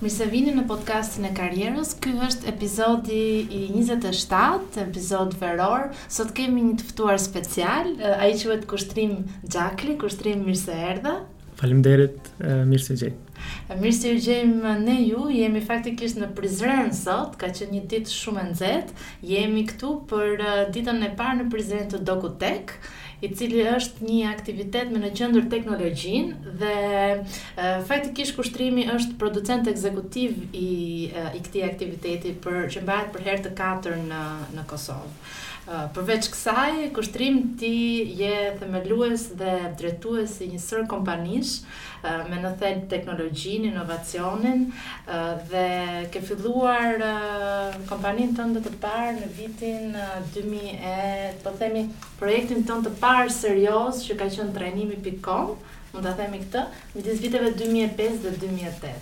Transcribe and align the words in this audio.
Mirë 0.00 0.12
se 0.16 0.26
vini 0.32 0.52
në 0.56 0.62
podcastin 0.64 1.26
e 1.28 1.30
karjerës. 1.36 1.90
Ky 2.00 2.14
është 2.24 2.46
epizodi 2.48 3.18
i 3.52 3.58
27, 3.68 4.78
epizod 4.80 5.34
veror. 5.36 5.90
Sot 6.08 6.30
kemi 6.38 6.62
një 6.70 6.78
të 6.80 6.86
ftuar 6.88 7.18
special, 7.20 7.90
eh, 8.00 8.14
ai 8.24 8.30
quhet 8.40 8.64
Kushtrim 8.70 9.12
Xhakli, 9.44 9.98
Kushtrim 10.00 10.46
mirë 10.46 10.60
se 10.62 10.78
erdha. 10.94 11.12
Faleminderit, 11.60 12.16
eh, 12.40 12.62
mirë 12.70 12.80
se 12.86 12.94
gjej. 12.96 13.12
Eh, 13.68 13.76
mirë 13.76 13.92
se 13.98 14.14
ju 14.14 14.20
gjejmë 14.24 14.72
ne 14.86 14.96
ju, 15.04 15.26
jemi 15.30 15.60
faktikisht 15.60 16.16
në 16.16 16.32
Prizren 16.34 16.94
sot, 16.94 17.36
ka 17.36 17.46
qenë 17.48 17.70
një 17.76 17.82
ditë 17.92 18.10
shumë 18.20 18.40
e 18.40 18.44
nxehtë. 18.50 18.90
Jemi 19.22 19.66
këtu 19.68 19.90
për 20.06 20.72
ditën 20.72 21.04
e 21.12 21.14
parë 21.16 21.40
në 21.42 21.50
Prizren 21.50 21.88
të 21.90 22.00
Dokutek, 22.04 22.72
i 23.24 23.28
cili 23.36 23.60
është 23.68 24.06
një 24.08 24.28
aktivitet 24.32 24.92
me 24.94 25.00
në 25.02 25.10
qendër 25.18 25.48
teknologjinë 25.52 26.54
dhe 26.62 27.74
faktikisht 27.90 28.36
kushtrimi 28.38 28.86
është 28.94 29.18
producent 29.22 29.68
ekzekutiv 29.74 30.36
i 30.60 30.68
i 31.10 31.40
këtij 31.46 31.64
aktiviteti 31.68 32.32
për 32.46 32.64
që 32.76 32.82
mbahet 32.86 33.12
për 33.16 33.24
herë 33.28 33.44
të 33.48 33.54
katërt 33.62 34.02
në 34.12 34.24
në 34.56 34.66
Kosovë 34.70 35.48
përveç 35.94 36.26
kësaj, 36.32 36.90
kushtrim 36.96 37.36
ti 37.60 37.70
je 38.18 38.32
themelues 38.58 39.28
dhe 39.38 39.52
drejtues 39.78 40.38
i 40.42 40.48
një 40.50 40.58
sër 40.58 40.86
kompanish 40.90 41.60
me 42.02 42.40
në 42.40 42.50
thel 42.58 42.80
teknologjin, 42.90 43.68
inovacionin 43.70 44.64
dhe 45.52 45.66
ke 46.10 46.22
filluar 46.26 46.96
kompaninë 47.86 48.36
tënde 48.40 48.64
të 48.66 48.74
parë 48.82 49.14
në 49.20 49.30
vitin 49.38 49.94
2000 50.34 50.74
e 50.74 51.30
po 51.44 51.54
themi 51.60 51.86
projektin 52.20 52.66
tënd 52.68 52.88
të 52.88 52.96
parë 53.04 53.30
serioz 53.36 54.02
që 54.08 54.18
ka 54.22 54.30
qenë 54.34 54.56
trainimi.com, 54.56 55.54
mund 55.94 56.06
ta 56.06 56.16
themi 56.18 56.42
këtë, 56.44 56.66
midis 56.98 57.22
viteve 57.22 57.54
2005 57.60 58.22
dhe 58.26 58.34
2008. 58.42 58.94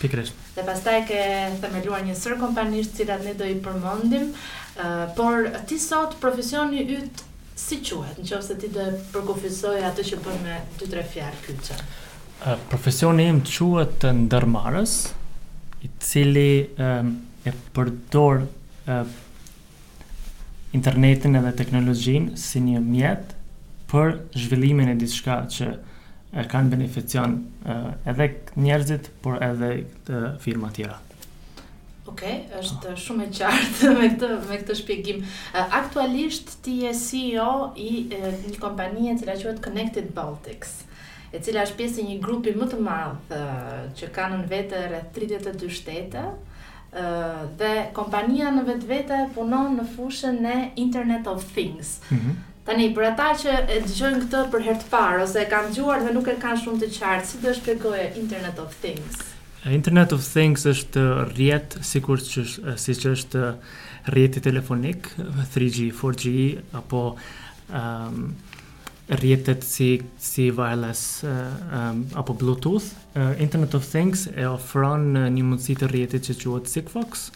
Pikërisht. 0.00 0.36
Dhe 0.56 0.62
pastaj 0.64 1.02
ke 1.06 1.20
themeluar 1.60 2.00
një 2.06 2.14
sër 2.16 2.38
kompanish 2.40 2.88
cilat 2.96 3.20
ne 3.20 3.34
do 3.36 3.44
i 3.44 3.58
përmendim, 3.62 4.30
por 5.16 5.50
ti 5.66 5.78
sot 5.80 6.14
profesioni 6.20 6.82
yt 6.96 7.24
si 7.58 7.78
quhet 7.84 8.20
nëse 8.22 8.56
ti 8.58 8.68
do 8.72 8.84
të 8.84 9.00
përkufizoj 9.12 9.80
atë 9.84 10.04
që 10.10 10.18
bën 10.24 10.38
me 10.44 10.56
dy 10.80 10.86
tre 10.90 11.02
fjalë 11.12 11.42
këtu 11.46 11.74
uh, 11.74 12.58
profesioni 12.70 13.26
im 13.28 13.42
quhet 13.46 14.04
ndërmarrës 14.22 14.94
i 15.86 15.90
cili 16.04 16.48
uh, 16.78 17.04
e 17.46 17.52
përdor 17.76 18.42
uh, 18.44 19.04
internetin 20.76 21.36
edhe 21.40 21.52
teknologjin 21.60 22.32
si 22.38 22.62
një 22.62 22.80
mjet 22.84 23.36
për 23.90 24.18
zhvillimin 24.44 24.92
e 24.92 24.94
diçka 25.00 25.40
që 25.50 25.70
e 26.30 26.44
kanë 26.46 26.70
beneficion 26.76 27.40
edhe 28.06 28.28
njerëzit, 28.62 29.08
por 29.24 29.40
edhe 29.42 29.72
firma 30.40 30.70
tjera. 30.70 31.00
Ok, 32.10 32.22
është 32.60 32.92
shumë 32.98 33.26
e 33.28 33.32
qartë 33.36 33.90
me 33.98 34.06
këtë 34.10 34.30
me 34.50 34.56
këtë 34.62 34.76
shpjegim. 34.80 35.20
Eh, 35.22 35.74
aktualisht 35.80 36.56
ti 36.64 36.78
je 36.84 36.90
CEO 36.96 37.72
i 37.80 37.90
eh, 38.16 38.32
një 38.48 38.58
kompanie 38.62 39.12
e 39.14 39.18
cila 39.20 39.36
quhet 39.38 39.60
Connected 39.64 40.08
Baltics, 40.16 40.72
e 41.30 41.38
cila 41.44 41.64
është 41.68 41.78
pjesë 41.78 42.02
e 42.02 42.08
një 42.08 42.16
grupi 42.24 42.54
më 42.58 42.70
të 42.72 42.80
madh 42.82 43.34
eh, 43.36 43.82
që 44.00 44.10
kanë 44.16 44.42
në 44.42 44.50
vetë 44.50 44.82
rreth 44.90 45.12
32 45.18 45.74
shtete, 45.80 46.28
dhe 47.54 47.68
kompania 47.94 48.48
në 48.50 48.64
vetvete 48.66 49.18
punon 49.36 49.76
në 49.78 49.84
fushën 49.92 50.40
e 50.50 50.54
Internet 50.84 51.28
of 51.30 51.44
Things. 51.54 52.00
-hmm. 52.08 52.32
Tani 52.66 52.88
për 52.94 53.04
ata 53.12 53.28
që 53.42 53.52
e 53.76 53.76
dëgjojnë 53.86 54.18
këtë 54.24 54.40
për 54.52 54.64
herë 54.66 54.80
të 54.82 54.88
parë 54.96 55.22
ose 55.22 55.46
kanë 55.52 55.70
gjuar 55.76 56.02
dhe 56.04 56.14
nuk 56.16 56.26
e 56.32 56.34
kanë 56.42 56.60
shumë 56.64 56.82
të 56.82 56.90
qartë, 56.98 57.26
si 57.30 57.38
do 57.46 57.54
shpjegojë 57.54 58.10
Internet 58.24 58.58
of 58.58 58.74
Things? 58.82 59.29
Internet 59.68 60.12
of 60.14 60.24
Things 60.24 60.62
është 60.64 61.02
rjet, 61.36 61.76
si 61.84 62.00
që, 62.00 62.44
eh, 62.66 62.76
si 62.80 62.94
që 62.96 63.10
është 63.12 63.38
eh, 63.38 64.10
rjeti 64.14 64.40
telefonik, 64.40 65.10
3G, 65.54 65.90
4G, 65.92 66.58
apo 66.80 67.02
um, 67.68 68.34
rjetet 69.10 69.62
si, 69.66 70.00
si 70.18 70.46
wireless 70.50 71.22
uh, 71.24 71.50
um, 71.76 72.06
apo 72.16 72.32
Bluetooth. 72.40 72.88
Uh, 73.14 73.34
Internet 73.38 73.74
of 73.74 73.84
Things 73.84 74.26
e 74.34 74.46
ofron 74.48 75.12
një 75.12 75.44
mundësi 75.44 75.76
të 75.82 75.90
rjetit 75.92 76.30
që 76.30 76.38
quatë 76.46 76.70
Sigfox, 76.78 77.26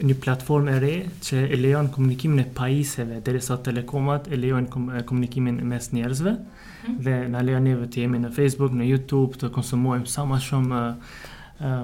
një 0.00 0.14
platform 0.24 0.68
e 0.72 0.78
re 0.80 0.94
që 1.20 1.44
e 1.50 1.56
lejon 1.58 1.88
komunikimin 1.92 2.40
e 2.44 2.48
pajiseve, 2.54 3.20
dhe 3.26 3.34
sa 3.42 3.58
telekomat 3.66 4.28
e 4.32 4.38
leon 4.40 4.70
komunikimin 4.72 5.58
mes 5.66 5.90
njerëzve, 5.92 6.32
mm 6.32 6.38
-hmm. 6.86 7.02
dhe 7.02 7.18
në 7.34 7.44
lejon 7.44 7.64
njëve 7.66 7.86
të 7.92 7.98
jemi 8.04 8.18
në 8.24 8.32
Facebook, 8.36 8.72
në 8.72 8.84
Youtube, 8.92 9.36
të 9.36 9.50
konsumojmë 9.52 10.06
sa 10.06 10.24
ma 10.24 10.38
shumë 10.40 10.74
uh, 10.74 11.27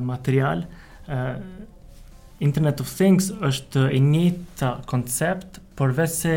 material 0.00 0.66
e, 1.08 1.34
Internet 2.38 2.80
of 2.80 2.90
Things 2.94 3.30
është 3.40 3.88
e 3.94 4.00
një 4.02 4.22
të 4.58 4.70
koncept 4.90 5.60
por 5.78 5.90
vetë 5.94 6.12
se 6.14 6.34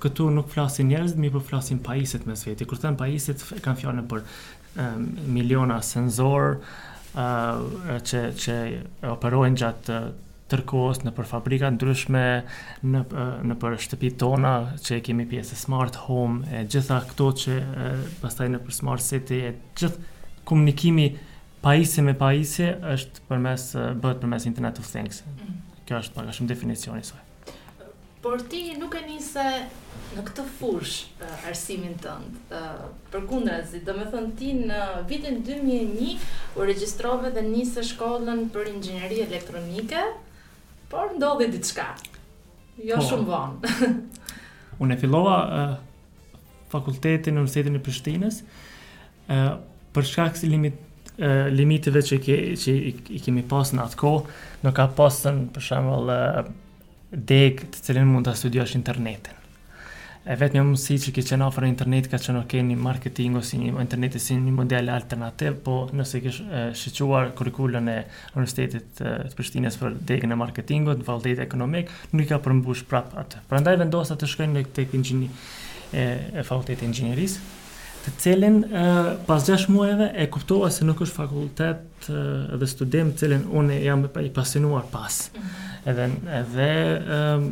këtu 0.00 0.28
nuk 0.32 0.48
flasin 0.52 0.88
njerëzit 0.92 1.18
mi 1.20 1.30
përflasin 1.32 1.40
po 1.40 1.48
flasin 1.48 1.80
pajiset 1.86 2.26
me 2.28 2.36
sveti 2.38 2.68
kur 2.68 2.78
thënë 2.80 2.96
pajiset 3.00 3.42
kanë 3.64 3.80
fjalën 3.82 4.06
për 4.08 4.22
e, 4.22 4.88
miliona 5.34 5.80
senzor 5.84 6.58
që, 7.10 8.18
që 8.38 8.54
operojnë 9.10 9.56
gjatë 9.60 9.94
tërkohës 10.50 11.00
në 11.06 11.12
për 11.16 11.26
fabrika 11.30 11.68
ndryshme 11.74 12.22
në, 12.86 13.00
në 13.50 13.56
për 13.64 13.74
shtëpi 13.82 14.12
tona 14.20 14.52
që 14.82 14.92
e 14.96 14.98
kemi 15.08 15.26
pjesë 15.32 15.58
smart 15.58 15.98
home 16.06 16.46
e 16.54 16.62
gjitha 16.70 17.00
këto 17.10 17.32
që 17.42 17.56
e, 17.58 17.90
pastaj 18.22 18.46
në 18.54 18.62
për 18.68 18.78
smart 18.78 19.02
city 19.06 19.40
e 19.48 19.52
gjithë 19.80 20.46
komunikimi 20.50 21.08
Paisje 21.60 22.00
me 22.00 22.12
paisje 22.16 22.70
është 22.88 23.26
përmes 23.28 23.64
bëhet 24.00 24.22
përmes 24.22 24.46
Internet 24.48 24.78
of 24.80 24.86
Things. 24.88 25.18
Mm. 25.28 25.58
Kjo 25.84 25.98
është 26.02 26.14
pak 26.16 26.30
a 26.30 26.32
shumë 26.32 26.48
definicioni 26.48 27.02
i 27.04 27.08
saj. 27.08 27.20
Por 28.24 28.40
ti 28.52 28.62
nuk 28.80 28.96
e 28.96 29.02
nisi 29.04 29.44
në 30.16 30.24
këtë 30.24 30.44
fush 30.56 31.10
arsimin 31.48 31.98
tënd. 32.00 32.54
Përkundrazi, 33.12 33.82
do 33.84 33.92
të 33.96 34.06
thon 34.12 34.30
ti 34.40 34.54
në 34.62 34.78
vitin 35.08 35.42
2001 35.44 36.56
u 36.56 36.64
regjistrove 36.68 37.32
dhe 37.36 37.44
nisi 37.50 37.84
shkollën 37.92 38.46
për 38.54 38.72
inxhinieri 38.74 39.20
elektronike, 39.28 40.00
por 40.92 41.12
ndodhi 41.18 41.50
diçka. 41.58 41.90
Jo 42.80 43.02
po. 43.02 43.08
shumë 43.12 43.32
vonë. 43.32 43.94
unë 44.86 45.00
fillova 45.00 45.36
uh, 45.44 45.80
fakultetin 46.72 47.36
në 47.36 47.44
Universitetin 47.44 47.76
e 47.76 47.84
Prishtinës. 47.88 48.40
ë 49.28 49.42
uh, 49.44 49.58
për 49.92 50.06
shkak 50.06 50.38
të 50.38 50.48
limit 50.48 50.86
limiteve 51.52 52.00
që, 52.06 52.18
ke, 52.24 52.36
që 52.60 52.74
i, 53.12 53.20
kemi 53.22 53.42
pas 53.48 53.68
në 53.74 53.82
atë 53.84 53.98
kohë 54.00 54.38
nuk 54.64 54.76
ka 54.76 54.86
pasën, 54.96 55.42
për 55.54 55.66
shembull 55.66 56.12
degë 57.12 57.68
të 57.74 57.84
cilin 57.88 58.08
mund 58.08 58.28
të 58.28 58.36
studiosh 58.38 58.76
internetin. 58.78 59.36
E 60.30 60.34
vetëm 60.36 60.58
një 60.60 60.62
mësi 60.68 60.98
që 61.00 61.12
ke 61.16 61.22
qenë 61.30 61.44
ofër 61.46 61.64
internet, 61.66 62.06
ka 62.12 62.18
qenë 62.20 62.42
okej 62.42 62.60
okay, 62.60 62.64
një 62.68 62.76
marketing 62.80 63.38
ose 63.40 63.56
një 63.56 63.70
interneti 63.82 64.20
si 64.20 64.36
një 64.36 64.52
model 64.52 64.90
alternativ, 64.92 65.54
po 65.64 65.76
nëse 65.96 66.20
ke 66.24 66.32
shqyquar 66.76 67.32
kurikullën 67.38 67.88
e 67.88 67.96
Universitetit 68.34 68.90
të 69.00 69.14
Prishtinës 69.36 69.80
për 69.80 69.96
degën 70.12 70.36
e 70.36 70.38
marketingut, 70.40 71.00
në 71.00 71.08
valdejt 71.08 71.40
ekonomik, 71.46 71.92
nuk 72.12 72.28
ka 72.30 72.38
përmbush 72.44 72.84
prap 72.92 73.16
atë. 73.16 73.42
Pra 73.48 73.60
vendosa 73.70 74.16
të 74.20 74.28
shkojnë 74.34 74.66
tek 74.76 74.92
inxhinieri 74.96 75.32
këtë 75.90 76.44
këtë 76.44 76.60
këtë 76.60 76.92
këtë 76.92 77.16
këtë 77.16 77.48
të 78.04 78.12
cilin 78.22 78.60
uh, 78.64 79.12
pas 79.26 79.42
6 79.46 79.68
muajve 79.72 80.10
e 80.22 80.26
kuptova 80.32 80.70
se 80.72 80.84
nuk 80.88 81.02
është 81.04 81.16
fakultet 81.20 82.08
uh, 82.08 82.54
dhe 82.60 82.68
studim 82.68 83.12
të 83.12 83.24
cilin 83.24 83.46
unë 83.60 83.78
jam 83.84 84.04
i 84.22 84.30
pasionuar 84.36 84.86
pas. 84.92 85.20
Mhm. 85.30 85.90
Edhe 85.94 86.06
edhe 86.38 86.70
um, 87.16 87.46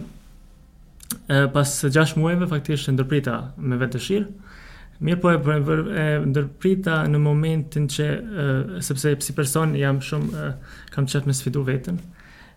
uh, 1.29 1.47
pas 1.55 1.75
6 1.85 2.17
muajve 2.21 2.49
faktisht 2.55 2.89
e 2.93 2.97
ndërprita 2.97 3.39
me 3.59 3.81
vetë 3.83 3.99
dëshirë, 4.01 4.45
Mirë 5.07 5.21
po 5.23 5.31
e, 5.31 5.37
e, 5.39 5.75
e 6.03 6.05
ndërprita 6.27 6.97
në 7.07 7.19
momentin 7.23 7.85
që, 7.87 8.07
e, 8.43 8.47
sepse 8.83 9.13
si 9.23 9.35
person 9.37 9.77
jam 9.79 10.01
shumë, 10.03 10.31
e, 10.35 10.75
kam 10.91 11.07
qëtë 11.07 11.31
me 11.31 11.37
sfidu 11.39 11.63
vetën, 11.63 12.01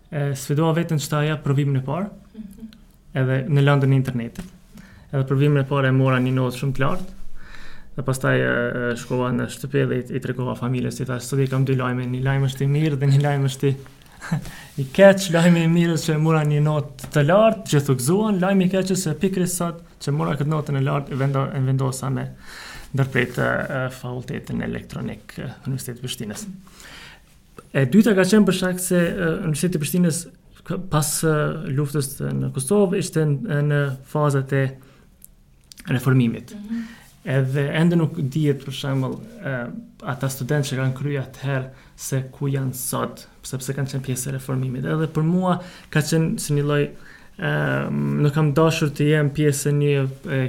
e, 0.10 0.24
sfidua 0.34 0.72
vetën 0.74 0.98
që 1.04 1.12
ta 1.12 1.20
ja 1.28 1.36
provimin 1.44 1.78
e 1.84 1.84
parë, 1.86 2.08
mhm. 2.40 2.74
edhe 3.22 3.38
në 3.46 3.66
landën 3.68 3.94
internetit. 3.94 4.42
Edhe 5.14 5.22
provimin 5.30 5.62
e 5.62 5.68
parë 5.70 5.94
e 5.94 5.98
mora 6.00 6.18
një 6.26 6.34
notë 6.40 6.64
shumë 6.64 6.80
të 6.80 6.86
lartë, 6.88 7.21
dhe 7.96 8.04
pastaj 8.08 8.38
taj 8.40 8.96
shkova 9.02 9.32
në 9.36 9.48
shtëpe 9.52 9.82
dhe 9.90 9.98
i 10.16 10.22
trekova 10.24 10.54
familës 10.56 11.02
i 11.04 11.08
thashtë, 11.08 11.28
sot 11.28 11.42
i 11.44 11.48
kam 11.52 11.66
dy 11.68 11.76
lajme, 11.80 12.06
një 12.14 12.22
lajme 12.24 12.48
është 12.52 12.64
i 12.64 12.68
mirë 12.72 13.00
dhe 13.02 13.10
një 13.12 13.24
lajme 13.26 13.50
është 13.50 13.72
i 13.72 14.86
keqë, 14.96 15.32
lajme 15.36 15.64
i 15.66 15.72
mirë 15.74 15.98
që 16.00 16.14
e 16.16 16.22
mura 16.24 16.44
një 16.48 16.62
notë 16.64 17.10
të 17.16 17.24
lartë, 17.28 17.64
që 17.74 17.82
të 17.88 17.96
lajmi 18.10 18.44
lajme 18.46 18.68
i 18.68 18.72
keq 18.72 18.88
që 18.92 18.98
e 19.12 19.16
pikri 19.24 19.48
sot 19.50 19.82
që 20.04 20.12
e 20.12 20.14
mura 20.16 20.36
këtë 20.40 20.54
notën 20.54 20.80
e 20.80 20.84
lartë 20.86 21.12
e 21.12 21.20
vendo, 21.20 21.42
vendosa 21.68 22.10
me 22.14 22.28
ndërpet 22.94 23.40
e 23.42 23.52
faultetën 23.98 24.62
e 24.64 24.66
elektronikë 24.70 25.42
në 25.42 25.52
Universitetit 25.66 26.00
të 26.00 26.04
Prishtinës. 26.06 26.42
E 27.80 27.86
dyta 27.92 28.12
ka 28.18 28.24
qenë 28.28 28.48
për 28.50 28.58
shak 28.60 28.82
se 28.84 29.00
Universitetit 29.34 29.76
të 29.78 29.84
Prishtinës 29.84 30.22
pas 30.92 31.12
luftës 31.76 32.10
në 32.36 32.50
Kosovë 32.56 33.00
ishte 33.04 33.24
në 33.66 33.84
fazët 34.12 34.56
e 34.56 34.66
reformimit. 35.92 36.56
Mm 36.56 36.68
-hmm 36.68 36.98
edhe 37.24 37.68
ende 37.78 37.98
nuk 38.00 38.16
dihet 38.34 38.64
për 38.66 38.74
shembull 38.74 39.16
ata 40.10 40.30
studentë 40.32 40.72
që 40.72 40.78
kanë 40.80 40.96
kryer 40.98 41.22
atëherë 41.22 41.88
se 42.02 42.22
ku 42.34 42.50
janë 42.50 42.74
sot, 42.78 43.28
sepse 43.46 43.76
kanë 43.78 43.92
qenë 43.94 44.06
pjesë 44.08 44.32
e 44.32 44.36
reformimit. 44.40 44.88
Edhe 44.90 45.10
për 45.14 45.26
mua 45.28 45.58
ka 45.94 46.02
qenë 46.02 46.38
si 46.42 46.58
një 46.60 46.68
lloj 46.70 46.84
Um, 47.42 48.20
nuk 48.22 48.36
kam 48.36 48.50
dashur 48.54 48.90
të 48.94 49.06
jem 49.08 49.30
pjesë 49.34 49.72
një 49.74 49.94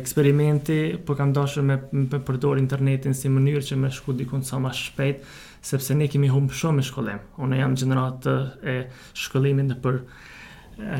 eksperimenti, 0.02 0.74
por 1.06 1.16
kam 1.16 1.30
dashur 1.32 1.62
me, 1.64 1.78
me 1.94 2.18
përdor 2.26 2.58
internetin 2.60 3.14
si 3.16 3.30
mënyrë 3.32 3.62
që 3.64 3.78
me 3.80 3.88
shku 3.94 4.12
dikun 4.18 4.42
sa 4.44 4.58
ma 4.60 4.74
shpejt, 4.76 5.22
sepse 5.64 5.94
ne 5.96 6.08
kemi 6.10 6.28
humë 6.28 6.50
shumë 6.58 6.76
me 6.80 6.84
shkollim. 6.84 7.22
Unë 7.46 7.60
jam 7.62 7.78
gjeneratë 7.84 8.34
e 8.74 8.74
shkollimin 9.22 9.70
në 9.72 9.78
për, 9.86 10.00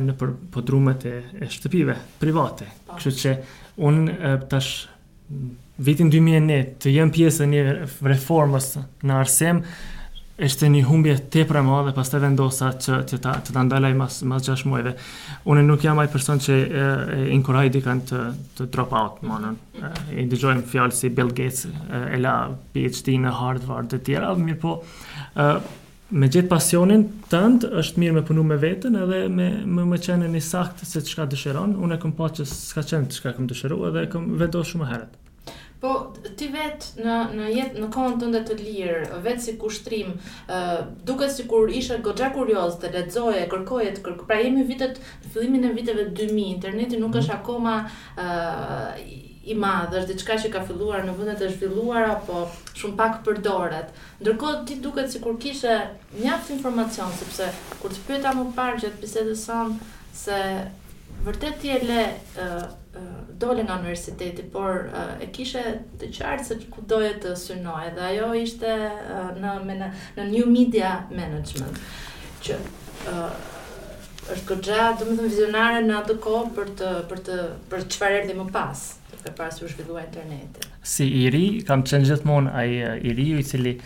në 0.06 0.14
për 0.22 0.32
podrumet 0.54 1.04
e, 1.10 1.16
e 1.44 1.50
shtëpive, 1.58 1.98
private. 2.22 2.70
Kështë 2.94 3.18
që 3.18 3.36
unë 3.90 4.20
tash 4.54 4.72
vitin 5.84 6.11
2009 6.12 6.61
të 6.82 6.93
jenë 6.96 7.14
pjesë 7.14 7.46
një 7.52 7.62
reformës 8.06 8.70
në 9.08 9.17
Arsem 9.19 9.62
është 10.43 10.69
një 10.73 10.81
humbje 10.88 11.14
tepër 11.32 11.58
e 11.61 11.62
madhe 11.67 11.93
pastaj 11.94 12.19
vendosa 12.25 12.70
që 12.82 12.96
që 13.11 13.19
ta 13.23 13.34
të 13.44 13.52
ta 13.55 13.62
ndalaj 13.67 13.90
mas 13.99 14.17
mas 14.31 14.46
6 14.49 14.64
muajve. 14.73 14.94
Unë 15.52 15.62
nuk 15.69 15.84
jam 15.84 16.00
aj 16.02 16.08
person 16.14 16.40
që 16.43 16.56
e, 16.58 16.81
e 17.19 17.20
inkuraj 17.37 17.67
të 17.76 17.84
të 18.08 18.67
drop 18.75 18.94
out, 19.00 19.20
më 19.29 19.38
në 19.44 19.52
e 20.23 20.26
dëgjojmë 20.32 20.64
fjalë 20.73 20.96
si 20.99 21.12
Bill 21.14 21.31
Gates, 21.37 21.67
e, 21.69 22.02
e 22.17 22.23
la 22.25 22.35
PhD 22.75 23.14
në 23.23 23.35
Harvard 23.38 23.93
dhe 23.93 24.00
tjera, 24.08 24.32
mirë 24.40 24.61
po 24.64 24.75
e, 24.81 25.50
me 26.17 26.28
gjithë 26.28 26.49
pasionin 26.50 27.06
tënd 27.32 27.69
është 27.82 28.02
mirë 28.02 28.19
me 28.19 28.26
punu 28.28 28.43
me 28.44 28.58
veten 28.61 28.99
edhe 29.05 29.26
me 29.32 29.50
me 29.64 29.87
më 29.94 30.00
qenë 30.08 30.32
në 30.35 30.43
sakt 30.49 30.82
se 30.88 31.05
çka 31.12 31.28
dëshiron. 31.32 31.76
Unë 31.78 32.00
kam 32.02 32.12
po 32.19 32.28
që 32.40 32.49
s'ka 32.50 32.85
qenë 32.90 33.12
çka 33.19 33.37
kam 33.38 33.49
dëshiruar 33.52 33.93
edhe 33.94 34.08
kam 34.17 34.32
vendosur 34.43 34.75
shumë 34.81 34.90
heret 34.90 35.19
Po 35.82 35.94
ti 36.38 36.46
vet 36.52 36.84
në 37.02 37.14
në 37.34 37.46
jetë 37.56 37.81
në 37.82 37.87
kohën 37.90 38.20
tënde 38.23 38.44
të 38.46 38.55
lirë, 38.61 39.17
vet 39.25 39.40
si 39.43 39.56
kushtrim, 39.58 40.12
ë 40.46 40.58
uh, 40.58 40.84
duket 41.08 41.32
sikur 41.34 41.73
isha 41.75 41.96
goxha 42.06 42.29
kurioz 42.37 42.76
të 42.79 42.93
lexoje, 42.94 43.40
kërkoje 43.50 43.96
të 43.96 44.05
kërkoj. 44.06 44.29
Pra 44.29 44.37
jemi 44.38 44.62
vitet 44.69 45.00
fillimin 45.32 45.64
e 45.67 45.73
viteve 45.75 46.05
2000, 46.12 46.37
interneti 46.55 47.00
nuk 47.02 47.11
mhm. 47.17 47.25
është 47.25 47.34
akoma 47.40 47.75
ë 48.14 48.26
uh, 48.26 49.00
i 49.50 49.56
madh, 49.58 49.96
është 49.99 50.12
diçka 50.12 50.37
që 50.44 50.50
ka 50.55 50.62
filluar 50.69 51.02
në 51.02 51.17
vendet 51.19 51.43
e 51.43 51.49
zhvilluara, 51.56 52.12
po 52.28 52.44
shumë 52.78 52.94
pak 53.02 53.17
përdoret. 53.26 53.90
Ndërkohë 54.23 54.61
ti 54.70 54.76
duket 54.87 55.11
sikur 55.17 55.35
kishe 55.43 55.81
mjaft 56.20 56.52
informacion 56.55 57.11
sepse 57.19 57.50
kur 57.82 57.90
të 57.90 58.06
pyeta 58.06 58.37
më 58.38 58.46
parë 58.55 58.78
gjatë 58.85 59.02
bisedës 59.02 59.43
son 59.50 59.75
se 60.25 60.38
vërtet 61.26 61.58
ti 61.64 61.75
e 61.75 61.82
le 61.90 62.05
dole 63.38 63.62
nga 63.64 63.78
universiteti, 63.78 64.42
por 64.52 64.86
e 65.20 65.26
kishe 65.32 65.62
të 65.98 66.10
qartë 66.12 66.44
se 66.44 66.56
ku 66.70 66.84
doje 66.86 67.14
të 67.24 67.32
synoje 67.40 67.92
dhe 67.96 68.04
ajo 68.10 68.32
ishte 68.40 68.74
në, 69.40 69.54
mena, 69.66 69.88
në 70.16 70.26
New 70.30 70.50
Media 70.52 70.90
Management, 71.10 71.78
që 72.44 72.58
uh, 73.10 73.30
është 74.32 74.46
këtë 74.50 74.64
gja, 74.66 74.90
du 74.98 75.08
më 75.08 75.16
thëmë 75.18 75.28
vizionare 75.30 75.80
në 75.86 75.96
atë 76.02 76.18
ko 76.26 76.42
për 76.56 76.74
të, 76.82 76.90
për 77.12 77.24
të, 77.28 77.38
për 77.72 77.86
të 77.86 77.96
qëfarer 77.96 78.28
më 78.42 78.48
pas, 78.58 78.84
të 79.14 79.22
të 79.24 79.34
pas 79.40 79.62
u 79.64 79.72
shvillua 79.72 80.04
internetit. 80.04 80.68
Si 80.92 81.08
i 81.22 81.24
ri, 81.32 81.44
kam 81.68 81.86
qenë 81.88 82.10
gjithmonë 82.12 82.52
ai 82.60 82.76
a 82.84 82.92
i, 83.00 83.14
ri 83.16 83.30
i 83.40 83.46
cili 83.46 83.76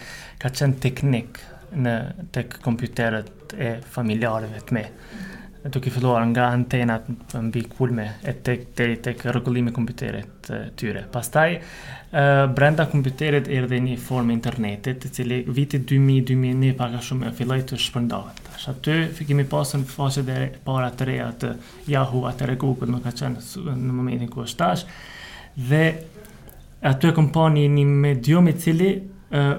ka 0.43 0.51
qenë 0.51 0.83
teknik 0.83 1.41
në 1.77 1.97
tek 2.35 2.59
kompjuterët 2.65 3.55
e 3.55 3.75
familjarëve 3.95 4.67
të 4.67 4.79
me. 4.79 4.85
Mhm 4.87 5.33
duke 5.71 5.91
filluar 5.91 6.25
nga 6.31 6.45
antenat 6.55 7.09
mbi 7.43 7.63
kulme 7.77 8.07
e 8.23 8.33
tek 8.45 8.69
deri 8.79 8.97
tek 9.03 9.25
rregullimi 9.29 9.71
i 9.73 9.75
kompjuterit 9.75 10.31
të 10.47 10.59
tyre. 10.79 11.03
Pastaj 11.13 11.55
uh, 11.57 12.47
brenda 12.55 12.87
kompjuterit 12.91 13.49
erdhi 13.53 13.79
një 13.85 13.97
formë 14.03 14.35
internetit, 14.37 15.07
i 15.09 15.13
cili 15.17 15.41
viti 15.49 15.81
2000-2001 15.83 16.77
pak 16.79 16.97
a 16.99 17.03
shumë 17.09 17.31
e 17.31 17.35
filloi 17.41 17.61
të 17.69 17.79
shpërndahet. 17.87 18.43
Tash 18.51 18.69
aty 18.73 18.99
kemi 19.29 19.47
në 19.51 19.83
fashe 19.95 20.25
e 20.39 20.47
para 20.67 20.91
të 20.93 21.09
reja 21.11 21.31
të 21.43 21.55
Yahoo, 21.93 22.27
atë 22.31 22.57
Google, 22.59 22.91
nuk 22.97 23.03
ka 23.07 23.15
qenë 23.21 23.63
në 23.77 23.99
momentin 24.01 24.31
ku 24.33 24.45
është 24.47 24.63
tash. 24.63 24.87
Dhe 25.57 25.85
aty 26.87 27.09
e 27.11 27.15
kompani 27.17 27.69
një 27.73 27.87
medium 28.07 28.49
i 28.49 28.55
cili 28.61 28.95
uh, 29.33 29.55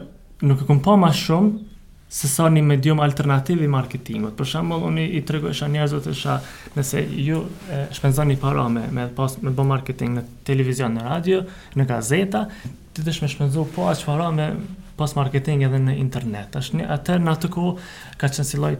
nuk 0.45 0.61
e 0.61 0.65
kompa 0.69 0.95
ma 0.95 1.11
shumë, 1.13 1.66
se 2.07 2.27
sa 2.31 2.47
një 2.47 2.61
medium 2.63 2.99
alternativ 3.03 3.61
i 3.63 3.67
marketingut. 3.67 4.35
Për 4.39 4.47
shembull, 4.47 4.85
unë 4.87 5.03
i 5.17 5.21
tregoj 5.27 5.53
sa 5.57 5.67
njerëzve 5.71 5.99
të 6.05 6.35
nëse 6.77 7.01
ju 7.23 7.41
e 7.69 7.79
shpenzoni 7.95 8.37
para 8.39 8.67
me 8.71 8.85
me 8.95 9.07
pas 9.15 9.35
me 9.43 9.51
bë 9.51 9.65
marketing 9.67 10.15
në 10.17 10.23
televizion, 10.47 10.95
në 10.95 11.03
radio, 11.03 11.41
në 11.77 11.85
gazeta, 11.89 12.45
ti 12.93 13.01
të 13.03 13.15
me 13.23 13.29
shpenzu 13.31 13.67
po 13.75 13.89
aq 13.91 14.05
para 14.07 14.31
me 14.31 14.51
pas 14.97 15.15
marketing 15.19 15.63
edhe 15.67 15.77
në 15.83 15.97
internet. 16.01 16.47
Tash 16.55 16.71
në 16.73 16.87
atë 16.95 17.19
në 17.27 17.33
atë 17.35 17.49
ka 17.51 18.27
qenë 18.27 18.47
si 18.51 18.57
lojt, 18.61 18.79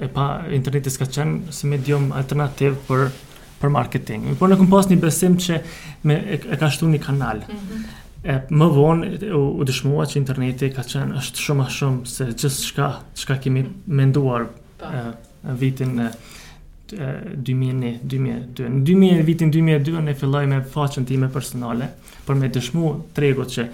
e 0.00 0.06
pa 0.08 0.26
interneti 0.56 0.90
s'ka 0.94 1.10
qenë 1.16 1.50
si 1.52 1.66
medium 1.68 2.12
alternativ 2.16 2.78
për 2.86 3.10
për 3.60 3.68
marketing. 3.68 4.30
Por 4.40 4.48
ne 4.48 4.56
kem 4.56 4.70
pas 4.72 4.86
një 4.88 4.96
besim 5.02 5.34
që 5.36 5.58
me 6.08 6.14
e, 6.32 6.38
e 6.54 6.56
ka 6.56 6.70
shtu 6.72 6.86
një 6.88 7.00
kanal. 7.04 7.42
Mm 7.48 7.56
-hmm 7.58 7.99
e 8.22 8.34
më 8.52 8.66
vonë 8.74 9.10
u, 9.32 9.40
u 9.60 9.64
dëshmua 9.68 10.04
që 10.10 10.18
interneti 10.20 10.68
ka 10.74 10.82
qenë 10.84 11.16
është 11.22 11.40
shumë 11.46 11.64
a 11.64 11.72
shumë 11.76 12.08
se 12.10 12.26
gjithë 12.28 12.50
shka, 12.66 12.88
shka 13.22 13.36
kemi 13.46 13.62
menduar 13.86 14.44
e, 14.84 15.04
vitin 15.62 15.94
e, 16.04 16.10
2001-2002. 16.90 18.66
Në 18.66 18.82
2000, 18.82 19.20
vitin 19.24 19.52
2002 19.54 20.00
Në 20.10 20.14
filloj 20.18 20.42
me 20.50 20.56
faqen 20.72 21.04
time 21.06 21.28
personale, 21.30 21.92
për 22.26 22.40
me 22.40 22.50
dëshmu 22.52 22.90
tregut 23.16 23.54
që 23.54 23.68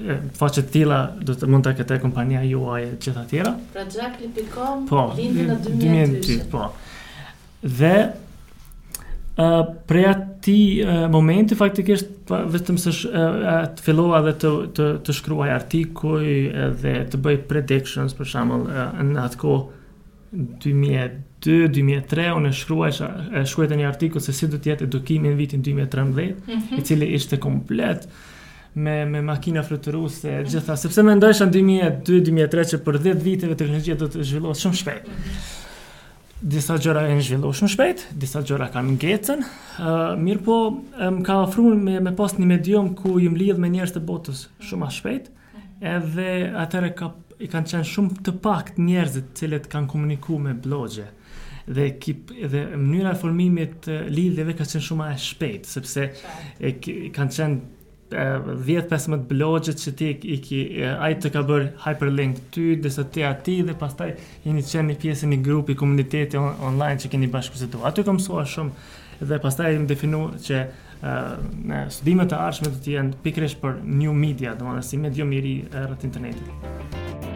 e, 0.00 0.50
tila 0.70 1.02
do 1.20 1.36
të 1.36 1.48
mund 1.50 1.66
të 1.66 1.76
këte 1.82 2.00
kompania 2.06 2.44
juaj 2.46 2.84
e 2.86 2.90
gjitha 3.02 3.26
tjera. 3.34 3.52
Pra 3.74 3.84
Jackly.com 3.98 4.88
po, 4.88 5.08
vindin 5.18 5.52
në 5.52 5.60
2002. 5.66 5.80
2002 5.84 6.52
po. 6.54 6.64
Dhe 7.64 7.96
Uh, 9.36 9.60
prea 9.86 10.36
ti 10.40 10.84
uh, 10.86 11.10
momente 11.10 11.56
faktikisht 11.58 12.06
vetëm 12.30 12.76
se 12.78 12.92
uh, 12.92 13.64
të 13.74 13.82
fillova 13.82 14.20
dhe 14.28 14.34
të 14.38 14.50
të 14.78 14.84
të 15.08 15.14
shkruaj 15.18 15.48
artikuj 15.50 16.28
edhe 16.68 16.92
të 17.10 17.18
bëj 17.24 17.38
predictions 17.48 18.14
për 18.14 18.28
shembull 18.30 18.68
uh, 18.70 19.00
në 19.08 19.24
atë 19.24 19.40
ko 19.42 19.56
2002 20.66 21.72
2003 21.80 22.28
unë 22.38 22.52
shkruaj 22.60 22.92
e 22.94 23.42
shkruaj 23.44 23.74
një 23.74 23.88
artikull 23.90 24.22
se 24.24 24.32
si 24.38 24.46
do 24.48 24.62
të 24.62 24.70
jetë 24.70 24.86
edukimi 24.86 25.32
në 25.34 25.40
vitin 25.42 25.66
2013 25.66 26.14
mm 26.14 26.52
-hmm. 26.52 26.78
i 26.78 26.82
cili 26.86 27.10
ishte 27.18 27.36
komplet 27.42 28.06
me 28.74 29.04
me 29.04 29.22
makina 29.22 29.62
fluturuese 29.66 30.30
mm 30.30 30.44
-hmm. 30.44 30.76
sepse 30.76 31.02
mendoja 31.02 31.32
në 31.32 31.50
2002 31.58 32.22
2003 32.30 32.68
që 32.74 32.78
për 32.86 32.98
10 33.02 33.22
viteve 33.24 33.54
teknologjia 33.54 33.94
do 33.96 34.06
të 34.06 34.22
zhvillohet 34.22 34.60
shumë 34.62 34.76
shpejt 34.80 35.06
mm 35.08 35.12
-hmm 35.12 35.62
disa 36.42 36.74
gjëra 36.82 37.04
e 37.12 37.18
zhvillu 37.22 37.50
shumë 37.54 37.70
shpejt, 37.72 38.02
disa 38.18 38.40
gjëra 38.44 38.66
kanë 38.74 38.96
ngecen, 38.96 39.44
uh, 39.44 40.14
mirë 40.18 40.42
po 40.44 40.56
më 40.98 41.22
ka 41.26 41.36
afru 41.44 41.68
me, 41.78 41.98
me 42.02 42.12
post 42.18 42.40
një 42.40 42.46
medium 42.50 42.92
ku 42.98 43.16
ju 43.22 43.30
më 43.32 43.38
lidhë 43.44 43.62
me 43.62 43.70
njerës 43.72 43.94
të 43.94 44.02
botës 44.08 44.42
shumë 44.66 44.86
a 44.88 44.94
shpejt, 44.98 45.28
edhe 45.94 46.30
atëre 46.64 46.90
ka, 46.98 47.12
i 47.42 47.48
kanë 47.50 47.70
qenë 47.74 47.88
shumë 47.92 48.18
të 48.26 48.34
pak 48.44 48.74
të 48.76 48.82
njerëzit 48.88 49.30
cilët 49.38 49.70
kanë 49.72 49.90
komuniku 49.94 50.38
me 50.42 50.56
blogje, 50.66 51.06
dhe, 51.70 51.92
kip, 52.02 52.34
dhe 52.50 52.66
mënyra 52.74 53.14
e 53.14 53.20
formimit 53.22 53.88
lidhjeve 54.10 54.56
ka 54.58 54.66
qenë 54.66 54.86
shumë 54.90 55.10
a 55.12 55.16
shpejt, 55.30 55.70
sepse 55.70 56.10
i 56.60 57.10
kanë 57.14 57.38
qenë 57.38 57.82
10 58.10 58.82
15 58.90 59.24
blogjet 59.28 59.80
që 59.80 59.92
ti 59.96 60.08
i 60.22 60.36
ki 60.44 60.58
ai 61.00 61.14
të 61.20 61.30
ka 61.34 61.42
bërë 61.46 61.70
hyperlink 61.86 62.40
ty 62.54 62.74
dhe 62.80 62.90
sa 62.92 63.04
ti 63.04 63.24
aty 63.24 63.56
dhe 63.66 63.74
pastaj 63.80 64.10
jeni 64.44 64.62
të 64.64 64.72
qenë 64.74 64.88
një 64.92 64.98
pjesë 65.04 65.30
një 65.32 65.38
grupë 65.46 65.72
i 65.72 65.78
komuniteti 65.82 66.38
on 66.40 66.52
online 66.70 67.00
që 67.00 67.10
keni 67.14 67.30
bashkëpunuar. 67.32 67.88
Aty 67.90 68.04
kam 68.06 68.20
mësuar 68.20 68.46
shumë 68.48 69.28
dhe 69.30 69.40
pastaj 69.44 69.72
më 69.82 69.88
definu 69.92 70.26
që 70.46 70.62
uh, 70.64 71.36
në 71.64 71.84
studimet 71.96 72.32
e 72.36 72.40
ardhshme 72.44 72.70
do 72.70 72.76
të 72.80 72.88
tjenë 72.90 73.22
pikërisht 73.24 73.62
për 73.64 73.80
new 73.84 74.12
media, 74.12 74.56
domethënë 74.58 74.88
si 74.90 75.00
medium 75.06 75.32
i 75.32 75.40
ri 75.48 75.56
rreth 75.72 76.04
internetit. 76.08 77.32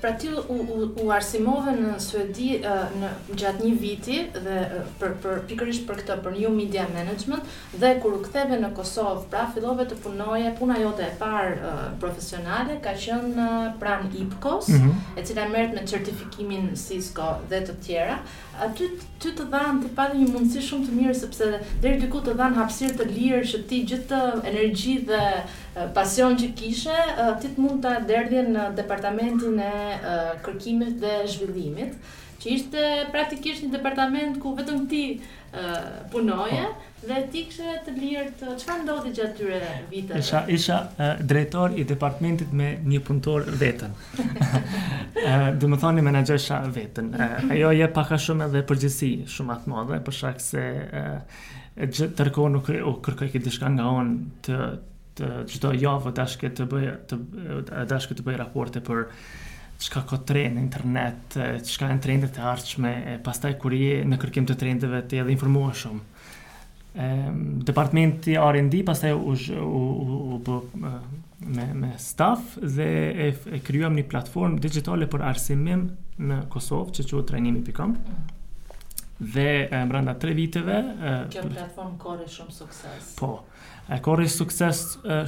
pra 0.00 0.12
ti 0.12 0.28
u, 0.28 0.52
u, 0.52 0.88
u 1.06 1.10
arsimove 1.12 1.74
në 1.76 1.90
Suedi 2.00 2.50
uh, 2.58 2.88
në 3.00 3.10
gjatë 3.40 3.64
një 3.68 3.76
viti 3.80 4.20
dhe 4.34 4.56
uh, 4.64 4.88
për 5.00 5.14
për 5.22 5.40
pikërisht 5.50 5.86
për 5.88 6.00
këtë 6.00 6.16
për 6.24 6.36
New 6.38 6.52
Media 6.56 6.86
Management 6.94 7.44
dhe 7.82 7.92
kur 8.02 8.16
u 8.16 8.20
ktheve 8.24 8.56
në 8.62 8.72
Kosovë, 8.76 9.26
pra 9.32 9.44
fillove 9.54 9.86
të 9.90 9.98
punoje, 10.04 10.54
puna 10.58 10.78
jote 10.80 11.04
e 11.04 11.12
parë 11.20 11.56
uh, 11.56 11.82
profesionale 12.02 12.78
ka 12.84 12.96
qenë 12.96 13.32
uh, 13.36 13.66
pranë 13.80 14.10
mm 14.10 14.30
-hmm. 14.42 14.92
e 15.16 15.22
cila 15.24 15.48
merret 15.48 15.74
me 15.80 15.86
certifikimin 15.86 16.70
Cisco 16.76 17.26
dhe 17.48 17.60
të 17.66 17.72
tjera. 17.86 18.18
Aty 18.66 18.82
ty 19.20 19.28
të 19.36 19.42
dhanë 19.52 19.82
të 19.84 19.88
patë 19.96 20.14
një 20.20 20.26
mundësi 20.32 20.60
shumë 20.68 20.86
të 20.86 20.92
mirë 21.00 21.14
sepse 21.14 21.60
deri 21.82 22.00
diku 22.00 22.18
të 22.18 22.32
dhanë 22.36 22.56
hapësirë 22.60 22.96
të 22.98 23.04
lirë 23.16 23.42
që 23.50 23.58
ti 23.68 23.78
gjithë 23.88 24.20
energji 24.50 24.94
dhe 25.08 25.22
Eh, 25.80 25.88
pasion 25.94 26.34
që 26.38 26.48
kishe, 26.58 26.96
eh, 27.10 27.34
ti 27.40 27.50
të 27.54 27.62
mund 27.64 27.84
të 27.84 27.94
derdhje 28.08 28.42
në 28.52 28.68
departamentin 28.76 29.58
e 29.64 29.70
eh, 29.96 30.30
kërkimit 30.44 30.96
dhe 31.02 31.14
zhvillimit, 31.30 31.98
që 32.40 32.54
ishte 32.54 32.84
praktikisht 33.12 33.64
një 33.66 33.72
departament 33.74 34.38
ku 34.40 34.54
vetëm 34.56 34.86
ti 34.88 35.02
punoje, 36.14 36.62
po. 36.72 37.08
dhe 37.08 37.16
ti 37.32 37.40
kështë 37.50 37.72
të 37.84 37.92
lirë 37.96 38.28
të 38.38 38.52
qëfar 38.62 38.76
ndodhi 38.86 39.10
gjatë 39.18 39.34
tyre 39.36 39.72
vitët? 39.90 40.20
Isha, 40.22 40.40
isha 40.46 41.14
drejtor 41.28 41.74
i 41.74 41.82
departamentit 41.90 42.52
me 42.56 42.70
një 42.86 43.00
punëtor 43.08 43.44
vetën. 43.60 43.92
dhe 45.60 45.68
më 45.72 45.80
thoni 45.82 46.04
menagjësha 46.06 46.60
vetën. 46.78 47.10
Ajo 47.58 47.72
je 47.76 47.88
paka 47.96 48.16
shumë 48.26 48.46
edhe 48.48 48.62
përgjësi 48.70 49.10
shumë 49.34 49.54
atë 49.58 49.74
modhe, 49.74 49.98
për 50.08 50.18
se 50.48 50.64
tërko 52.22 52.46
nuk 52.56 52.70
kërkoj 53.04 53.30
këtë 53.34 53.44
dishka 53.50 53.74
nga 53.76 53.90
onë 53.90 54.16
të, 54.46 54.62
të 55.20 55.44
çdo 55.54 55.70
javë 55.76 56.12
dash 56.16 56.38
që 56.40 56.50
të 56.56 56.66
bëj 56.70 56.88
të 57.10 57.84
dash 57.90 58.08
që 58.10 58.16
të 58.20 58.24
bëj 58.26 58.38
raporte 58.40 58.82
për 58.86 59.04
çka 59.80 60.02
ka 60.10 60.18
trend 60.28 60.58
në 60.58 60.60
internet, 60.64 61.36
çka 61.64 61.88
janë 61.90 62.02
trendet 62.04 62.36
e 62.36 62.42
ardhshme, 62.52 62.92
pastaj 63.24 63.54
kur 63.62 63.72
je 63.76 64.02
në 64.04 64.16
kërkim 64.20 64.48
të 64.48 64.58
trendeve 64.60 65.00
të 65.08 65.22
dhe 65.24 65.32
informuar 65.34 65.72
shumë. 65.82 66.02
Ehm 67.00 67.38
departamenti 67.64 68.34
R&D 68.36 68.80
pastaj 68.88 69.12
u 69.16 69.30
u 69.30 70.40
u, 70.40 70.60
me 71.56 71.66
me 71.74 71.92
staff 71.98 72.56
dhe 72.60 72.90
e, 73.28 73.30
e 73.56 73.60
krijuam 73.64 73.96
një 73.96 74.04
platformë 74.10 74.60
digjitale 74.60 75.06
për 75.08 75.24
arsimim 75.30 75.88
në 76.20 76.42
Kosovë 76.52 76.98
që 77.00 77.06
quhet 77.08 77.28
trainimi.com 77.32 77.96
dhe 79.20 79.48
më 79.70 79.92
randa 79.92 80.14
tre 80.16 80.32
viteve... 80.34 80.80
Kjo 80.80 81.44
platformë 81.44 81.54
platform 81.54 81.96
kore 82.00 82.26
shumë 82.28 82.54
sukses. 82.56 83.10
Po, 83.18 83.30
kore 84.06 84.26
sukses 84.32 84.82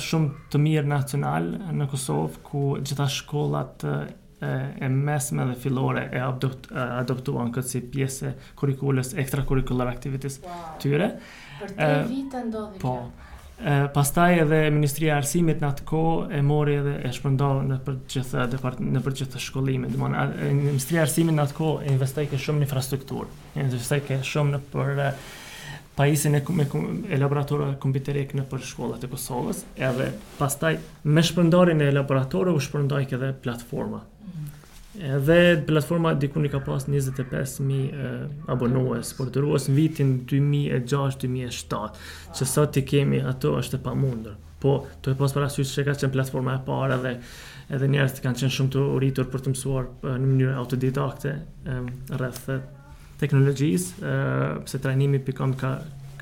shumë 0.06 0.48
të 0.52 0.60
mirë 0.64 0.88
nacional 0.90 1.50
në 1.78 1.88
Kosovë, 1.92 2.40
ku 2.46 2.62
gjitha 2.80 3.06
shkollat 3.12 3.84
e, 3.84 4.88
mesme 4.88 5.44
dhe 5.50 5.58
filore 5.60 6.06
e 6.10 6.22
adopt, 6.24 6.72
adoptuan 6.72 7.52
këtë 7.54 7.68
si 7.74 7.82
pjese 7.92 8.32
kurikullës, 8.60 9.12
ekstra 9.22 9.44
kurikullar 9.48 9.92
aktivitis 9.92 10.40
wow. 10.40 10.72
tyre. 10.82 11.12
Për 11.60 11.76
tre 11.78 11.92
vite 12.08 12.46
ndodhë 12.48 12.78
i 12.80 12.80
kjo? 12.80 12.88
Po, 12.88 12.96
kjo 13.10 13.28
e 13.62 13.74
pastaj 13.94 14.40
edhe 14.42 14.58
ministria 14.74 15.12
e 15.12 15.18
arsimit 15.20 15.60
në 15.62 15.68
atë 15.68 15.84
kohë 15.86 16.32
e 16.38 16.40
mori 16.46 16.74
edhe 16.80 16.96
e 17.06 17.12
shpërndau 17.14 17.60
në 17.68 17.76
për 17.86 17.98
të 18.10 18.16
gjitha 18.16 18.46
në 18.80 19.02
për 19.04 19.14
të 19.18 19.26
do 19.34 19.36
të 19.36 19.42
thonë 19.52 20.24
ministria 20.66 21.02
e 21.02 21.04
arsimit 21.04 21.36
në 21.36 21.44
atë 21.46 21.56
kohë 21.60 21.84
investoi 21.92 22.24
ke 22.32 22.40
shumë 22.42 22.62
në 22.62 22.66
infrastrukturë 22.66 23.60
investoi 23.66 24.00
ke 24.08 24.18
shumë 24.32 24.56
në 24.56 24.60
për 24.72 24.90
pajisjen 25.94 26.38
e 26.40 26.42
me 26.58 26.66
e 27.18 27.78
kompjuterik 27.86 28.34
në 28.34 28.48
për 28.50 28.66
shkollat 28.72 29.04
e 29.06 29.12
Kosovës 29.14 29.62
edhe 29.90 30.10
pastaj 30.40 30.74
me 31.04 31.22
shpërndarjen 31.28 31.86
e 31.86 31.92
laboratorëve 31.94 32.58
u 32.58 32.64
shpërndoi 32.66 33.04
edhe 33.14 33.30
platforma 33.46 34.02
mhm. 34.02 34.50
Edhe 34.98 35.56
platforma 35.66 36.10
diku 36.14 36.40
ni 36.40 36.48
ka 36.52 36.58
pas 36.60 36.82
25000 36.84 37.60
uh, 37.64 38.40
abonues 38.52 39.12
por 39.16 39.30
dërues 39.32 39.70
vitin 39.72 40.26
2006-2007, 40.28 41.78
që 42.36 42.48
sot 42.50 42.76
i 42.76 42.82
kemi 42.84 43.22
ato 43.24 43.54
është 43.56 43.78
e 43.78 43.82
pamundur. 43.86 44.34
Po, 44.62 44.74
to 45.02 45.14
e 45.14 45.18
pas 45.18 45.32
parasysh 45.34 45.72
që 45.78 45.86
ka 45.88 45.94
qenë 46.02 46.12
platforma 46.14 46.58
e 46.58 46.62
parë 46.66 47.00
dhe 47.06 47.14
edhe 47.72 47.88
njerëz 47.88 48.20
kanë 48.22 48.42
qenë 48.42 48.52
shumë 48.58 48.74
të 48.74 48.82
uritur 48.98 49.30
për 49.32 49.46
të 49.46 49.54
mësuar 49.54 49.88
në 50.04 50.26
mënyrë 50.28 50.58
autodidakte 50.60 51.32
um, 51.72 51.88
rreth 52.20 52.44
teknologjisë, 53.24 53.94
uh, 54.04 54.62
pse 54.68 54.82
trajnimi 54.84 55.22
pikon 55.24 55.56
ka 55.56 55.72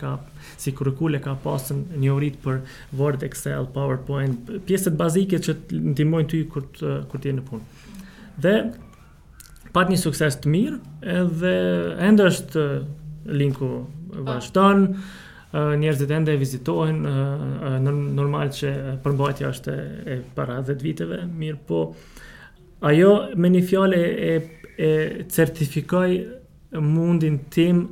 ka 0.01 0.15
si 0.57 0.73
kurrikulë 0.73 1.19
ka 1.21 1.35
pasën 1.43 1.83
një 2.01 2.13
urit 2.15 2.37
për 2.41 2.63
Word, 2.97 3.21
Excel, 3.27 3.67
PowerPoint, 3.75 4.49
pjesët 4.65 4.95
bazike 4.97 5.37
që 5.45 5.55
ndihmojnë 5.93 6.31
ty 6.33 6.39
kur 6.55 6.65
të, 6.79 6.93
kur 7.11 7.21
të 7.21 7.29
jesh 7.29 7.37
në 7.37 7.43
punë 7.51 7.90
dhe 8.39 8.55
pat 9.75 9.91
një 9.91 9.99
sukses 10.03 10.37
të 10.43 10.51
mirë 10.51 10.79
edhe 11.21 11.55
ende 12.09 12.27
është 12.31 12.65
linku 13.31 13.69
po. 13.69 14.23
vazhdon 14.27 14.87
njerëzit 15.55 16.11
ende 16.15 16.33
e 16.35 16.39
vizitohen 16.39 17.01
normal 18.21 18.51
që 18.55 18.73
përmbajtja 19.05 19.49
është 19.51 19.75
e 20.15 20.21
para 20.35 20.61
10 20.63 20.83
viteve 20.87 21.23
mirë 21.27 21.59
po 21.67 21.81
ajo 22.91 23.13
me 23.37 23.51
një 23.55 23.63
fjale 23.69 23.99
e, 24.33 24.37
e 24.79 24.91
certifikoj 25.25 26.11
mundin 26.79 27.41
tim 27.51 27.83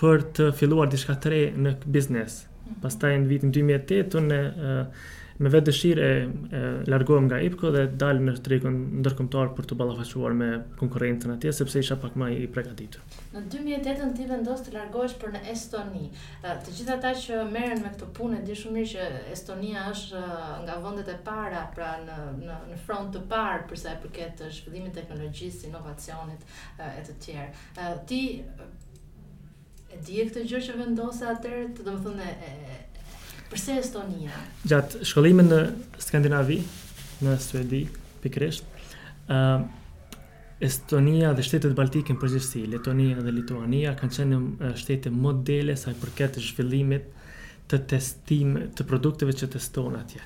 për 0.00 0.22
të 0.38 0.52
filluar 0.58 0.90
diçka 0.90 1.14
të 1.14 1.30
re 1.30 1.40
në 1.56 1.72
biznes. 1.86 2.40
Mhm. 2.44 2.78
Pastaj 2.82 3.12
në 3.18 3.28
vitin 3.30 3.52
2008 3.54 4.24
në 4.30 4.38
uh, 4.70 5.04
me 5.42 5.50
vetë 5.50 5.66
dëshirë 5.68 6.04
e, 6.04 6.12
e 6.56 6.60
largohem 6.90 7.26
nga 7.26 7.40
IPCO 7.44 7.70
dhe 7.74 7.84
dalë 8.00 8.22
në 8.28 8.34
tregun 8.46 8.76
ndërkombëtar 9.00 9.48
për 9.56 9.66
të 9.70 9.76
ballafaquar 9.80 10.34
me 10.38 10.50
konkurentën 10.78 11.32
atje 11.34 11.50
sepse 11.58 11.82
isha 11.82 11.96
pak 12.00 12.14
më 12.20 12.28
i 12.36 12.50
përgatitur. 12.54 13.02
Në 13.34 13.42
2008-ën 13.54 14.12
ti 14.18 14.28
vendos 14.30 14.62
të 14.66 14.76
largohesh 14.76 15.16
për 15.22 15.34
në 15.34 15.40
Estoni. 15.54 16.04
Të 16.44 16.76
gjithë 16.76 16.94
ata 16.98 17.12
që 17.24 17.40
merren 17.50 17.82
me 17.82 17.90
këtë 17.96 18.12
punë 18.20 18.42
di 18.46 18.58
shumë 18.60 18.76
mirë 18.78 18.92
që 18.92 19.08
Estonia 19.34 19.88
është 19.90 20.22
nga 20.68 20.78
vendet 20.86 21.10
e 21.10 21.18
para, 21.26 21.64
pra 21.74 21.90
në 22.06 22.20
në 22.44 22.60
në 22.70 22.78
front 22.86 23.10
të 23.14 23.24
parë 23.32 23.66
për 23.72 23.80
sa 23.82 23.96
i 23.96 24.00
përket 24.04 24.44
zhvillimit 24.54 24.94
teknologjisë, 25.00 25.66
inovacionit 25.72 26.46
e 26.78 27.02
të 27.08 27.18
tjerë. 27.26 27.50
Ti 28.10 28.22
e 29.94 30.00
di 30.02 30.22
këtë 30.26 30.42
gjë 30.50 30.60
që 30.68 30.76
vendose 30.78 31.26
atëherë, 31.34 31.70
do 31.80 31.86
të 31.90 32.02
thonë 32.06 32.26
Përse 33.52 33.74
Estonia? 33.76 34.34
Gjatë 34.68 35.04
shkollimin 35.10 35.50
në 35.50 35.58
Skandinavi, 36.00 36.60
në 37.26 37.34
Suedi, 37.44 37.82
pikrisht, 38.24 38.64
uh, 39.28 39.58
Estonia 40.64 41.32
dhe 41.36 41.44
shtetet 41.44 41.74
baltike 41.76 42.14
në 42.14 42.22
përgjithësi, 42.22 42.62
Letonia 42.72 43.18
dhe 43.20 43.34
Lituania 43.34 43.92
kanë 43.98 44.16
qenë 44.16 44.70
shtete 44.80 45.10
modele 45.12 45.74
sa 45.76 45.92
i 45.92 45.98
përket 46.00 46.38
zhvillimit 46.40 47.10
të 47.68 47.82
testim 47.90 48.54
të 48.78 48.86
produkteve 48.88 49.34
që 49.36 49.48
teston 49.56 49.98
atje. 49.98 50.22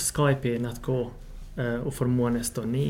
Skype 0.00 0.52
në 0.64 0.72
atë 0.74 0.84
kohë 0.88 1.68
u 1.88 1.92
formuan 1.94 2.34
në 2.36 2.42
Estoni, 2.42 2.84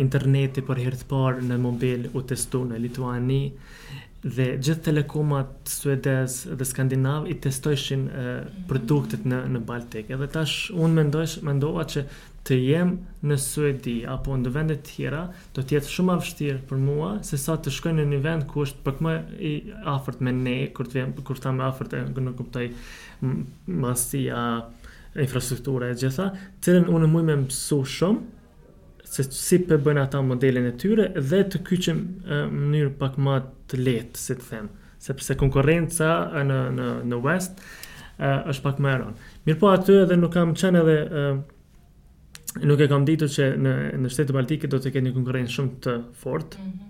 interneti 0.00 0.62
për 0.64 0.80
herë 0.86 1.20
në 1.50 1.58
mobil 1.60 2.06
u 2.16 2.22
testu 2.30 2.62
në 2.70 2.78
Lituani, 2.86 3.42
dhe 4.28 4.54
gjithë 4.62 4.84
telekomat 4.88 5.70
suedez 5.70 6.40
dhe 6.50 6.66
skandinav 6.66 7.26
i 7.30 7.36
testojshin 7.42 8.06
uh, 8.08 8.32
produktet 8.70 9.24
në, 9.28 9.42
në 9.56 9.62
Baltik. 9.68 10.10
Edhe 10.12 10.28
tash 10.32 10.70
unë 10.74 10.96
mendoj 11.02 11.24
mendova 11.46 11.86
që 11.90 12.04
të 12.48 12.56
jem 12.62 12.94
në 13.28 13.36
Suedi 13.40 13.96
apo 14.08 14.36
në 14.40 14.50
vendet 14.54 14.86
tjera, 14.88 15.26
do 15.52 15.60
tjetë 15.68 15.90
shumë 15.92 16.14
vështirë 16.22 16.62
për 16.70 16.80
mua, 16.80 17.10
se 17.28 17.36
sa 17.38 17.58
të 17.60 17.72
shkoj 17.76 17.92
në 17.98 18.06
një 18.08 18.20
vend 18.24 18.46
ku 18.48 18.62
është 18.64 18.84
për 18.86 19.02
më 19.04 19.16
i 19.44 19.52
afert 19.92 20.22
me 20.24 20.32
ne, 20.32 20.56
kur 20.72 20.88
të 20.88 20.96
vjem, 21.00 21.12
kur 21.28 21.42
ta 21.44 21.52
më 21.52 21.66
afert 21.66 21.98
e 21.98 22.00
në 22.08 22.32
kuptaj 22.38 22.64
masia, 23.84 24.40
infrastruktura 25.20 25.90
e 25.92 25.98
gjitha, 26.00 26.30
të 26.62 26.70
cilën 26.78 26.88
unë 26.94 27.12
të 27.12 27.38
të 27.52 27.58
të 27.58 27.84
të 27.92 28.12
se 29.08 29.22
si 29.32 29.58
pe 29.66 29.78
bëjnë 29.80 30.02
ata 30.04 30.20
modelin 30.24 30.68
e 30.68 30.74
tyre 30.80 31.06
dhe 31.16 31.40
të 31.50 31.60
kyqim 31.66 32.00
në 32.28 32.40
mënyrë 32.52 32.92
pak 33.00 33.16
ma 33.24 33.38
të 33.70 33.80
letë, 33.80 34.20
si 34.20 34.36
të 34.36 34.48
them, 34.50 34.68
sepse 35.06 35.36
konkurenca 35.40 36.10
në, 36.44 36.58
në, 36.76 36.88
në 37.08 37.20
West 37.24 37.62
është 38.18 38.64
pak 38.66 38.82
më 38.82 38.92
eron 38.98 39.16
Mirë 39.46 39.60
po 39.62 39.70
aty 39.72 39.96
edhe 40.02 40.18
nuk 40.20 40.34
kam 40.34 40.52
qenë 40.58 40.82
edhe, 40.82 40.96
nuk 42.68 42.82
e 42.84 42.90
kam 42.90 43.06
ditu 43.08 43.30
që 43.34 43.48
në, 43.62 43.74
në 44.02 44.12
shtetë 44.12 44.32
të 44.32 44.36
Baltike 44.36 44.70
do 44.74 44.82
të 44.84 44.92
ketë 44.96 45.12
një 45.12 45.44
shumë 45.56 45.82
të 45.88 45.96
fortë, 46.24 46.60
mm 46.66 46.68
-hmm 46.70 46.84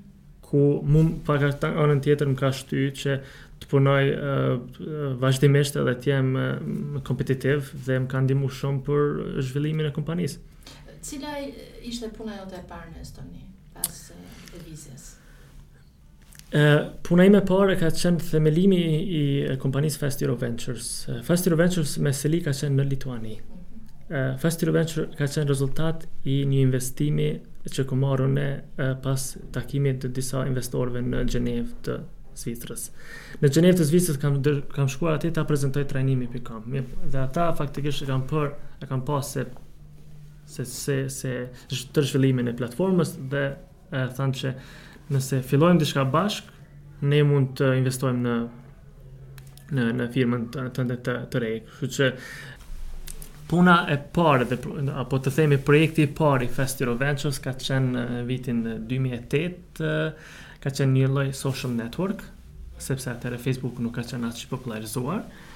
ku 0.49 0.61
mu 0.93 1.01
pak 1.27 1.43
anën 1.63 2.01
tjetër 2.01 2.27
më 2.29 2.37
ka 2.41 2.49
shty 2.53 2.81
që 3.01 3.13
të 3.61 3.67
punoj 3.71 4.05
uh, 4.17 5.17
vazhdimisht 5.21 5.77
edhe 5.77 5.93
të 6.01 6.09
jem 6.09 6.29
uh, 6.41 7.03
kompetitiv 7.09 7.59
dhe 7.87 7.99
më 7.99 8.07
ka 8.09 8.21
ndihmu 8.23 8.49
shumë 8.49 8.81
për 8.87 9.03
zhvillimin 9.49 9.87
e 9.91 9.93
kompanisë 9.93 10.39
cila 11.03 11.31
ishte 11.83 12.11
puna 12.17 12.37
jote 12.39 12.59
e 12.61 12.65
parë 12.71 12.93
në 12.95 13.03
Estoni 13.05 13.45
pas 13.75 13.99
Elizës? 14.59 15.07
Uh, 16.49 16.95
puna 17.05 17.27
ime 17.29 17.43
parë 17.45 17.75
ka 17.77 17.91
qenë 17.93 18.25
themelimi 18.31 18.79
i, 19.19 19.23
kompanisë 19.61 20.01
Festiro 20.01 20.37
Ventures. 20.41 20.89
Uh, 21.11 21.21
Festiro 21.27 21.59
Ventures 21.61 21.99
me 22.01 22.13
seli 22.17 22.41
ka 22.45 22.55
qenë 22.57 22.77
në 22.81 22.87
Lituani. 22.89 23.35
Uh, 24.09 24.33
Festiro 24.41 24.73
Ventures 24.73 25.13
ka 25.19 25.29
qenë 25.29 25.51
rezultat 25.51 26.07
i 26.25 26.41
një 26.49 26.63
investimi 26.65 27.29
që 27.69 27.85
ku 27.85 27.99
marru 28.01 28.31
uh, 28.33 28.63
pas 29.05 29.25
takimit 29.53 30.01
të 30.01 30.09
disa 30.17 30.47
investorve 30.49 31.03
në 31.05 31.27
Gjenevë 31.29 31.83
të 31.91 31.99
Svitrës. 32.41 32.89
Në 33.43 33.53
Gjenevë 33.53 33.81
të 33.83 33.87
Svitrës 33.91 34.19
kam, 34.23 34.41
kam 34.73 34.89
shkuar 34.89 35.19
atje 35.19 35.33
ta 35.37 35.45
prezentoj 35.45 35.85
trajnimi 35.91 36.31
për 36.33 36.47
kam. 36.49 36.79
Dhe 37.05 37.21
ata 37.27 37.51
faktikisht 37.61 38.07
e 38.07 38.09
kam 38.09 38.25
për, 38.31 38.55
e 38.81 38.89
kam 38.89 39.05
pas 39.09 39.35
se 39.37 39.45
se 40.49 40.65
se 40.75 41.09
se 41.13 41.33
të 41.95 42.05
zhvillimin 42.11 42.49
e 42.49 42.55
platformës 42.57 43.13
dhe 43.33 43.45
e 43.93 44.05
thanë 44.19 44.39
që 44.41 44.53
nëse 45.15 45.41
fillojmë 45.49 45.81
diçka 45.83 46.05
bashk, 46.13 46.45
ne 47.09 47.21
mund 47.25 47.53
të 47.61 47.71
investojmë 47.83 48.21
në 48.27 48.37
në 49.79 49.85
në 50.01 50.05
firmën 50.13 50.45
tënde 50.73 50.95
të, 51.05 51.15
të 51.33 51.41
re. 51.45 51.49
Kështu 51.69 51.89
që 51.93 52.07
puna 53.49 53.75
e 53.93 53.97
parë 54.17 54.47
dhe 54.49 54.59
apo 55.03 55.19
të 55.25 55.33
themi 55.37 55.59
projekti 55.71 56.05
i 56.07 56.13
parë 56.21 56.45
i 56.47 56.53
Festiro 56.55 56.95
Ventures 57.01 57.41
ka 57.45 57.53
qenë 57.65 57.91
në 57.97 58.23
vitin 58.31 58.63
2008 58.89 59.91
ka 60.65 60.73
qenë 60.81 60.97
një 60.97 61.11
lloj 61.15 61.27
social 61.45 61.73
network 61.77 62.25
sepse 62.81 63.09
atëherë 63.13 63.41
Facebook 63.45 63.81
nuk 63.85 63.97
ka 63.99 64.05
qenë 64.11 64.33
aq 64.33 64.45
popullarizuar. 64.53 65.21
Ëh 65.29 65.48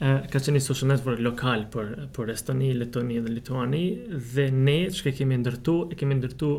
ka 0.00 0.40
qenë 0.42 0.60
social 0.64 0.90
network 0.90 1.20
lokal 1.24 1.62
për 1.72 1.86
për 2.14 2.30
Estoni, 2.34 2.70
Letoni 2.76 3.20
dhe 3.24 3.30
Lituani 3.32 3.84
dhe 4.34 4.44
ne 4.52 4.78
çka 4.92 5.12
kemi 5.16 5.38
ndërtu, 5.40 5.76
e 5.92 5.94
kemi 5.96 6.18
ndërtu 6.18 6.50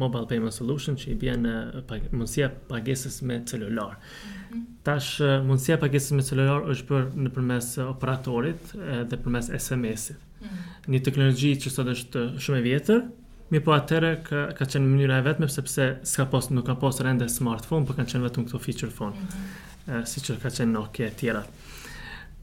mobile 0.00 0.26
payment 0.26 0.54
solution 0.56 0.96
që 0.98 1.10
i 1.12 1.16
bën 1.20 1.44
në 1.44 1.82
mundësia 2.14 2.48
pagesës 2.70 3.18
me 3.28 3.42
celular. 3.50 3.98
Mhm. 3.98 4.62
Tash 4.86 5.18
mundësia 5.44 5.76
pagesës 5.82 6.16
me 6.16 6.22
celular 6.24 6.64
është 6.72 6.86
për 6.88 7.04
nëpërmes 7.26 7.68
operatorit 7.84 8.72
dhe 9.12 9.16
përmes 9.24 9.52
SMS-it. 9.60 10.16
Mhm. 10.40 10.92
Një 10.94 11.04
teknologji 11.06 11.52
që 11.66 11.70
sot 11.76 11.92
është 11.94 12.24
shumë 12.40 12.58
e 12.58 12.64
vjetër, 12.70 13.04
mi 13.52 13.60
po 13.60 13.76
atëre 13.76 14.14
ka, 14.26 14.46
ka 14.56 14.64
qenë 14.66 14.88
mënyra 14.88 15.18
e 15.18 15.22
vetme 15.28 15.48
sepse 15.52 15.92
s'ka 16.02 16.26
pas 16.32 16.48
nuk 16.50 16.64
ka 16.66 16.74
pas 16.80 16.98
rende 17.04 17.28
smartphone, 17.28 17.84
por 17.86 17.94
kanë 17.96 18.10
qenë 18.16 18.24
vetëm 18.30 18.48
këto 18.48 18.58
feature 18.64 18.90
phone. 18.90 19.12
Mhm. 19.20 19.62
si 20.08 20.18
që 20.24 20.38
ka 20.40 20.48
qenë 20.48 20.72
Nokia 20.72 21.08
e 21.08 21.10
tjera. 21.12 21.42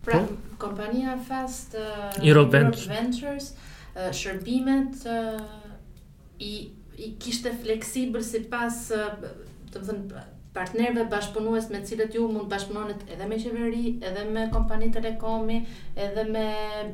Pra, 0.06 0.20
po? 0.20 0.28
kompania 0.58 1.18
Fast 1.18 1.74
uh, 1.80 2.28
Europe 2.30 2.58
Europe 2.58 2.78
Ventures, 2.88 3.54
uh, 3.96 4.12
shërbimet 4.14 4.96
uh, 5.06 5.42
i 6.40 6.52
i 6.98 7.14
kishte 7.18 7.50
fleksibël 7.64 8.22
sipas, 8.24 8.90
do 8.92 9.24
uh, 9.26 9.38
të 9.74 9.80
thënë, 9.88 10.24
partnerëve 10.58 11.06
bashkëpunues 11.12 11.70
me 11.72 11.80
të 11.80 11.88
cilët 11.94 12.16
ju 12.18 12.26
mund 12.30 12.50
bashkëpunoni 12.52 12.96
edhe 13.16 13.28
me 13.32 13.38
qeveri, 13.40 13.84
edhe 14.10 14.26
me 14.36 14.44
kompani 14.52 14.90
telekomi, 14.94 15.60
edhe 15.96 16.26
me 16.36 16.44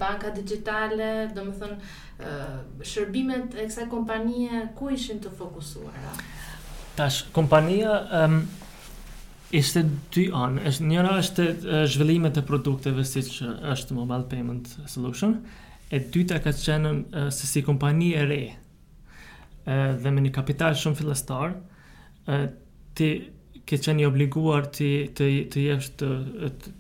banka 0.04 0.30
digjitale, 0.36 1.08
do 1.36 1.48
të 1.48 1.58
thënë, 1.64 1.78
uh, 1.82 2.86
shërbimet 2.92 3.56
e 3.58 3.66
kësaj 3.66 3.88
kompanie 3.92 4.62
ku 4.78 4.92
ishin 4.96 5.20
të 5.24 5.34
fokusuara? 5.42 6.14
Tash 7.00 7.24
kompania 7.36 7.98
um, 8.22 8.40
Ishte 9.56 9.82
dy 10.12 10.26
anë, 10.36 10.60
është 10.68 10.86
njëra 10.90 11.12
është 11.22 11.44
zhvillimet 11.94 12.36
e 12.36 12.44
produkteve 12.44 13.06
si 13.08 13.22
që 13.24 13.54
është 13.72 13.96
Mobile 13.96 14.26
Payment 14.28 14.74
Solution, 14.92 15.38
e 15.88 16.00
dyta 16.12 16.42
ka 16.44 16.52
qenë 16.52 16.92
se 17.32 17.48
si 17.48 17.64
kompani 17.64 18.10
e 18.20 18.26
re, 18.28 18.40
dhe 20.04 20.12
me 20.12 20.26
një 20.28 20.34
kapital 20.36 20.76
shumë 20.76 21.00
filastar, 21.00 21.56
ti 23.00 23.10
ke 23.68 23.80
qenë 23.88 24.04
i 24.04 24.10
obliguar 24.10 24.68
të, 24.76 24.90
të, 25.16 25.30
të, 25.54 25.64
jesh, 25.70 25.92
të, 26.02 26.12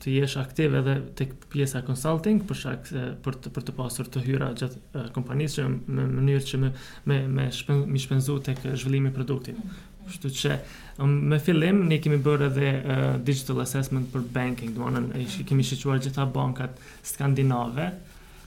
të 0.03 0.17
jesh 0.19 0.35
aktive 0.43 0.81
edhe 0.83 0.97
të 1.19 1.29
pjesa 1.53 1.81
consulting, 1.87 2.43
për, 2.47 2.61
shak, 2.65 2.91
për, 3.23 3.39
të, 3.45 3.51
për 3.57 3.65
të 3.69 3.77
pasur 3.79 4.11
të 4.11 4.25
hyra 4.27 4.51
gjatë 4.59 5.05
kompanisë, 5.15 5.61
që 5.61 5.69
më 5.87 6.13
mënyrë 6.19 6.45
që 6.51 6.61
me, 6.65 6.73
me, 7.11 7.21
me 7.37 7.47
shpen, 7.51 7.85
shpenzu 8.07 8.41
të 8.47 8.57
zhvillimi 8.73 9.11
produktin. 9.15 9.59
Shtu 10.07 10.29
që 10.39 10.51
um, 11.03 11.13
me 11.31 11.39
fillim 11.43 11.81
ne 11.91 11.97
kemi 12.03 12.17
bërë 12.23 12.47
edhe 12.49 12.69
uh, 12.79 13.05
digital 13.29 13.61
assessment 13.65 14.09
për 14.13 14.27
banking, 14.35 14.75
do 14.75 14.87
të 14.87 15.45
kemi 15.49 15.65
shqyrtuar 15.67 15.99
gjitha 16.03 16.25
bankat 16.35 16.79
skandinave, 17.11 17.89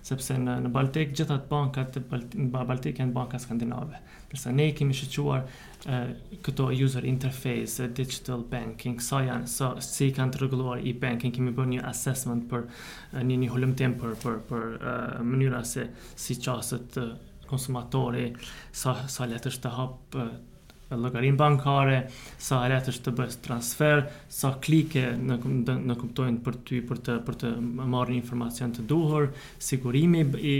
sepse 0.09 0.39
në 0.41 0.59
në 0.65 0.71
Baltik 0.75 1.13
gjitha 1.19 1.37
bankat 1.51 1.93
të 1.99 2.05
Balt 2.15 2.37
Baltik 2.73 3.03
janë 3.03 3.15
banka 3.17 3.41
skandinave. 3.45 4.01
Përsa 4.31 4.53
ne 4.57 4.71
kemi 4.79 4.97
shqyrtuar 4.97 5.45
uh, 5.45 6.37
këto 6.47 6.71
user 6.81 7.05
interface 7.11 7.85
uh, 7.89 7.93
digital 7.99 8.45
banking, 8.53 8.97
janë, 9.29 9.81
si 9.85 10.11
kanë 10.17 10.41
rregulluar 10.41 10.81
i 10.89 10.95
banking, 11.03 11.35
kemi 11.37 11.53
bërë 11.57 11.75
një 11.77 11.85
assessment 11.93 12.49
për 12.51 12.65
uh, 12.69 13.21
një 13.21 13.41
një 13.45 13.53
holum 13.55 13.77
temper 13.83 14.17
për 14.25 14.41
për 14.49 14.71
uh, 14.81 15.19
mënyra 15.27 15.65
se 15.69 15.91
si 16.15 16.39
çastet 16.47 17.03
uh, 17.03 17.13
konsumatori 17.51 18.29
sa 18.81 18.95
sa 19.11 19.27
letësh 19.27 19.57
të 19.59 19.71
hap 19.75 20.15
e 20.91 20.97
llogarinë 20.99 21.39
bankare, 21.39 21.99
sa 22.43 22.65
lehtë 22.69 22.91
është 22.91 23.05
të 23.07 23.13
bësh 23.21 23.37
transfer, 23.45 24.01
sa 24.35 24.51
klike 24.65 25.05
në 25.23 25.37
në 25.87 25.97
kuptojnë 26.01 26.43
për 26.47 26.57
ty 26.67 26.81
për 26.89 27.03
të 27.07 27.17
për 27.29 27.39
të 27.45 27.53
marrë 27.93 28.17
informacion 28.17 28.73
të 28.75 28.87
duhur, 28.91 29.31
sigurimi 29.67 30.25
i 30.41 30.57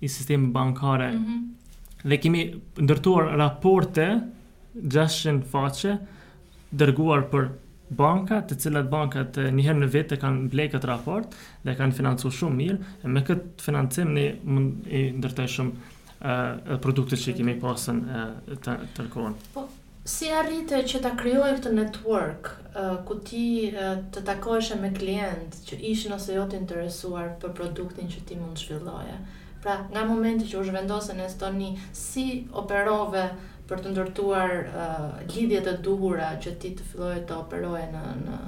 i 0.00 0.08
sistemi 0.08 0.48
bankare. 0.52 1.10
Mm 1.12 1.24
-hmm. 1.24 2.08
Dhe 2.08 2.16
kemi 2.16 2.42
ndërtuar 2.80 3.26
raporte 3.36 4.06
600 4.74 5.42
faqe 5.52 5.98
dërguar 6.80 7.26
për 7.32 7.48
banka, 7.90 8.38
të 8.40 8.56
cilat 8.62 8.86
bankat 8.90 9.36
eh, 9.42 9.50
njëherë 9.52 9.78
në 9.82 9.88
vetë 9.94 10.16
kanë 10.22 10.48
blejë 10.54 10.72
këtë 10.72 10.86
raport 10.88 11.28
dhe 11.64 11.76
kanë 11.78 11.96
financu 12.00 12.30
shumë 12.32 12.56
mirë, 12.62 12.78
e 13.04 13.06
me 13.08 13.20
këtë 13.28 13.48
financim 13.66 14.14
ne 14.16 14.24
mund 14.44 14.86
i 14.86 15.00
ndërtaj 15.20 15.48
shumë 15.58 15.72
uh, 16.24 16.78
produktet 16.82 17.18
që 17.20 17.32
i 17.32 17.36
kemi 17.40 17.54
pasën 17.62 18.00
uh, 18.04 18.24
të, 18.60 18.74
të 18.94 19.06
rëkohën. 19.06 19.36
Po, 19.54 19.66
si 20.10 20.28
arritë 20.36 20.82
që 20.90 21.00
të 21.04 21.12
kryoj 21.20 21.52
këtë 21.58 21.72
network, 21.76 22.50
uh, 22.74 22.98
ku 23.08 23.16
ti 23.24 23.70
uh, 23.72 23.98
të 24.12 24.24
takoeshe 24.30 24.76
me 24.80 24.92
klientë 24.96 25.62
që 25.70 25.78
ishë 25.94 26.12
nëse 26.14 26.36
jo 26.36 26.44
të 26.52 26.60
interesuar 26.62 27.32
për 27.42 27.54
produktin 27.60 28.10
që 28.12 28.24
ti 28.28 28.38
mund 28.40 28.58
të 28.58 28.66
shvillohja? 28.66 29.20
Pra, 29.60 29.78
nga 29.92 30.06
momenti 30.08 30.46
që 30.48 30.56
u 30.62 30.64
zhvendose 30.64 31.12
në 31.16 31.26
Estoni, 31.28 31.72
si 31.92 32.26
operove 32.56 33.26
për 33.68 33.82
të 33.84 33.90
ndërtuar 33.92 34.54
uh, 34.66 35.34
lidhjet 35.34 35.68
e 35.68 35.74
duhura 35.84 36.32
që 36.42 36.54
ti 36.62 36.72
të 36.78 36.88
filloje 36.92 37.20
të 37.30 37.36
operoje 37.40 37.84
në... 37.96 38.06
në 38.28 38.40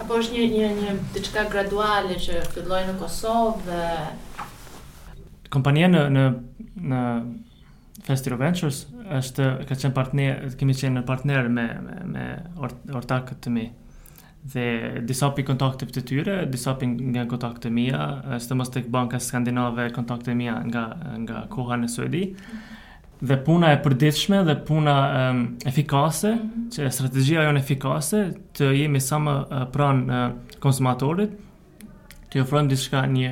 apo 0.00 0.16
është 0.18 0.34
një 0.34 0.44
një 0.50 0.68
një 0.78 0.92
diçka 1.14 1.42
graduale 1.52 2.16
që 2.22 2.38
filloi 2.54 2.80
në 2.88 2.94
Kosovë 2.98 3.60
dhe 3.68 3.80
kompania 5.54 5.88
në 5.90 6.00
në 6.16 6.24
në 6.90 7.04
Festival 8.06 8.40
Ventures 8.40 8.78
është 9.18 9.46
ka 9.68 9.76
qenë 9.76 9.92
partner, 9.94 10.38
kemi 10.58 10.72
qenë 10.78 11.02
partner 11.08 11.50
me 11.52 11.66
me 11.82 12.00
me 12.14 12.28
ortakët 12.96 13.42
të 13.44 13.50
mi. 13.52 13.66
Dhe 14.52 14.64
disa 15.04 15.28
pi 15.36 15.42
kontakte 15.44 15.84
të 15.84 16.02
tyre, 16.08 16.36
disa 16.48 16.72
pi 16.80 16.86
nga 16.88 17.26
kontakte 17.28 17.68
mia, 17.70 17.98
është 18.38 18.56
mos 18.56 18.70
tek 18.72 18.86
banka 18.88 19.20
skandinave 19.20 19.90
kontakte 19.92 20.32
mia 20.34 20.54
nga 20.70 20.86
nga 21.26 21.42
koha 21.52 21.76
në 21.76 21.90
Suedi. 21.92 22.22
Dhe 23.20 23.36
puna 23.44 23.74
e 23.74 23.82
përditshme 23.84 24.38
dhe 24.46 24.54
puna 24.64 24.94
um, 25.30 25.42
efikase, 25.68 26.32
mhm. 26.38 26.66
që 26.72 26.88
strategjia 26.96 27.44
jonë 27.50 27.60
efikase 27.60 28.22
të 28.56 28.72
jemi 28.78 29.00
sa 29.00 29.20
më 29.20 29.36
uh, 29.42 29.66
pranë 29.74 30.04
uh, 30.08 30.58
konsumatorit, 30.64 31.36
të 32.30 32.40
ofron 32.44 32.68
diçka 32.70 33.00
një 33.10 33.30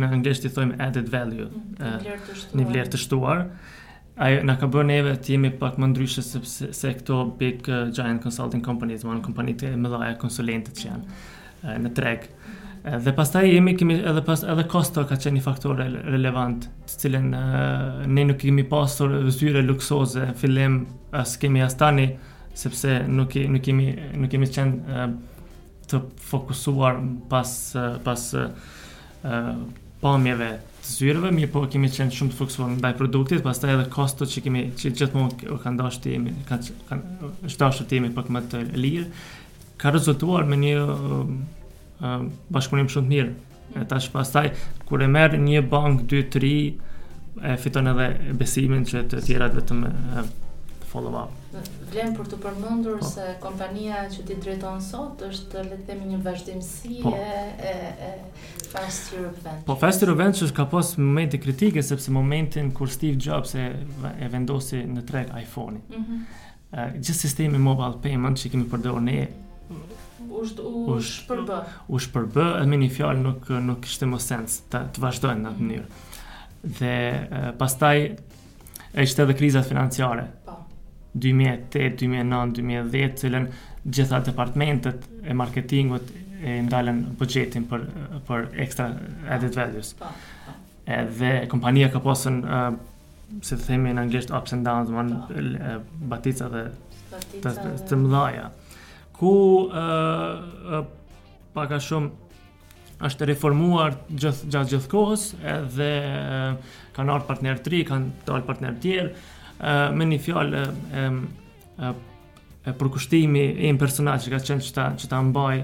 në 0.00 0.08
anglisht 0.14 0.46
i 0.48 0.52
thojmë 0.52 0.78
added 0.84 1.10
value, 1.12 1.48
mm 1.48 1.80
-hmm. 1.80 2.54
një 2.56 2.64
vlerë 2.70 2.92
të 2.94 3.00
shtuar. 3.04 3.42
Ai 4.18 4.42
na 4.42 4.56
ka 4.58 4.66
bërë 4.66 4.86
neve 4.86 5.12
të 5.14 5.34
jemi 5.34 5.50
pak 5.50 5.76
më 5.78 5.86
ndryshe 5.92 6.22
sepse 6.22 6.72
se 6.74 6.92
këto 6.94 7.36
big 7.38 7.68
uh, 7.68 7.92
giant 7.94 8.22
consulting 8.22 8.64
companies, 8.64 9.04
one 9.04 9.20
company 9.22 9.54
të 9.54 9.76
më 9.76 9.88
dha 9.92 10.14
konsulentët 10.18 10.74
që 10.80 10.88
janë 10.88 11.78
në 11.84 11.92
treg. 11.94 12.20
Mm 12.20 12.88
-hmm. 12.90 13.04
dhe 13.04 13.12
pastaj 13.12 13.44
jemi 13.52 13.76
kemi 13.76 13.94
edhe 13.94 14.22
pas 14.26 14.42
edhe 14.44 14.64
kosto 14.68 15.04
ka 15.04 15.14
qenë 15.14 15.36
një 15.36 15.42
faktor 15.42 15.76
relevant, 16.12 16.68
të 16.86 16.96
cilën 17.02 17.32
uh, 17.34 18.06
ne 18.06 18.24
nuk 18.24 18.36
kemi 18.38 18.62
pasur 18.64 19.30
zyre 19.30 19.62
luksoze 19.62 20.32
fillim 20.36 20.86
as 21.12 21.36
kemi 21.36 21.62
as 21.62 21.74
tani 21.74 22.16
sepse 22.54 23.02
nuk 23.08 23.36
i, 23.36 23.48
nuk 23.48 23.62
kemi 23.62 23.96
nuk 24.16 24.30
kemi 24.30 24.46
qenë 24.46 24.72
uh, 24.94 25.12
të 25.90 25.98
fokusuar 26.30 26.98
pas 27.30 27.54
pas 28.04 28.24
pamjeve 30.00 30.48
të 30.78 30.90
zyrëve, 30.92 31.30
mirë 31.34 31.50
po 31.52 31.62
kemi 31.70 31.88
qenë 31.92 32.14
shumë 32.14 32.32
të 32.32 32.38
fokusuar 32.38 32.70
ndaj 32.76 32.92
produktit, 33.00 33.42
pas 33.44 33.58
edhe 33.66 33.88
kosto 33.92 34.24
që 34.30 34.44
kemi, 34.44 34.62
që 34.78 34.92
gjithmonë 35.00 35.50
o 35.52 35.56
kanë 35.60 35.82
dashë 35.82 36.02
të 36.04 36.12
jemi, 36.14 36.34
kanë 36.48 36.78
është 37.48 37.58
dashtë 37.64 37.86
të 37.90 37.98
jemi 37.98 38.10
pak 38.16 38.30
më 38.32 38.44
të 38.52 38.62
lirë, 38.78 39.08
ka 39.80 39.92
rezultuar 39.94 40.46
me 40.48 40.56
një 40.62 40.76
bashkëpunim 42.54 42.88
shumë 42.92 43.08
të 43.10 43.14
mirë. 43.14 43.38
E 43.78 43.80
tash 43.90 44.06
pastaj 44.14 44.46
kur 44.88 45.02
e 45.04 45.08
merr 45.12 45.34
një 45.44 45.60
bank 45.68 46.06
2 46.08 46.20
3 46.38 46.54
e 47.52 47.56
fiton 47.60 47.90
edhe 47.90 48.06
besimin 48.40 48.86
që 48.88 49.02
të 49.12 49.20
tjerat 49.26 49.58
vetëm 49.58 49.82
follow 50.88 51.14
up. 51.16 51.30
Vlen 51.92 52.14
për 52.16 52.28
të 52.32 52.38
përmendur 52.42 52.98
po. 53.02 53.06
se 53.10 53.24
kompania 53.42 54.02
që 54.10 54.24
ti 54.28 54.36
drejton 54.40 54.80
sot 54.84 55.20
është 55.26 55.62
le 55.68 55.78
të 55.80 55.86
themi 55.90 56.08
një 56.12 56.20
vazhdimsi 56.24 57.00
po. 57.04 57.12
e, 57.12 57.72
e, 57.72 58.12
Fast 58.72 59.12
Europe 59.16 59.38
Ventures. 59.42 59.64
Po 59.66 59.76
Fast 59.80 60.02
Europe 60.04 60.22
Ventures 60.22 60.52
ka 60.56 60.66
pas 60.68 60.94
momente 61.00 61.40
kritike 61.40 61.82
sepse 61.82 62.10
momentin 62.12 62.70
kur 62.76 62.90
Steve 62.92 63.16
Jobs 63.28 63.54
e, 63.54 63.66
e 64.20 64.28
vendosi 64.32 64.82
në 64.84 65.04
treg 65.08 65.30
iPhone-in. 65.38 65.82
Mm 65.90 66.04
-hmm. 66.04 66.48
uh, 66.72 66.90
gjithë 66.96 67.18
sistemi 67.24 67.58
mobile 67.58 67.94
payment 68.02 68.38
që 68.38 68.48
kemi 68.50 68.64
përdorur 68.72 69.00
ne 69.00 69.26
u 70.28 70.98
shpërbë. 71.00 71.56
U 71.88 71.98
shpërbë, 71.98 72.44
edhe 72.58 72.66
me 72.68 72.76
një 72.76 72.88
fjalë 72.94 73.18
nuk 73.22 73.48
nuk 73.68 73.80
kishte 73.82 74.06
më 74.06 74.18
sens 74.22 74.60
të, 74.72 74.82
të 74.94 75.00
vazhdojnë 75.02 75.42
në 75.42 75.48
atë 75.48 75.62
mhm. 75.62 75.68
mënyrë. 75.68 76.68
Dhe 76.78 77.56
pastaj 77.58 77.96
e 78.94 79.02
ishte 79.02 79.22
edhe 79.24 79.34
kriza 79.34 79.62
financiare. 79.62 80.22
2008, 81.24 81.98
2009, 82.00 82.52
2010, 82.60 83.16
cilën 83.20 83.46
gjitha 83.88 84.20
departamentet 84.26 85.06
e 85.24 85.34
marketingut 85.34 86.10
e 86.44 86.60
ndalen 86.66 87.02
budgetin 87.18 87.66
për, 87.70 87.86
për 88.28 88.46
extra 88.64 88.90
added 89.34 89.50
ah, 89.50 89.56
values. 89.62 89.92
Po, 89.98 90.12
po. 90.46 90.56
Edhe 90.98 91.32
kompania 91.52 91.90
ka 91.92 92.00
posën, 92.04 92.38
uh, 92.44 92.68
se 93.44 93.56
të 93.58 93.66
themi 93.68 93.90
në 93.96 94.06
anglisht, 94.06 94.30
ups 94.34 94.54
and 94.56 94.64
downs, 94.68 94.92
man, 94.94 95.10
po. 95.24 95.42
uh, 95.42 95.74
batica 96.12 96.48
dhe 96.54 96.64
të, 97.10 97.20
të, 97.48 97.74
të 97.90 97.98
mdhaja. 98.04 98.46
Ku 99.18 99.34
uh, 99.66 99.82
uh, 99.82 100.84
paka 101.56 101.80
shumë 101.82 102.26
është 103.08 103.28
reformuar 103.30 103.94
gjithë 104.10 104.48
gjithë 104.70 104.90
kohës 104.90 105.32
edhe 105.56 105.88
uh, 106.06 106.78
kanë 106.96 107.14
ardhë 107.16 107.28
partner 107.32 107.60
të 107.62 107.82
kanë 107.86 108.14
dalë 108.26 108.46
partner 108.48 108.78
tjerë, 108.82 109.10
me 109.60 110.06
një 110.06 110.18
fjalë 110.22 110.60
e, 110.60 111.00
e, 111.82 111.92
e 112.70 112.74
përkushtimi 112.78 113.44
e 113.56 113.72
një 113.72 113.80
personaj 113.80 114.18
që 114.26 114.34
ka 114.36 114.40
qenë 114.50 114.66
që 114.68 114.74
ta, 114.76 114.88
që 114.98 115.10
ta 115.10 115.22
mbaj, 115.30 115.56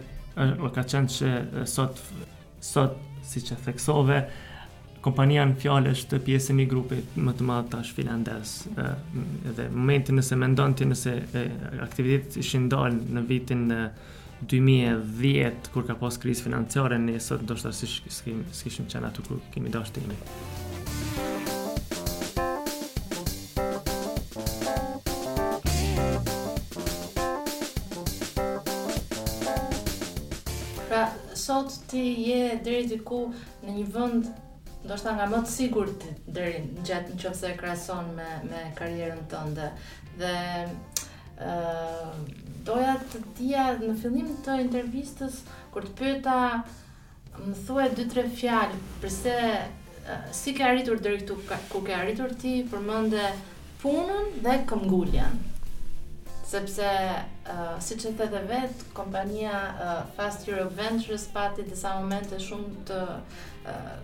ka 0.74 0.82
qenë 0.82 1.12
që 1.14 1.34
sot, 1.70 2.00
sot 2.64 2.96
si 3.24 3.44
që 3.46 3.60
theksove, 3.68 4.18
kompania 5.04 5.44
në 5.44 5.58
fjallë 5.60 5.90
është 5.92 6.18
pjesë 6.24 6.54
një 6.56 6.64
grupi 6.70 6.96
më 7.20 7.34
të 7.36 7.44
madhë 7.50 7.70
tash 7.74 7.90
filandes. 7.94 8.54
Dhe 8.76 9.66
momentin 9.74 10.16
nëse 10.16 10.38
me 10.40 10.48
ndonë 10.48 10.78
ti 10.80 10.86
nëse 10.88 11.12
aktivitet 11.84 12.38
ishë 12.40 12.62
ndalë 12.64 13.12
në 13.18 13.26
vitin 13.28 13.66
2010, 14.48 15.68
kur 15.76 15.84
ka 15.88 15.96
pas 16.00 16.16
krizë 16.20 16.48
financiare, 16.48 16.96
në 17.00 17.20
sot 17.20 17.44
ndoshtë 17.44 17.74
asë 17.74 17.92
shkishim 17.94 18.92
qenë 18.92 19.12
atë 19.12 19.28
ku 19.28 19.40
kemi 19.54 19.72
dashtë 19.76 20.00
të 20.00 20.06
jemi. 20.06 20.62
ti 31.94 32.30
je 32.30 32.56
deri 32.66 32.86
diku 32.90 33.20
në 33.64 33.72
një 33.76 33.84
vend 33.94 34.24
ndoshta 34.88 35.12
nga 35.14 35.28
më 35.30 35.38
të 35.44 35.50
sigurt 35.52 36.06
deri 36.36 36.62
gjatë 36.88 37.14
nëse 37.14 37.52
e 37.52 37.58
krahason 37.60 38.08
me 38.16 38.26
me 38.48 38.62
karrierën 38.80 39.20
tënde. 39.30 39.68
Dhe 40.18 40.32
ë 40.56 41.52
uh, 41.52 42.10
doja 42.66 42.96
të 43.12 43.22
dija 43.38 43.68
në 43.78 43.94
fillim 44.02 44.34
të 44.46 44.58
intervistës 44.66 45.38
kur 45.74 45.86
të 45.86 45.94
pyeta 46.02 46.34
më 47.38 47.56
thuaj 47.68 47.86
dy 47.98 48.08
tre 48.10 48.26
fjalë 48.42 48.82
pse 49.06 49.36
uh, 49.38 50.28
si 50.40 50.56
ke 50.58 50.66
arritur 50.72 50.98
deri 51.06 51.22
këtu 51.22 51.38
ku 51.72 51.82
ke 51.86 51.94
arritur 52.02 52.34
ti 52.42 52.58
përmendë 52.74 53.26
punën 53.84 54.38
dhe 54.44 54.58
këmbgulljen 54.72 55.42
sepse 56.60 56.82
uh, 57.46 57.80
siç 57.80 58.04
e 58.06 58.16
the 58.16 58.48
vet 58.48 58.94
kompania 58.94 59.50
uh, 59.80 60.04
Fast 60.16 60.48
Europe 60.48 60.74
Ventures 60.76 61.26
pati 61.34 61.62
disa 61.70 61.94
momente 62.00 62.38
shumë 62.38 62.84
të 62.86 62.98
uh, 63.64 63.94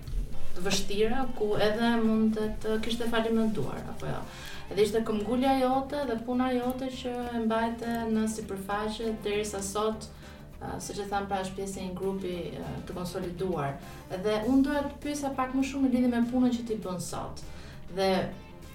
të 0.57 0.65
vështira 0.67 1.23
ku 1.39 1.53
edhe 1.63 1.93
mund 2.03 2.35
të 2.65 2.79
kishte 2.83 3.07
falim 3.13 3.39
në 3.39 3.47
duar 3.55 3.79
apo 3.93 4.07
jo. 4.11 4.23
Edhe 4.71 4.83
ishte 4.87 5.05
këmbgulja 5.07 5.53
jote 5.61 6.03
dhe 6.09 6.17
puna 6.27 6.49
jote 6.55 6.91
që 6.95 7.15
e 7.39 7.45
mbajte 7.45 7.95
në 8.15 8.27
sipërfaqe 8.37 9.15
derisa 9.27 9.63
sot 9.67 10.11
Uh, 10.61 10.77
siç 10.79 10.99
e 11.01 11.05
tham 11.09 11.25
pra 11.25 11.39
është 11.41 11.55
pjesë 11.57 11.79
e 11.81 11.85
një 11.87 11.95
grupi 11.97 12.33
uh, 12.61 12.73
të 12.85 12.93
konsoliduar. 12.93 13.71
Dhe 14.11 14.35
unë 14.45 14.65
doja 14.67 14.83
të 14.91 14.99
pyesa 15.01 15.31
pak 15.39 15.55
më 15.57 15.63
shumë 15.71 15.89
në 15.89 15.93
lidhje 15.95 16.11
me 16.13 16.19
punën 16.29 16.53
që 16.53 16.67
ti 16.69 16.77
bën 16.85 16.99
sot. 17.01 17.41
Dhe 17.97 18.09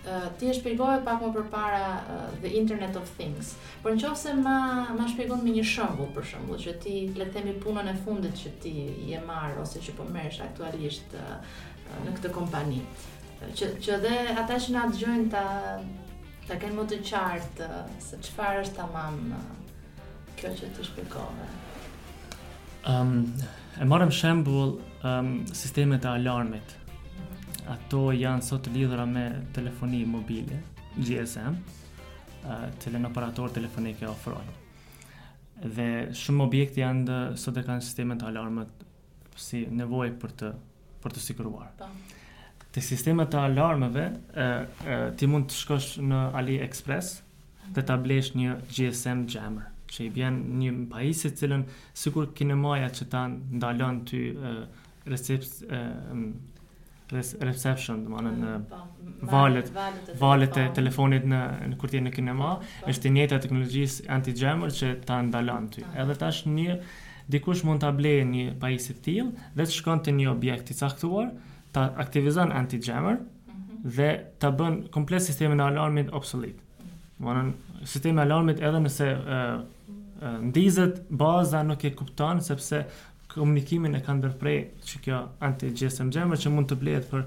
Eh, 0.07 0.29
ti 0.37 0.45
e 0.45 0.53
shpjegove 0.53 0.99
pak 1.07 1.23
më 1.23 1.29
përpara 1.33 1.85
eh, 1.97 2.33
the 2.43 2.49
internet 2.59 2.93
of 2.99 3.07
things. 3.17 3.55
Por 3.81 3.95
nëse 3.95 4.35
ma 4.37 4.85
ma 4.93 5.07
shpjegon 5.09 5.41
me 5.41 5.53
një 5.55 5.63
shembull 5.65 6.11
për 6.13 6.27
shembull, 6.31 6.59
që 6.61 6.73
ti 6.83 6.93
le 7.17 7.25
të 7.25 7.33
themi 7.39 7.53
punën 7.63 7.89
e 7.89 7.95
fundit 8.03 8.37
që 8.43 8.51
ti 8.61 8.73
je 9.09 9.21
marr 9.25 9.57
ose 9.63 9.81
që 9.81 9.95
po 9.97 10.05
merresh 10.13 10.43
aktualisht 10.45 11.15
eh, 11.17 11.33
në 12.05 12.13
këtë 12.19 12.33
kompani. 12.37 12.83
Që 13.57 13.71
që 13.87 13.97
dhe 14.05 14.13
ata 14.43 14.59
që 14.67 14.75
na 14.77 14.83
dëgjojnë 14.93 15.25
ta 15.33 15.45
ta 16.45 16.59
kenë 16.61 16.77
më 16.77 16.85
të 16.91 17.01
qartë 17.09 17.71
se 18.07 18.21
çfarë 18.27 18.61
është 18.61 18.77
tamam 18.83 19.19
kjo 20.37 20.53
që 20.61 20.69
ti 20.77 20.89
shpjegove. 20.91 21.49
Ëm 22.93 22.93
ehm, 22.93 23.19
um, 23.25 23.45
e 23.81 23.89
marrëm 23.89 24.13
shembull 24.13 24.75
um, 25.01 25.33
sistemet 25.65 26.05
e 26.05 26.13
alarmit 26.13 26.81
ato 27.71 27.99
janë 28.13 28.43
sot 28.45 28.65
të 28.67 28.73
lidhura 28.75 29.05
me 29.09 29.25
telefoni 29.55 30.03
mobile, 30.07 30.59
GSM, 30.99 31.57
të 32.79 32.91
lënë 32.93 33.09
operator 33.09 33.53
telefonik 33.55 34.03
e 34.05 34.09
ofrojnë. 34.11 34.55
Dhe 35.77 35.87
shumë 36.19 36.45
objekte 36.45 36.81
janë 36.83 37.05
dhe 37.07 37.19
sot 37.39 37.57
e 37.57 37.63
kanë 37.65 37.81
sistemet 37.85 38.19
të 38.21 38.27
alarmët 38.33 38.83
si 39.39 39.63
nevoj 39.79 40.11
për 40.21 40.35
të, 40.41 40.49
për 41.05 41.15
të 41.15 41.23
sikruar. 41.29 41.71
Pa. 41.79 41.89
Po. 41.89 42.23
Të 42.75 42.81
sisteme 42.83 43.23
të 43.31 43.37
alarmëve, 43.39 44.03
ti 45.15 45.27
mund 45.31 45.45
të 45.47 45.55
shkosh 45.61 45.93
në 46.03 46.17
AliExpress 46.41 47.13
dhe 47.75 47.81
të 47.87 47.93
ablesh 47.95 48.33
një 48.35 48.57
GSM 48.75 49.21
jammer 49.31 49.69
që 49.87 50.01
i 50.03 50.09
bjen 50.11 50.41
një 50.59 50.71
pajisit 50.91 51.37
cilën 51.39 51.63
sikur 51.95 52.33
kine 52.35 52.57
maja 52.59 52.89
që 52.91 53.05
ta 53.13 53.21
ndalon 53.29 54.01
të 54.09 54.19
e, 54.19 54.51
recept, 55.07 55.61
reception 57.11 58.03
do 58.05 58.09
të 58.09 58.15
thonë 58.15 58.31
në 58.35 58.51
mm, 58.51 58.63
po, 58.69 59.29
valët 59.29 59.67
valët 60.21 60.57
e 60.57 60.63
telefonit 60.75 61.25
në 61.29 61.41
në 61.71 61.77
kurtinë 61.81 62.09
po. 62.09 62.11
e 62.11 62.15
kinema 62.15 62.51
është 62.91 63.11
njëta 63.17 63.39
teknologjisë 63.43 64.07
anti 64.15 64.33
jammer 64.39 64.73
që 64.73 64.89
ta 65.05 65.19
ndalon 65.21 65.67
ty 65.69 65.83
edhe 65.93 66.15
tash 66.17 66.45
një 66.49 66.79
dikush 67.29 67.63
mund 67.65 67.81
ta 67.85 67.91
blejë 67.93 68.25
një 68.29 68.45
pajisje 68.61 68.95
të 68.95 69.03
tillë 69.05 69.49
dhe 69.55 69.67
të 69.67 69.75
shkon 69.77 70.01
te 70.05 70.13
një 70.17 70.29
objekt 70.33 70.71
i 70.73 70.77
caktuar 70.81 71.29
ta 71.73 71.89
aktivizon 72.03 72.51
anti 72.53 72.81
jammer 72.87 73.19
mhm. 73.21 73.85
dhe 73.85 74.09
ta 74.39 74.49
bën 74.51 74.83
komplet 74.93 75.21
sistemin 75.25 75.61
e 75.61 75.67
alarmit 75.69 76.09
obsolete 76.11 76.61
do 77.19 77.29
të 77.29 77.51
sistemi 77.87 78.17
i 78.19 78.23
alarmit 78.25 78.59
edhe 78.65 78.81
nëse 78.81 79.13
ndizet 80.49 81.03
baza 81.09 81.61
nuk 81.63 81.83
e 81.85 81.91
kupton 81.95 82.41
sepse 82.41 82.81
komunikimin 83.35 83.97
e 83.97 84.01
kanë 84.03 84.21
ndërprerë 84.21 84.87
që 84.87 84.99
kjo 85.03 85.17
anti-GSM 85.43 86.11
jammer 86.15 86.39
që 86.39 86.51
mund 86.53 86.69
të 86.71 86.77
blehet 86.79 87.07
për 87.09 87.25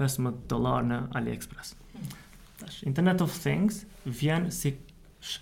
15 0.00 0.38
dollar 0.52 0.84
në 0.86 0.98
AliExpress. 1.18 1.74
Tash 2.60 2.82
Internet 2.88 3.24
of 3.24 3.34
Things 3.42 3.82
vjen 4.06 4.46
si 4.54 4.76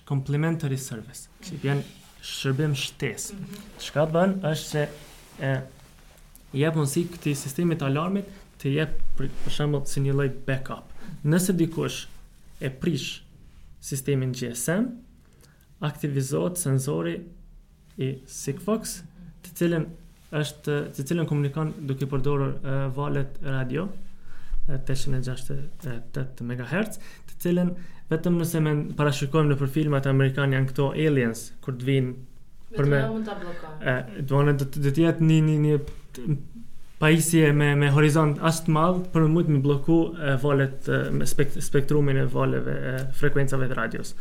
complimentary 0.08 0.78
service, 0.80 1.28
që 1.44 1.60
vjen 1.62 1.84
shërbim 2.26 2.72
shtesë. 2.74 3.34
Mm 3.34 3.44
-hmm. 3.44 3.80
Çka 3.84 4.06
bën 4.14 4.32
është 4.50 4.68
se 4.72 4.88
e 5.48 5.52
jep 6.62 6.74
mundësi 6.76 7.04
këtij 7.14 7.34
sistemi 7.44 7.74
të 7.78 7.84
alarmit 7.92 8.24
të 8.60 8.72
jep 8.78 8.96
për, 9.16 9.28
për 9.44 9.50
shembull 9.54 9.84
si 9.86 10.00
një 10.00 10.12
lloj 10.16 10.30
backup. 10.46 10.84
Nëse 11.24 11.52
dikush 11.56 12.08
e 12.60 12.70
prish 12.70 13.22
sistemin 13.80 14.32
GSM, 14.32 14.86
aktivizohet 15.80 16.56
sensori 16.58 17.20
i 17.98 18.08
Sigfox, 18.26 19.02
të 19.44 19.52
cilën 19.60 19.84
është 20.38 20.78
të 20.96 21.04
cilën 21.10 21.28
komunikon 21.30 21.72
duke 21.88 22.08
përdorur 22.12 22.56
e, 22.58 22.80
valet 22.96 23.38
radio 23.46 23.86
e, 24.66 24.76
868 24.82 26.44
MHz, 26.44 26.98
të 27.30 27.38
cilën 27.44 27.72
vetëm 28.12 28.38
nëse 28.40 28.60
më 28.64 28.74
parashikojmë 28.98 29.54
nëpër 29.54 29.72
filmat 29.78 30.08
amerikan 30.10 30.54
janë 30.56 30.70
këto 30.72 30.90
aliens 31.06 31.46
kur 31.64 31.76
të 31.80 31.88
vinë 31.90 32.14
për 32.78 32.88
me 32.90 33.02
mund 33.14 33.28
ta 33.28 34.64
do 34.64 34.90
të 34.90 35.06
jetë 35.06 35.28
një 35.30 35.40
një 35.48 35.58
një 35.64 36.38
pajisje 37.00 37.50
me 37.56 37.70
me 37.80 37.88
horizont 37.94 38.40
as 38.48 38.60
të 38.66 38.74
madh 38.76 39.02
për 39.14 39.24
më 39.24 39.30
shumë 39.46 39.58
të 39.60 39.64
bllokojë 39.66 40.34
valet 40.44 40.88
me 41.20 41.28
spektrumin 41.70 42.18
e 42.20 42.26
valeve 42.32 42.74
frekuencave 43.22 43.68
të 43.70 43.76
radios. 43.80 44.12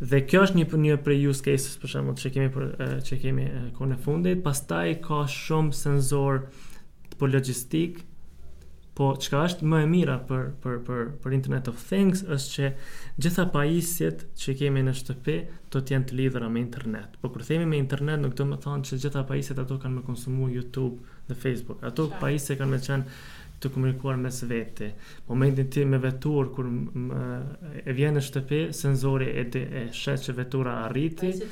Dhe 0.00 0.20
kjo 0.26 0.40
është 0.46 0.60
një 0.60 0.66
një 0.84 0.96
prej 1.04 1.18
use 1.28 1.44
cases 1.44 1.76
për 1.82 1.92
shembull 1.94 2.16
që 2.18 2.30
kemi 2.34 2.52
për 2.52 3.02
që 3.06 3.18
kemi 3.22 3.48
konë 3.76 3.98
fundit. 4.04 4.40
Pastaj 4.44 4.96
ka 5.04 5.24
shumë 5.30 5.74
senzor 5.76 6.46
të 7.12 7.20
po 7.20 7.28
logjistik. 7.28 8.02
Po 8.92 9.06
çka 9.16 9.38
është 9.46 9.64
më 9.64 9.78
e 9.82 9.84
mira 9.88 10.18
për 10.28 10.42
për 10.62 10.74
për 10.86 11.00
për 11.22 11.34
Internet 11.34 11.68
of 11.70 11.78
Things 11.88 12.20
është 12.26 12.52
që 12.52 12.66
gjitha 13.24 13.46
pajisjet 13.54 14.26
që 14.36 14.54
kemi 14.60 14.82
në 14.84 14.92
shtëpi 14.98 15.36
do 15.72 15.80
të 15.80 15.94
jenë 15.94 16.08
të 16.10 16.18
lidhura 16.18 16.50
me 16.52 16.60
internet. 16.60 17.14
Po 17.22 17.30
kur 17.32 17.44
themi 17.48 17.64
me 17.70 17.78
internet 17.80 18.20
nuk 18.20 18.34
do 18.36 18.44
të 18.50 18.58
thonë 18.66 18.84
se 18.90 18.98
gjitha 19.00 19.22
pajisjet 19.30 19.62
ato 19.64 19.78
kanë 19.80 20.00
më 20.00 20.04
konsumuar 20.10 20.52
YouTube 20.52 21.00
dhe 21.30 21.36
Facebook. 21.44 21.80
Ato 21.88 22.10
pajisje 22.20 22.58
kanë 22.60 22.74
më 22.74 22.82
qenë 22.90 23.22
të 23.62 23.70
komunikuar 23.74 24.18
mes 24.20 24.42
vete. 24.48 24.90
Momentin 25.30 25.70
ti 25.70 25.84
me 25.86 25.98
vetur, 26.02 26.50
kur 26.54 26.68
më, 26.68 27.22
e 27.86 27.94
vjen 27.96 28.18
në 28.18 28.24
shtëpi, 28.26 28.60
senzori 28.74 29.30
e, 29.40 29.46
de, 29.54 29.62
e 29.62 29.82
shet 29.96 30.26
që 30.26 30.36
vetura 30.42 30.78
arriti. 30.88 31.32
Pa 31.36 31.42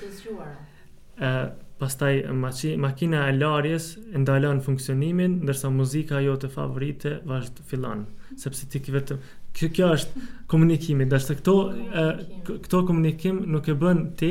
të 1.19 1.69
pastaj 1.81 2.15
maqi, 2.37 2.75
makina 2.81 3.23
e 3.31 3.35
larjes 3.39 3.87
ndalon 4.21 4.59
funksionimin, 4.65 5.39
ndërsa 5.47 5.71
muzika 5.73 6.19
jo 6.21 6.35
të 6.41 6.51
favorite 6.53 7.15
të 7.25 7.65
fillon, 7.71 8.03
sepse 8.41 8.67
ti 8.73 8.83
ki 8.85 8.93
vetëm 8.99 9.21
kjo, 9.57 9.69
kjo 9.77 9.89
është 9.97 10.23
komunikimi, 10.53 11.07
dashë 11.09 11.39
këto 11.41 11.57
komunikim. 11.71 12.61
këto 12.67 12.83
komunikim 12.91 13.41
nuk 13.55 13.69
e 13.69 13.75
bën 13.85 14.05
ti, 14.21 14.31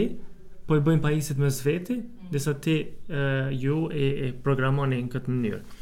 po 0.69 0.77
e 0.77 0.83
bëjnë 0.85 1.13
isit 1.17 1.41
me 1.41 1.49
zveti, 1.49 1.97
mm. 1.97 2.29
disa 2.33 2.53
ti 2.53 2.75
ju 3.65 3.77
e, 3.93 4.05
e 4.29 4.33
programoni 4.45 5.01
në 5.03 5.11
këtë 5.15 5.33
mënyrë 5.33 5.78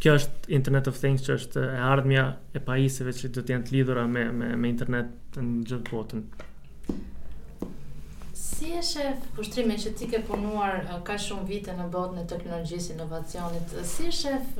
kjo 0.00 0.14
është 0.16 0.54
Internet 0.56 0.88
of 0.88 0.98
Things 1.02 1.24
që 1.26 1.34
është 1.36 1.62
e 1.76 1.80
ardhmja 1.92 2.22
e 2.56 2.62
pajisjeve 2.64 3.12
që 3.18 3.30
do 3.36 3.42
të 3.44 3.52
jenë 3.56 3.66
të 3.68 3.74
lidhura 3.76 4.06
me 4.08 4.22
me 4.40 4.50
me 4.62 4.70
internet 4.72 5.36
në 5.36 5.64
gjithë 5.68 5.90
botën. 5.90 6.22
Si 8.40 8.70
e 8.76 8.80
shef 8.92 9.20
pushtrimin 9.36 9.76
që 9.80 9.92
ti 9.98 10.06
ke 10.08 10.22
punuar 10.28 10.78
ka 11.04 11.18
shumë 11.20 11.46
vite 11.50 11.74
në 11.76 11.88
botën 11.92 12.22
e 12.22 12.24
teknologjisë 12.32 12.94
inovacionit. 12.96 13.76
Si 13.92 14.08
e 14.08 14.14
shef 14.20 14.56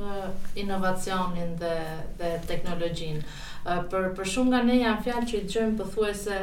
inovacionin 0.65 1.57
dhe 1.63 1.73
dhe 2.21 2.31
teknologjinë 2.51 3.79
për 3.93 4.07
për 4.19 4.31
shumë 4.35 4.53
nga 4.53 4.61
ne 4.69 4.77
janë 4.83 5.05
fjalë 5.09 5.27
që 5.31 5.37
i 5.39 5.43
dëgjojmë 5.49 5.77
pothuajse 5.83 6.37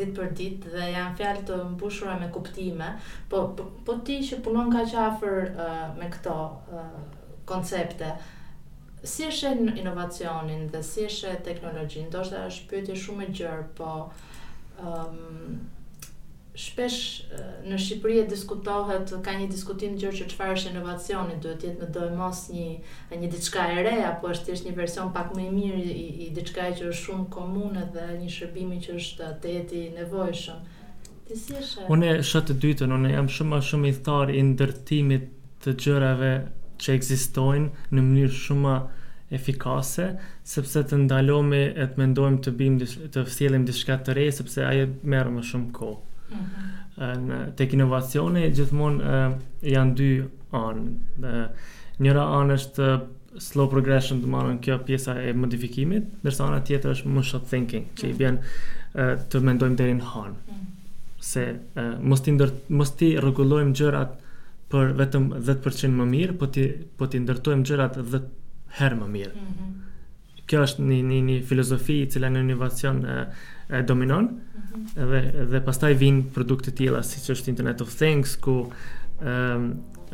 ditë 0.00 0.16
për 0.22 0.32
ditë 0.42 0.74
dhe 0.78 0.88
janë 0.94 1.20
fjalë 1.22 1.46
të 1.52 1.60
mbushura 1.76 2.16
me 2.24 2.32
kuptime, 2.38 2.92
po 3.28 3.44
po, 3.60 3.68
po 3.88 4.00
ti 4.08 4.20
që 4.30 4.40
punon 4.48 4.72
kaq 4.78 4.96
afër 5.08 5.40
me 6.00 6.08
këto 6.16 6.38
koncepte. 7.50 8.12
Si 9.10 9.24
është 9.30 9.54
inovacionin 9.80 10.66
dhe 10.72 10.82
si 10.84 11.06
është 11.08 11.36
teknologjin? 11.48 12.08
Do 12.12 12.24
shta 12.24 12.46
është 12.50 12.68
pyetje 12.70 12.98
shumë 13.04 13.26
e 13.26 13.28
gjërë, 13.40 13.68
po 13.78 13.94
um, 14.84 15.54
shpesh 16.60 17.62
në 17.70 17.78
Shqipëri 17.80 18.18
e 18.20 18.26
diskutohet, 18.28 19.14
ka 19.24 19.36
një 19.40 19.46
diskutim 19.54 19.94
gjërë 20.00 20.18
që 20.20 20.26
qëfar 20.34 20.52
është 20.58 20.74
inovacionin, 20.74 21.40
duhet 21.44 21.64
jetë 21.64 21.84
në 21.86 21.90
dojë 21.96 22.18
mos 22.20 22.42
një, 22.52 22.66
një 23.22 23.30
diçka 23.36 23.64
e 23.78 23.86
re, 23.86 23.96
apo 24.10 24.34
është 24.34 24.50
tjesht 24.50 24.68
një 24.68 24.76
version 24.82 25.10
pak 25.16 25.32
më 25.36 25.46
i 25.48 25.54
mirë 25.56 25.80
i, 25.94 26.04
i 26.26 26.28
diçka 26.36 26.68
e 26.68 26.76
që 26.82 26.90
është 26.92 27.06
shumë 27.06 27.30
komune 27.38 27.86
dhe 27.94 28.10
një 28.18 28.28
shërbimi 28.36 28.82
që 28.84 28.98
është 29.00 29.32
të 29.42 29.56
jeti 29.56 29.86
nevojshëm. 29.96 30.60
Ti 31.30 31.38
si 31.40 31.56
është? 31.56 31.88
Unë 31.94 32.12
e 32.12 32.20
shëtë 32.28 32.58
dytën, 32.66 32.92
unë 32.98 33.16
jam 33.16 33.32
shumë 33.38 33.64
shumë 33.72 33.92
i 33.94 33.98
tharë 34.10 34.36
i 34.36 34.44
ndërtimit 34.52 35.28
të 35.64 35.78
gjërave 35.86 36.34
që 36.82 36.96
ekzistojnë 36.98 37.86
në 37.96 38.02
mënyrë 38.06 38.38
shumë 38.42 38.74
efikase, 39.38 40.06
sepse 40.50 40.82
të 40.90 40.98
ndalojmë 41.04 41.60
e 41.70 41.86
të 41.92 42.00
mendojmë 42.00 42.40
të 42.46 42.54
bim 42.60 42.80
të 42.80 43.24
sjellim 43.30 43.66
diçka 43.68 43.98
të 44.06 44.16
re 44.18 44.24
sepse 44.34 44.64
ajo 44.66 44.88
merr 45.12 45.30
më 45.36 45.44
shumë 45.50 45.70
kohë. 45.76 45.98
Mm 46.30 46.40
-hmm. 46.40 47.28
Në 47.28 47.38
tek 47.58 47.72
inovacione 47.76 48.48
gjithmonë 48.54 49.14
janë 49.74 49.94
dy 50.00 50.10
anë. 50.52 51.52
Njëra 52.00 52.24
anë 52.40 52.56
është 52.58 52.90
slow 53.46 53.68
progression, 53.70 54.18
të 54.18 54.26
thonë 54.32 54.58
kjo 54.64 54.76
pjesa 54.88 55.14
e 55.28 55.32
modifikimit, 55.32 56.06
ndërsa 56.24 56.46
ana 56.48 56.60
tjetër 56.66 56.94
është 56.96 57.08
më 57.14 57.22
shumë 57.30 57.48
thinking, 57.54 57.84
që 57.96 58.04
i 58.06 58.12
mhm. 58.12 58.18
bën 58.18 58.38
të 59.30 59.40
mendojmë 59.46 59.76
derin 59.78 59.98
në 60.02 60.10
hanë. 60.12 60.34
Mm 60.34 60.52
-hmm. 60.52 60.66
Se 61.20 61.46
mos 62.08 62.20
ti 62.24 62.30
ndër 62.32 62.50
mos 62.68 62.90
ti 62.96 63.14
rregullojmë 63.20 63.74
gjërat 63.76 64.10
për 64.70 64.92
vetëm 65.00 65.24
10% 65.42 65.96
më 66.00 66.06
mirë, 66.14 66.36
po 66.40 66.48
ti 66.54 66.64
po 66.98 67.08
ti 67.10 67.20
ndërtojmë 67.24 67.66
gjërat 67.70 67.98
10 68.06 68.26
herë 68.78 68.96
më 69.02 69.08
mirë. 69.16 69.32
Mm 69.34 69.46
-hmm. 69.46 69.70
Kjo 70.50 70.60
është 70.62 70.84
një 70.86 71.00
një 71.08 71.20
një 71.26 71.36
filozofi 71.50 71.96
i 72.02 72.08
cila 72.10 72.28
në 72.34 72.40
inovacion 72.46 73.04
e, 73.04 73.16
e 73.76 73.82
dominon 73.82 74.24
mm 74.26 74.82
-hmm. 74.96 75.08
dhe 75.10 75.44
dhe 75.52 75.60
pastaj 75.68 75.92
vijnë 76.02 76.22
produkte 76.36 76.70
të 76.70 76.76
tjera 76.76 77.02
siç 77.02 77.26
është 77.34 77.48
Internet 77.52 77.80
of 77.80 77.94
Things 78.00 78.36
ku 78.44 78.56
ehm 79.30 79.64
um, 79.64 79.64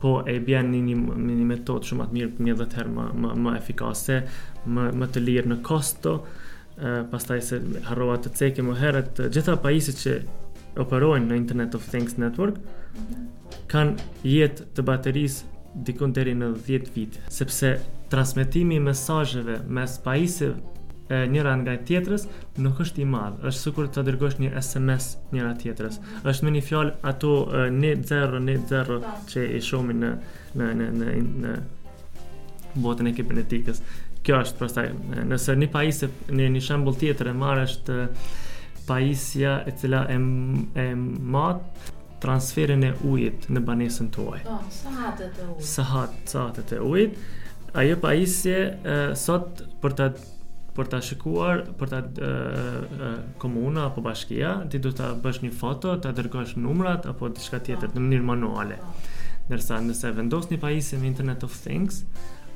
Po 0.00 0.10
e 0.32 0.40
bjen 0.46 0.66
një 0.72 0.80
një, 0.88 0.96
një 1.38 1.46
metodë 1.52 1.84
shumë 1.88 2.04
më 2.04 2.08
të 2.32 2.40
mirë 2.44 2.58
për 2.60 2.66
10 2.68 2.76
herë 2.78 2.92
më 2.96 3.04
më 3.22 3.30
më 3.44 3.50
efikase, 3.60 4.16
më 4.74 4.82
më 4.98 5.06
të 5.12 5.18
lirë 5.26 5.48
në 5.52 5.56
kosto. 5.70 6.12
Mm 6.18 6.37
pastaj 7.10 7.40
se 7.42 7.60
harrova 7.88 8.18
të 8.22 8.30
ceke 8.34 8.62
më 8.62 8.76
heret, 8.78 9.20
gjitha 9.34 9.56
pajisit 9.62 9.98
që 10.02 10.14
operojnë 10.84 11.26
në 11.30 11.38
Internet 11.40 11.74
of 11.74 11.86
Things 11.90 12.18
Network 12.20 12.58
kanë 13.68 13.96
jetë 14.26 14.68
të 14.76 14.84
baterisë 14.86 15.84
dikon 15.88 16.14
deri 16.16 16.34
në 16.36 16.52
10 16.66 16.90
vit, 16.94 17.18
sepse 17.30 17.74
transmetimi 18.12 18.78
i 18.78 18.84
mesazheve 18.84 19.60
mes 19.68 19.98
pajisëve 20.04 21.24
njëra 21.32 21.54
nga 21.62 21.74
tjetrës 21.88 22.26
nuk 22.60 22.80
është 22.84 23.00
i 23.00 23.04
madh. 23.08 23.38
Është 23.48 23.62
sikur 23.66 23.86
të 23.88 24.02
dërgosh 24.10 24.36
një 24.42 24.50
SMS 24.60 25.12
njëra 25.32 25.54
tjetrës. 25.60 25.96
Është 26.22 26.44
me 26.44 26.52
një 26.58 26.62
fjallë 26.66 26.92
ato 27.10 27.30
një 27.80 27.94
zero 28.10 28.40
një 28.44 28.56
zero 28.68 28.98
po. 29.04 29.14
që 29.32 29.46
i 29.56 29.60
shohim 29.64 29.92
në 30.02 30.10
në 30.58 30.68
në 30.80 30.90
në 31.00 31.12
në 31.44 31.54
botën 32.78 33.08
e 33.08 33.14
kibernetikës 33.16 33.80
kjo 34.26 34.40
është 34.44 34.58
pastaj 34.60 34.88
nëse 35.28 35.54
një 35.62 35.68
pajisje 35.72 36.08
në 36.38 36.48
një 36.56 36.62
shembull 36.68 36.96
tjetër 37.00 37.30
e 37.32 37.36
marr 37.38 37.62
është 37.66 37.98
pajisja 38.88 39.56
e 39.70 39.74
cila 39.78 40.04
e 40.10 40.16
e 40.84 40.88
mat 40.96 41.92
transferin 42.22 42.82
e 42.82 42.92
ujit 43.06 43.46
në 43.52 43.60
banesën 43.66 44.08
tuaj. 44.14 44.40
Po, 44.48 44.56
sa 44.72 45.12
e 45.12 45.28
ujit. 45.28 45.68
Sa 45.70 45.84
hat, 45.92 46.16
sa 46.32 46.48
e 46.78 46.80
ujit. 46.82 47.14
Ajo 47.78 47.98
pajisje 48.02 48.56
e, 48.58 48.96
sot 49.14 49.62
për 49.82 49.94
ta 50.00 50.08
për 50.78 50.86
ta 50.90 50.98
shikuar, 51.02 51.64
për 51.74 51.88
ta 51.90 51.98
komuna 53.42 53.88
apo 53.88 53.98
bashkia, 54.04 54.52
ti 54.70 54.78
duhet 54.78 55.00
ta 55.00 55.08
bësh 55.24 55.40
një 55.42 55.50
foto, 55.58 55.96
ta 55.98 56.12
dërgosh 56.14 56.52
numrat 56.54 57.08
apo 57.10 57.30
diçka 57.34 57.58
tjetër 57.66 57.90
po. 57.90 57.98
në 57.98 58.04
mënyrë 58.06 58.26
manuale. 58.28 58.76
Po. 58.82 59.16
Ndërsa 59.48 59.80
nëse 59.82 60.12
vendos 60.18 60.46
një 60.52 60.58
pajisje 60.62 61.00
në 61.02 61.08
Internet 61.10 61.42
of 61.48 61.56
Things, 61.64 62.02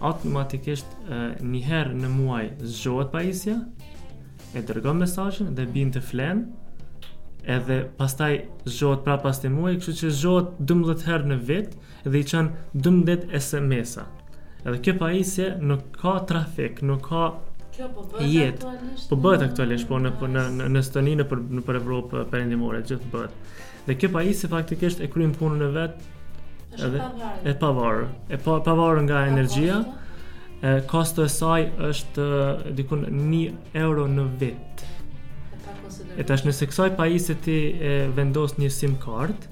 automatikisht 0.03 0.97
një 1.07 1.61
herë 1.67 1.99
në 2.03 2.11
muaj 2.11 2.45
zgjohet 2.75 3.11
pajisja, 3.15 3.57
e 4.59 4.63
dërgon 4.69 4.99
mesazhin 5.03 5.55
dhe 5.57 5.67
bin 5.75 5.93
të 5.95 6.03
flen, 6.05 6.43
edhe 7.57 7.79
pastaj 7.99 8.33
zgjohet 8.69 9.05
pra 9.07 9.17
pas 9.25 9.39
të 9.43 9.51
muaj, 9.55 9.77
kështu 9.81 9.95
që 10.03 10.11
zgjohet 10.19 10.51
12 10.73 11.07
herë 11.09 11.31
në 11.33 11.39
vit 11.49 11.73
dhe 12.09 12.25
i 12.25 12.27
qanë 12.33 12.69
12 12.87 13.33
SMS-a. 13.49 14.07
Edhe 14.63 14.79
kjo 14.85 14.95
pajisje 15.01 15.49
nuk 15.67 15.89
ka 15.99 16.17
trafik, 16.31 16.83
nuk 16.87 17.03
ka 17.09 17.25
Kjo 17.73 17.87
po 17.95 18.03
bëhet 18.13 18.59
aktualisht. 18.61 19.09
Po 19.09 19.17
bëhet 19.25 19.43
aktualisht, 19.47 19.89
po, 19.89 19.97
po 20.21 20.29
në 20.29 20.43
në 20.45 20.59
në 20.59 20.67
në 20.77 20.83
Stoninë 20.91 21.25
për 21.31 21.39
në 21.57 21.63
për 21.67 21.79
Evropë 21.79 22.27
perëndimore 22.31 22.83
gjithë 22.85 23.09
bëhet. 23.15 23.55
Dhe 23.87 23.97
kjo 23.99 24.11
pajisje 24.13 24.51
faktikisht 24.53 25.01
e 25.03 25.09
kryen 25.11 25.33
punën 25.41 25.65
e 25.67 25.71
vet 25.73 26.03
edhe 26.79 27.01
e 27.45 27.53
pavarur. 27.55 28.07
E 28.29 28.37
pa, 28.37 28.61
pavarur 28.61 29.03
nga 29.03 29.27
energjia. 29.27 29.83
Po? 29.85 30.67
E 30.67 30.75
kosto 30.89 31.25
e 31.27 31.33
saj 31.33 31.65
është 31.89 32.27
diku 32.79 32.97
1 33.09 33.43
euro 33.83 34.05
në 34.09 34.27
vit. 34.41 34.85
E 36.17 36.23
tash 36.29 36.45
nëse 36.47 36.69
kësaj 36.71 36.93
pajisje 36.97 37.35
ti 37.47 37.57
e 37.83 37.93
vendos 38.15 38.55
një 38.61 38.69
SIM 38.71 38.95
card, 39.03 39.47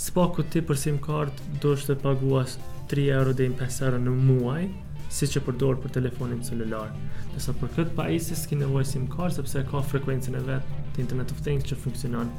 s'po 0.00 0.24
ku 0.34 0.42
ti 0.42 0.62
për 0.64 0.78
SIM 0.80 0.96
card 1.04 1.42
do 1.62 1.76
të 1.76 1.96
paguash 2.02 2.56
3 2.90 3.06
euro 3.18 3.34
deri 3.36 3.52
në 3.52 3.60
5 3.60 3.82
euro 3.86 4.00
në 4.06 4.14
muaj, 4.28 4.64
si 5.12 5.28
që 5.28 5.42
përdor 5.46 5.76
për 5.84 5.92
telefonin 5.98 6.40
celular. 6.46 6.90
Nësa 7.34 7.52
për 7.60 7.68
këtë 7.76 7.96
pajisje 7.98 8.36
s'ki 8.40 8.58
nevoj 8.64 8.86
SIM 8.88 9.04
card, 9.12 9.36
sepse 9.36 9.62
ka 9.70 9.82
frekuencën 9.92 10.38
e 10.40 10.42
vetë 10.48 10.84
të 10.96 11.04
Internet 11.04 11.34
of 11.36 11.44
Things 11.44 11.68
që 11.70 11.76
funksionon. 11.84 12.32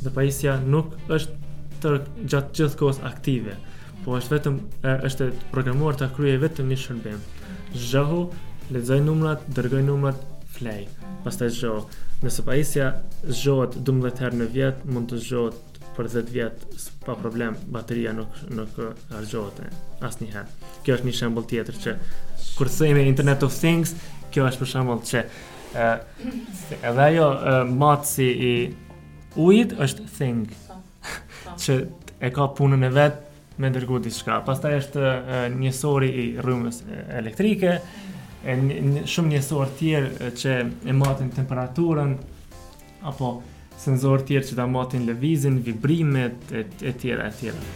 Dhe 0.00 0.12
pajisja 0.16 0.56
nuk 0.64 0.96
është 1.12 1.43
tërë 1.84 2.00
gjatë 2.22 2.58
gjithë 2.58 2.80
kohës 2.80 3.02
aktive, 3.04 3.56
po 4.04 4.16
është 4.18 4.34
vetëm 4.34 4.56
e, 4.88 4.94
është 5.08 5.28
programuar 5.52 5.98
ta 6.00 6.08
kryej 6.14 6.40
vetëm 6.42 6.70
një 6.72 6.78
shërbim. 6.84 7.20
Zhahu, 7.90 8.22
lexoj 8.74 9.00
numrat, 9.04 9.44
dërgoj 9.56 9.82
numrat, 9.88 10.20
flej. 10.54 10.86
Pastaj 11.24 11.50
zho, 11.56 11.76
nëse 12.24 12.44
pajisja 12.46 12.90
zhohet 13.32 13.76
12 13.86 14.24
herë 14.24 14.40
në 14.42 14.50
vit, 14.54 14.84
mund 14.92 15.10
të 15.10 15.20
zhohet 15.28 15.80
për 15.96 16.08
10 16.10 16.30
vjet 16.34 16.64
pa 17.04 17.14
problem, 17.20 17.54
bateria 17.74 18.12
nuk 18.16 18.38
nuk 18.54 18.78
harxhohet 19.12 19.60
asnjëherë. 20.06 20.70
Kjo 20.84 20.98
është 20.98 21.08
një 21.08 21.16
shembull 21.20 21.46
tjetër 21.50 21.78
që 21.86 21.94
kur 22.58 22.70
themi 22.72 23.06
Internet 23.10 23.46
of 23.46 23.56
Things, 23.56 23.94
kjo 24.34 24.46
është 24.50 24.62
për 24.64 24.72
shembull 24.74 25.02
që 25.06 25.24
ë 25.74 25.90
edhe 26.90 27.08
ajo 27.10 27.30
e, 27.34 27.56
matësi 27.84 28.28
i 28.28 28.54
ujit 29.46 29.74
është 29.84 30.04
thing 30.18 30.44
që 31.58 31.76
e 32.24 32.30
ka 32.34 32.48
punën 32.56 32.86
e 32.86 32.90
vetë 32.92 33.62
me 33.62 33.70
ndërgu 33.70 34.00
diçka. 34.04 34.40
Pasta 34.46 34.70
është 34.74 35.14
njësori 35.54 36.08
i 36.10 36.26
rrëmës 36.42 36.82
elektrike, 37.20 37.74
e 38.44 38.56
një, 38.60 39.04
shumë 39.10 39.34
njësor 39.34 39.70
tjerë 39.78 40.30
që 40.40 40.54
e 40.90 40.96
matin 40.96 41.30
temperaturën, 41.34 42.14
apo 43.10 43.30
senzor 43.80 44.24
tjerë 44.26 44.48
që 44.50 44.58
ta 44.58 44.66
matin 44.70 45.06
levizin, 45.08 45.60
vibrimet, 45.66 46.52
e, 46.52 46.64
e 46.82 46.92
tjera, 46.98 47.28
e 47.28 47.38
tjera. 47.38 47.66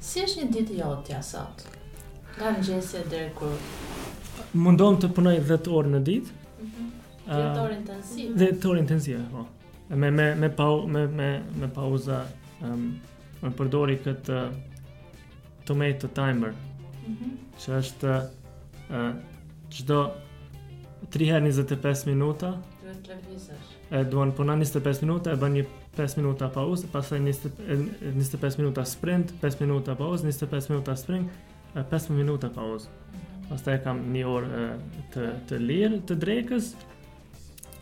Si 0.00 0.22
është 0.24 0.42
një 0.46 0.52
ditë 0.56 0.78
jotë 0.80 1.10
tja 1.10 1.20
sotë? 1.34 1.75
Nga 2.36 2.50
mëgjesja 2.52 3.00
dhe 3.10 3.20
kur? 3.36 3.54
Mundon 4.62 4.98
të 5.00 5.08
punoj 5.16 5.34
10 5.50 5.68
orë 5.80 5.92
në 5.94 6.00
ditë. 6.08 6.32
Mm 6.32 6.66
-hmm. 6.70 6.90
Uh, 7.26 7.32
ah, 7.32 7.56
10 7.56 7.62
orë 7.64 7.76
intensive. 7.78 8.32
10 8.38 8.66
orë 8.70 8.80
intensive, 8.84 9.22
po. 9.32 9.44
Me, 9.88 10.10
me, 10.10 10.10
me, 10.10 10.50
me, 10.92 11.30
me, 11.60 11.68
pauza, 11.74 12.20
me 13.42 13.50
përdori 13.58 13.96
këtë 14.04 14.40
tomato 15.66 16.08
timer, 16.16 16.52
mhm. 17.06 17.26
që 17.60 17.68
është 17.80 18.12
qdo 19.76 20.00
3 21.14 21.30
her 21.30 21.42
25 21.44 22.06
minuta, 22.06 22.50
e 23.90 24.04
duan 24.04 24.32
puna 24.32 24.56
25 24.56 25.02
minuta, 25.06 25.30
e 25.30 25.36
bën 25.36 25.52
një 25.56 25.64
5 25.96 26.16
minuta 26.20 26.48
pauzë, 26.54 26.86
pasaj 26.92 27.18
25 28.00 28.58
minuta 28.62 28.84
sprint, 28.84 29.30
5 29.42 29.60
minuta 29.64 29.94
pauzë, 29.94 30.22
25 30.30 30.70
minuta 30.72 30.96
sprint, 30.96 31.30
15 31.84 32.10
minuta 32.12 32.48
ka 32.54 32.62
uz. 32.64 32.86
Pastaj 33.50 33.78
kam 33.84 34.00
një 34.12 34.22
orë 34.26 34.62
të 35.14 35.26
të 35.48 35.58
lir 35.62 35.98
të 36.08 36.16
drekës 36.22 36.72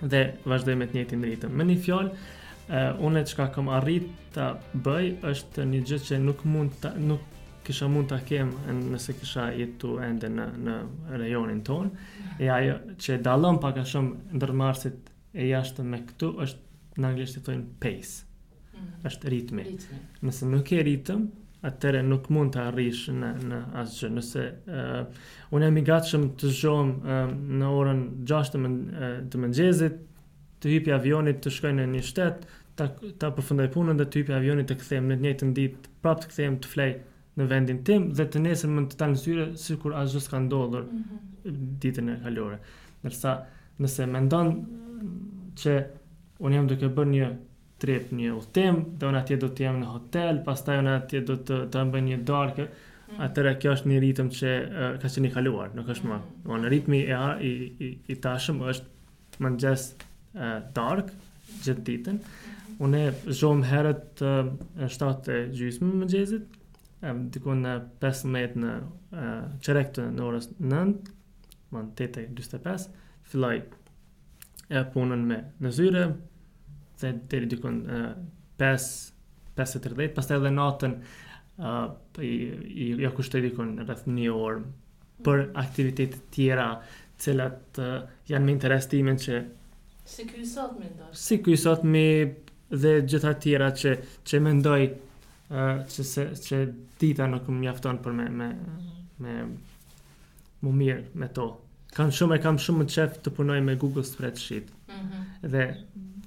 dhe 0.02 0.20
vazhdoj 0.50 0.74
me 0.76 0.88
të 0.90 0.98
njëjtin 0.98 1.22
ritëm. 1.24 1.54
Me 1.56 1.64
një 1.70 1.76
fjalë, 1.84 2.98
unë 3.06 3.22
çka 3.30 3.46
kam 3.54 3.70
arrit 3.78 4.10
ta 4.34 4.48
bëj 4.74 5.14
është 5.30 5.66
një 5.70 5.80
gjë 5.88 6.00
që 6.08 6.18
nuk 6.26 6.44
mund 6.44 6.76
ta 6.82 6.92
nuk 6.98 7.30
kisha 7.64 7.86
mund 7.88 8.10
ta 8.10 8.18
kem 8.28 8.50
nëse 8.90 9.14
kisha 9.20 9.46
jetu 9.56 9.94
ende 10.04 10.28
në 10.34 10.48
në 10.66 10.74
rajonin 11.22 11.62
ton. 11.64 11.94
E 12.38 12.50
ajo 12.58 12.76
që 13.00 13.20
dallon 13.24 13.62
pak 13.62 13.80
a 13.80 13.86
shumë 13.92 14.36
ndër 14.36 14.52
marsit 14.60 15.10
e 15.32 15.48
jashtëm 15.48 15.88
me 15.94 16.02
këtu 16.10 16.34
është 16.44 17.00
në 17.00 17.08
anglisht 17.10 17.38
e 17.38 17.42
thonë 17.46 17.64
pace 17.82 18.12
mm. 18.20 18.90
është 19.08 19.30
ritmi. 19.32 19.62
ritmi 19.64 20.02
nëse 20.28 20.46
nuk 20.46 20.70
e 20.76 20.82
ritëm 20.86 21.24
atëre 21.68 22.02
nuk 22.04 22.28
mund 22.34 22.52
të 22.54 22.62
arrish 22.68 23.04
në, 23.14 23.30
në 23.48 23.60
asgjë. 23.82 24.10
Nëse 24.18 24.42
uh, 24.66 25.22
unë 25.56 25.68
jam 25.70 25.78
i 25.80 25.84
gatshëm 25.88 26.26
të 26.40 26.52
zhom 26.58 26.90
uh, 27.08 27.22
në 27.60 27.70
orën 27.80 28.02
6 28.32 28.52
të, 28.54 28.60
mën, 28.64 28.76
uh, 28.90 29.16
të 29.32 29.40
mëngjezit, 29.44 29.96
të 30.64 30.72
hypi 30.74 30.94
avionit 30.96 31.40
të 31.44 31.52
shkoj 31.58 31.72
në 31.78 31.88
një 31.94 32.04
shtetë, 32.10 32.50
ta, 32.80 32.88
ta 33.20 33.32
përfundoj 33.36 33.70
punën 33.74 33.98
dhe 34.00 34.06
të 34.12 34.20
hypi 34.22 34.36
avionit 34.36 34.68
të 34.70 34.78
kthehem 34.82 35.10
në 35.12 35.18
një 35.24 35.34
të 35.40 35.50
ditë, 35.60 35.92
prapë 36.04 36.24
të 36.26 36.32
kthehem 36.34 36.60
të 36.66 36.72
flej 36.74 36.90
në 37.38 37.48
vendin 37.50 37.80
tim 37.88 38.10
dhe 38.16 38.28
të 38.30 38.44
nesër 38.44 38.70
mund 38.70 38.92
të 38.92 39.00
talë 39.00 39.14
në 39.16 39.20
syre 39.24 39.46
si 39.60 39.76
kur 39.82 39.96
asgjë 39.98 40.20
s'ka 40.22 40.38
ndodhur 40.44 40.84
mm 40.84 41.02
-hmm. 41.08 41.72
ditën 41.84 42.08
e 42.12 42.14
kaluar. 42.24 42.58
Nërsa 43.04 43.32
nëse 43.82 44.06
me 44.12 44.20
ndonë 44.26 44.52
që 45.60 45.72
unë 46.44 46.54
jam 46.56 46.68
duke 46.70 46.92
bërë 46.96 47.10
një 47.14 47.28
tret 47.84 48.10
një 48.16 48.30
ultim, 48.32 48.76
dhe 48.98 49.08
unë 49.08 49.20
atje 49.20 49.36
do 49.42 49.48
të 49.52 49.70
në 49.76 49.88
hotel, 49.92 50.38
pastaj 50.46 50.78
unë 50.80 50.92
atje 51.02 51.20
do 51.28 51.36
të 51.48 51.58
të 51.74 51.82
mbë 51.90 52.00
një 52.08 52.18
darkë, 52.30 52.66
mm. 52.68 53.20
atëra 53.28 53.52
kjo 53.60 53.74
është 53.78 53.90
një 53.92 53.98
ritëm 54.06 54.30
që 54.38 54.52
uh, 54.64 54.88
ka 55.02 55.10
që 55.12 55.24
një 55.24 55.32
kaluar, 55.36 55.70
nuk 55.76 55.90
është 55.94 56.10
më. 56.10 56.18
Mm. 56.44 56.58
Në 56.64 56.72
ritmi 56.74 57.02
e 57.04 57.20
i, 57.48 57.52
i, 57.88 57.90
i 58.14 58.18
tashëm 58.26 58.62
është 58.72 59.44
më 59.44 59.52
në 59.56 59.60
gjesë 59.66 60.06
uh, 60.38 60.58
dark, 60.78 61.12
gjithë 61.64 61.86
ditën. 61.90 62.20
Mm. 62.20 62.74
Unë 62.88 63.04
e 63.04 63.38
zhom 63.40 63.64
herët 63.68 64.24
uh, 64.24 64.52
në 64.80 65.14
e 65.36 65.40
gjysë 65.60 65.84
më 65.84 66.20
um, 67.04 67.24
në 67.60 67.74
15 68.00 68.60
në 68.64 68.74
uh, 68.80 69.32
qerek 69.64 69.96
në 70.16 70.24
orës 70.30 70.48
9, 70.60 71.16
më 71.74 71.82
në 71.82 71.96
8 71.98 72.22
e 72.22 72.28
25, 72.32 72.88
filloj 73.28 73.56
e 74.74 74.80
punën 74.94 75.24
me 75.28 75.36
në 75.62 75.70
zyre, 75.76 76.04
pastaj 77.04 77.28
deri 77.30 77.46
dikon 77.50 77.80
5 78.58 79.12
5:30, 79.54 80.08
pastaj 80.16 80.36
edhe 80.40 80.50
natën 80.50 80.94
ë 81.58 82.20
i 82.26 82.86
ja 83.04 83.10
kushtoj 83.14 83.42
diku 83.44 83.62
rrëth 83.62 83.86
rreth 83.86 84.34
orë 84.34 84.62
për 85.24 85.44
aktivitete 85.62 86.18
tjera, 86.34 86.66
të 87.16 87.22
cilat 87.22 87.80
janë 88.32 88.44
me 88.48 88.52
interes 88.56 88.88
imen 88.98 89.16
që 89.22 89.42
si 90.04 90.24
ky 90.30 90.42
sot 90.50 90.74
më 90.80 90.90
Si 91.12 91.38
ky 91.44 91.54
sot 91.56 91.82
më 91.86 92.02
dhe 92.82 92.96
gjitha 93.08 93.34
tjera 93.40 93.68
që 93.78 93.94
që 94.26 94.40
mendoj 94.48 94.80
që 95.94 96.02
se 96.10 96.22
që 96.46 96.56
dita 97.00 97.26
nuk 97.30 97.46
më 97.48 97.60
mjafton 97.62 97.98
për 98.02 98.12
me 98.20 98.26
me 98.40 98.48
me 99.22 99.34
më 100.64 100.70
mirë 100.80 101.04
me 101.14 101.28
to. 101.36 101.46
Kam 101.94 102.10
shumë 102.10 102.36
e 102.36 102.42
kam 102.42 102.58
shumë 102.58 102.78
më 102.82 102.86
të 102.86 102.92
qef 102.98 103.10
të 103.22 103.30
punoj 103.36 103.60
me 103.62 103.76
Google 103.76 104.04
Spreadsheet. 104.04 104.66
Mm 104.88 105.00
-hmm. 105.00 105.50
Dhe 105.54 105.64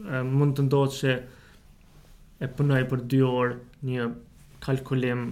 mund 0.08 0.56
të 0.58 0.66
ndodhë 0.68 0.96
që 1.02 1.16
e 2.40 2.50
punoj 2.58 2.82
për 2.92 3.04
dy 3.12 3.20
orë 3.28 3.56
një 3.88 4.08
kalkulim 4.68 5.26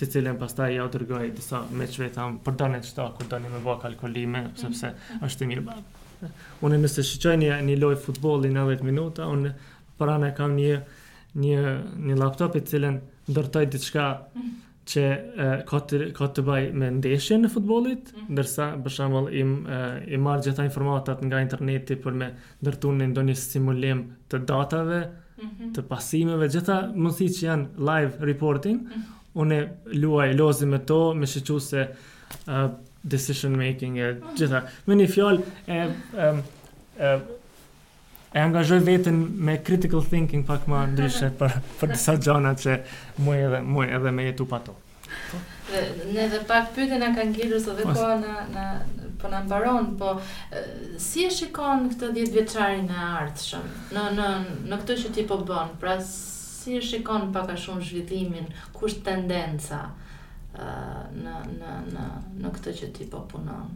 të 0.00 0.08
cilën 0.14 0.38
pas 0.40 0.52
ja 0.74 0.84
u 0.84 0.88
disa 0.90 1.62
me 1.70 1.86
që 1.86 2.08
thamë 2.16 2.38
për 2.46 2.56
dane 2.62 2.80
qëta 2.82 3.06
ku 3.18 3.24
të 3.30 3.38
me 3.44 3.52
bëha 3.62 3.76
kalkulime 3.84 4.40
mhm. 4.42 4.56
sepse 4.62 4.92
është 5.26 5.42
të 5.42 5.50
mirë 5.52 5.66
bërë 5.68 6.32
unë 6.64 6.78
nëse 6.80 7.02
shqoj 7.04 7.34
një, 7.38 7.50
një 7.68 7.76
loj 7.78 7.96
futbol 8.00 8.44
i 8.44 8.50
90 8.54 8.82
minuta 8.88 9.26
unë 9.28 9.50
parane 10.00 10.30
kam 10.38 10.54
një, 10.56 10.78
një, 11.36 11.58
një 12.08 12.16
laptop 12.18 12.56
i 12.56 12.62
cilën 12.66 13.00
ndërtoj 13.30 13.66
diçka 13.74 14.06
mhm 14.12 14.54
që 14.86 15.04
ka 15.66 15.78
të, 15.90 15.98
ka 16.16 16.28
të 16.36 16.42
baj 16.46 16.60
me 16.78 16.88
ndeshje 16.98 17.40
në 17.42 17.50
futbolit, 17.52 18.10
mm. 18.14 18.40
për 18.84 18.90
shambull, 18.94 19.26
im, 19.34 19.54
i 20.14 20.18
marrë 20.22 20.46
gjitha 20.46 20.66
informatat 20.66 21.22
nga 21.26 21.40
interneti 21.42 21.96
për 21.98 22.18
me 22.20 22.28
ndërtuar 22.62 22.98
në 23.00 23.08
ndonjë 23.10 23.36
simulim 23.40 24.04
të 24.30 24.42
datave, 24.48 25.00
mm 25.36 25.46
-hmm. 25.50 25.70
të 25.76 25.86
pasimeve, 25.90 26.48
gjitha 26.54 26.78
mundësi 26.94 27.28
që 27.40 27.46
janë 27.46 27.86
live 27.90 28.26
reporting, 28.30 28.82
mm 28.82 28.98
-hmm. 28.98 29.30
unë 29.42 29.60
luaj, 30.02 30.30
lozi 30.38 30.66
me 30.70 30.78
to, 30.78 31.00
me 31.14 31.26
shëqu 31.26 31.58
se 31.60 31.88
uh, 32.48 32.70
decision 33.02 33.52
making 33.54 33.98
e 33.98 34.12
mhm. 34.12 34.36
gjitha. 34.38 34.62
Me 34.86 34.94
një 34.94 35.08
fjallë, 35.08 35.40
e... 35.66 35.80
Um, 36.30 36.44
e 38.34 38.40
angazhoj 38.40 38.78
veten 38.80 39.16
me 39.36 39.58
critical 39.64 40.02
thinking 40.02 40.46
pak 40.46 40.66
më 40.68 40.80
ndryshe 40.94 41.28
për 41.38 41.54
për 41.80 41.92
disa 41.94 42.14
gjëra 42.18 42.52
që 42.62 42.76
mua 43.22 43.36
edhe 43.44 43.60
mua 43.62 43.86
edhe 43.98 44.12
me 44.12 44.26
jetu 44.30 44.46
pato. 44.50 44.74
Ne 45.70 46.20
edhe 46.26 46.40
pak 46.48 46.72
pyetën 46.74 47.00
na 47.02 47.12
kanë 47.14 47.36
gjetur 47.36 47.62
se 47.62 47.76
vetë 47.80 47.94
kanë 47.96 48.16
na 48.22 48.46
na 48.54 48.64
po 49.20 49.30
na 49.32 49.40
mbaron 49.46 49.92
po 50.00 50.14
si 51.06 51.24
e 51.26 51.30
shikon 51.32 51.86
këtë 51.92 52.10
10 52.18 52.34
vjeçarin 52.38 52.88
në 52.90 53.04
ardhshëm? 53.22 53.70
në 53.94 54.06
në 54.18 54.30
në 54.72 54.80
këtë 54.82 54.98
që 55.04 55.14
ti 55.18 55.26
po 55.30 55.38
bën 55.48 55.72
pra 55.82 55.96
si 56.12 56.76
e 56.80 56.82
shikon 56.82 57.30
pak 57.34 57.54
a 57.54 57.60
shumë 57.62 57.84
zhvillimin 57.90 58.50
kush 58.74 58.98
tendenca 59.06 59.84
në 60.56 61.40
në 61.62 61.80
në 61.94 62.06
në 62.42 62.54
këtë 62.58 62.76
që 62.82 62.92
ti 62.98 63.08
po 63.14 63.22
punon 63.30 63.74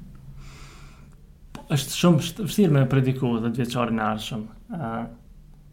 është 1.70 1.96
shumë 1.96 2.22
vështirë 2.46 2.72
me 2.74 2.83
prediku 2.90 3.30
dhe 3.42 3.50
të 3.54 3.62
vjeqarin 3.62 4.00
në 4.00 4.06
arshëm. 4.12 4.42
Uh, 4.74 5.02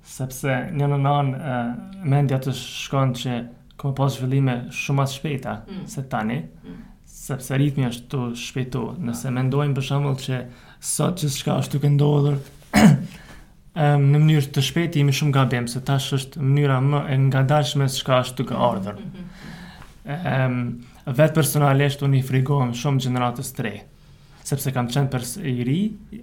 sepse 0.07 0.57
një 0.77 0.89
në 0.91 0.99
nënë 1.03 1.38
uh, 1.38 1.71
mendja 2.13 2.39
të 2.43 2.53
shkon 2.57 3.15
që 3.21 3.38
këmë 3.77 3.95
pas 3.97 4.13
zhvillime 4.17 4.55
shumë 4.73 5.03
atë 5.03 5.15
shpejta 5.17 5.55
mm. 5.65 5.79
se 5.93 6.03
tani, 6.12 6.38
mm. 6.43 6.77
sepse 7.25 7.60
ritmi 7.62 7.88
është 7.89 8.12
të 8.13 8.21
shpejtë. 8.43 8.83
Ah. 8.83 9.01
Nëse 9.10 9.33
mendojmë 9.38 9.77
për 9.79 9.88
shembull 9.89 10.19
që 10.21 10.41
sot 10.91 11.23
që 11.23 11.31
shka 11.33 11.57
është 11.63 11.81
të 11.83 11.93
ndodhur 11.95 12.38
um, 12.77 14.07
në 14.12 14.21
mënyrë 14.21 14.51
të 14.57 14.65
shpejtë 14.69 15.01
jemi 15.01 15.17
shumë 15.17 15.33
gabim, 15.39 15.67
se 15.71 15.81
tash 15.88 16.12
është 16.19 16.45
mënyra 16.45 16.77
më 16.91 17.03
e 17.15 17.19
nga 17.25 17.45
dashme 17.55 17.89
çka 17.89 17.99
shka 17.99 18.21
është 18.27 18.47
të 18.53 18.62
ardhur. 18.69 19.01
Mm. 19.01 19.36
Um, 20.07 20.60
vetë 21.17 21.36
personalisht 21.41 22.05
unë 22.05 22.21
i 22.21 22.25
frigohem 22.29 22.75
shumë 22.79 23.05
gjeneratës 23.07 23.49
së 23.51 23.62
tre 23.62 23.75
sepse 24.47 24.71
kanë 24.73 24.93
qenë 24.93 25.10
pers 25.12 25.33
i 25.43 25.55
ri, 25.67 25.77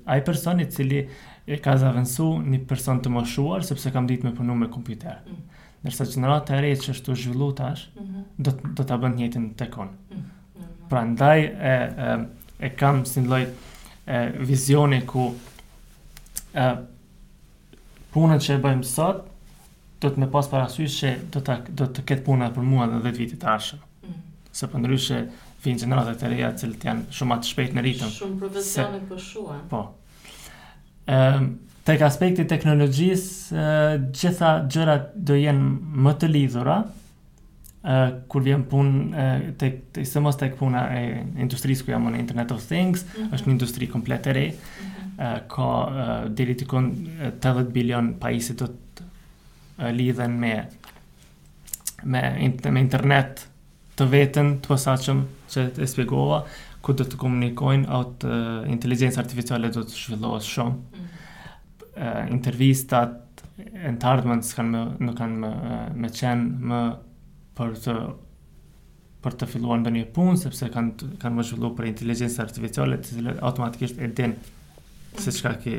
ai 0.09 0.21
person 0.25 0.61
i 0.63 0.69
cili 0.73 1.03
e 1.45 1.59
ka 1.61 1.75
zavendsu 1.81 2.31
një 2.45 2.63
person 2.71 3.03
të 3.05 3.13
moshuar 3.13 3.65
sepse 3.67 3.93
kam 3.93 4.07
ditë 4.09 4.31
me 4.31 4.33
punu 4.39 4.57
me 4.57 4.69
kompjuter. 4.73 5.19
Mm. 5.27 5.61
Nërsa 5.85 6.07
që 6.13 6.23
nëra 6.23 6.39
të 6.49 6.63
rejtë 6.65 6.87
që 6.87 6.95
është 6.95 7.11
të 7.11 7.17
zhvillu 7.21 7.51
tash, 7.59 7.83
do, 7.99 8.51
mhm. 8.51 8.71
do 8.79 8.87
të 8.89 8.97
bënd 9.03 9.19
njëtën 9.21 9.43
të 9.61 9.67
kon. 9.75 9.91
Mm 9.91 10.17
-hmm. 10.17 10.69
Pra 10.89 11.03
ndaj 11.11 11.41
e, 11.41 11.75
e, 12.65 12.71
kam 12.81 13.03
si 13.09 13.21
në 13.25 13.29
lojt 13.29 13.61
vizioni 14.49 15.03
ku 15.11 15.27
e, 16.57 16.65
që 18.15 18.55
e 18.55 18.59
bëjmë 18.65 18.83
sot, 18.89 19.21
do 20.05 20.09
të 20.13 20.21
me 20.25 20.31
pas 20.33 20.49
parasysh 20.53 20.97
që 21.03 21.13
do 21.37 21.41
të, 21.41 21.59
do 21.69 21.85
të 21.87 22.03
ketë 22.09 22.25
puna 22.31 22.49
për 22.57 22.65
mua 22.73 22.89
dhe 22.93 23.05
10 23.05 23.19
vitit 23.21 23.45
ashe. 23.45 23.77
Mm 23.77 24.21
Se 24.55 24.67
për 24.67 24.73
po 24.73 24.79
ndryshe, 24.79 25.17
vinë 25.65 25.89
dhe 25.89 26.17
të 26.21 26.31
reja 26.31 26.51
të 26.59 26.69
janë 26.89 27.13
shumë 27.17 27.37
atë 27.39 27.51
shpejt 27.51 27.75
në 27.79 27.85
ritëm. 27.87 28.11
Shumë 28.15 28.41
profesionet 28.43 29.07
po 29.09 29.19
shuan. 29.25 29.63
Po. 29.71 29.81
E, 29.85 31.15
ehm, 31.15 31.49
tek 31.89 32.05
aspekti 32.07 32.45
teknologjis, 32.49 33.25
e, 33.55 33.69
gjitha 34.17 34.53
gjërat 34.73 35.11
do 35.29 35.39
jenë 35.39 35.71
më 36.07 36.15
të 36.23 36.31
lidhura, 36.37 36.79
e, 36.85 37.97
kur 38.31 38.45
vjen 38.47 38.65
pun, 38.71 38.91
e, 39.15 39.29
tek, 39.61 39.81
të 39.97 40.25
mos 40.25 40.39
tek 40.41 40.57
puna 40.61 40.87
e 40.97 41.05
industrisë 41.45 41.85
ku 41.87 41.93
jam 41.95 42.09
e 42.13 42.19
Internet 42.23 42.53
of 42.57 42.63
Things, 42.71 43.05
mm 43.05 43.23
-hmm. 43.23 43.33
është 43.35 43.47
një 43.49 43.57
industri 43.57 43.89
komplet 43.93 44.27
e 44.27 44.33
re, 44.33 44.47
mm 44.47 44.91
-hmm. 45.19 45.49
ka 45.49 45.69
e, 45.89 46.29
diri 46.35 46.55
të 46.55 46.67
kun 46.67 46.93
80 47.41 47.73
bilion 47.73 48.15
pa 48.21 48.31
isi 48.31 48.53
të 48.55 48.69
lidhen 49.93 50.39
me 50.39 50.65
me, 52.05 52.21
me 52.73 52.81
internet 52.81 53.27
mm 53.27 53.39
-hmm 53.49 53.54
të 53.99 54.07
vetën 54.11 54.55
të 54.63 54.71
posaçëm 54.73 55.21
që 55.53 55.65
e 55.85 55.89
shpjegova 55.91 56.39
ku 56.85 56.95
do 56.99 57.07
të 57.07 57.19
komunikojnë 57.21 57.87
au 57.97 58.03
të 58.21 58.39
inteligjencë 58.75 59.21
artificiale 59.23 59.71
do 59.73 59.85
të 59.87 59.97
zhvillohet 59.99 60.47
shumë. 60.49 60.75
Mm. 60.75 61.13
intervistat 62.35 63.45
e 63.57 63.93
në 63.95 63.99
kanë 64.03 64.31
më, 64.73 64.81
nuk 65.07 65.17
kanë 65.19 65.37
më, 65.45 65.51
më 66.03 66.09
qenë 66.19 66.65
më 66.71 66.81
për 67.59 67.77
të 67.83 67.95
për 69.25 69.37
të 69.41 69.47
filluar 69.49 69.79
ndonjë 69.81 70.09
punë 70.13 70.41
sepse 70.43 70.69
kanë 70.75 71.13
kanë 71.23 71.37
më 71.39 71.71
për 71.79 71.87
inteligjencë 71.93 72.41
artificiale 72.45 72.97
të 72.99 73.15
cilat 73.15 73.39
automatikisht 73.47 73.99
e 74.05 74.09
din 74.19 74.35
se 75.15 75.31
mm. 75.31 75.39
çka 75.39 75.55
ke 75.63 75.79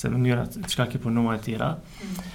se 0.00 0.08
mënyra 0.14 0.48
çka 0.72 0.88
ke 0.94 0.98
punuar 1.04 1.36
e 1.36 1.44
tjera. 1.44 1.70
Mm. 1.74 2.32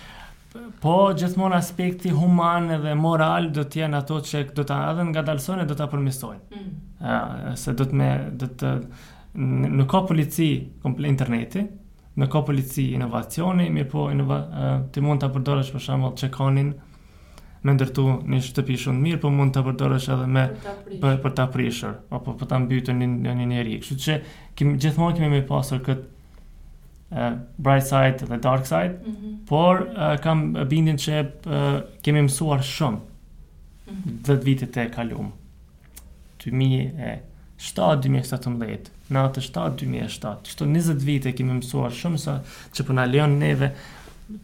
Po, 0.81 0.93
gjithmonë 1.15 1.55
aspekti 1.55 2.11
human 2.11 2.65
dhe 2.83 2.91
moral 2.99 3.47
do 3.55 3.63
të 3.71 3.79
jenë 3.85 3.99
ato 4.01 4.17
që 4.27 4.41
do 4.57 4.65
ta 4.67 4.79
hadhën 4.89 5.11
nga 5.13 5.21
do 5.31 5.77
ta 5.79 5.87
përmirësojnë. 5.93 6.41
Ëh, 6.51 6.65
mm. 6.65 7.53
se 7.61 7.75
do 7.79 7.87
të 7.87 7.99
me 8.01 8.09
do 8.41 8.49
të 8.59 8.73
në 9.77 9.85
ka 9.93 10.01
polici 10.09 10.49
komplet 10.83 11.07
interneti, 11.13 11.63
në 12.19 12.27
ka 12.33 12.41
polici 12.49 12.89
inovacioni, 12.97 13.69
mirë 13.71 13.89
po 13.93 14.09
inova, 14.11 14.39
ti 14.91 14.99
mund 15.05 15.23
ta 15.23 15.29
përdorësh 15.31 15.71
për 15.77 15.85
shembull 15.87 16.17
çekonin 16.19 16.73
me 17.63 17.75
ndërtu 17.77 18.03
një 18.33 18.39
shtëpi 18.49 18.75
shumë 18.83 18.97
të 18.99 19.03
mirë, 19.07 19.21
po 19.23 19.31
mund 19.31 19.53
ta 19.55 19.61
përdorësh 19.69 20.09
edhe 20.17 20.27
me 20.35 20.45
për 20.99 21.35
ta 21.37 21.45
prishur 21.53 21.93
apo 22.17 22.33
për 22.41 22.49
ta 22.51 22.59
mbytur 22.65 22.97
një 22.99 23.39
njerëj. 23.53 23.79
Kështu 23.85 23.99
që 24.05 24.19
kemi 24.59 24.75
gjithmonë 24.83 25.19
kemi 25.19 25.29
më 25.37 25.45
pasur 25.53 25.79
kët 25.87 26.09
bright 27.57 27.83
side 27.87 28.15
dhe 28.27 28.35
dark 28.43 28.65
side, 28.65 28.99
mm 29.05 29.15
-hmm. 29.15 29.45
por 29.47 29.79
uh, 29.91 30.17
kam 30.21 30.53
bindin 30.69 30.95
që 30.97 31.23
uh, 31.45 31.81
kemi 32.01 32.21
mësuar 32.21 32.59
shumë 32.63 32.99
mm 33.91 34.21
-hmm. 34.23 34.65
të 34.71 34.79
e 34.85 34.89
kalum. 34.89 35.31
2007-2017, 36.43 36.89
në 39.11 39.19
atë 39.29 39.39
2007-2007, 39.43 40.41
qëto 40.43 40.65
20 40.65 40.93
vite 41.05 41.31
kemi 41.33 41.53
mësuar 41.53 41.91
shumë 41.91 42.17
sa 42.17 42.39
që 42.73 42.83
përna 42.83 43.05
leon 43.05 43.37
neve, 43.39 43.71